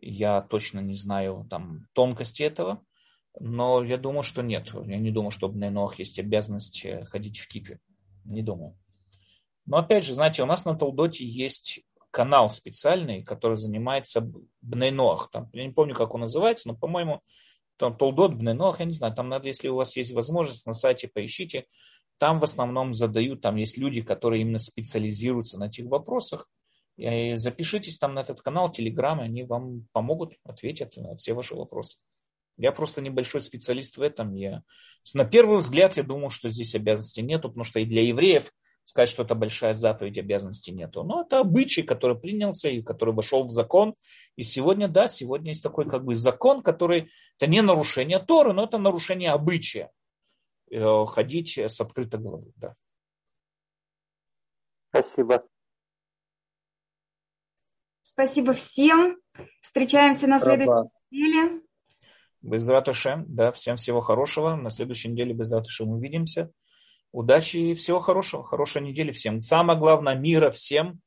[0.00, 2.84] Я точно не знаю там тонкости этого.
[3.40, 4.70] Но я думаю, что нет.
[4.86, 7.80] Я не думаю, что у Бнейнох есть обязанность ходить в кипе.
[8.24, 8.78] Не думаю.
[9.66, 14.30] Но опять же, знаете, у нас на Талдоте есть канал специальный, который занимается
[14.60, 15.30] Бнейнох.
[15.30, 17.22] Там, я не помню, как он называется, но, по-моему,
[17.76, 21.08] там Толдот, Бнейнох, я не знаю, там надо, если у вас есть возможность, на сайте
[21.08, 21.64] поищите.
[22.18, 26.48] Там в основном задают, там есть люди, которые именно специализируются на этих вопросах.
[26.96, 31.98] И запишитесь там на этот канал, телеграм, они вам помогут, ответят на все ваши вопросы.
[32.56, 34.34] Я просто небольшой специалист в этом.
[34.34, 34.62] Я...
[35.12, 38.52] На первый взгляд я думал, что здесь обязанностей нету, потому что и для евреев
[38.84, 41.02] сказать, что это большая заповедь, обязанностей нету.
[41.02, 43.94] Но это обычай, который принялся и который вошел в закон.
[44.36, 48.64] И сегодня, да, сегодня есть такой как бы закон, который, это не нарушение Торы, но
[48.64, 49.90] это нарушение обычая.
[50.70, 52.74] Э, ходить с открытой головой, да.
[54.90, 55.44] Спасибо.
[58.02, 59.18] Спасибо всем.
[59.60, 61.63] Встречаемся на следующей неделе.
[62.44, 64.54] Без Раташем, да, всем всего хорошего.
[64.54, 66.50] На следующей неделе без Раташем увидимся.
[67.10, 68.44] Удачи и всего хорошего.
[68.44, 69.40] Хорошей недели всем.
[69.40, 71.00] Самое главное, мира всем.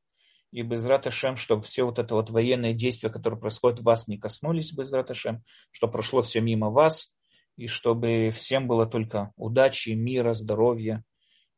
[0.52, 4.74] И без Раташем, чтобы все вот это вот военные действия, которые происходят, вас не коснулись
[4.74, 7.14] без Раташем, чтобы прошло все мимо вас.
[7.56, 11.04] И чтобы всем было только удачи, мира, здоровья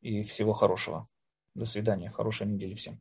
[0.02, 1.08] и всего хорошего.
[1.54, 2.10] До свидания.
[2.10, 3.00] Хорошей недели всем.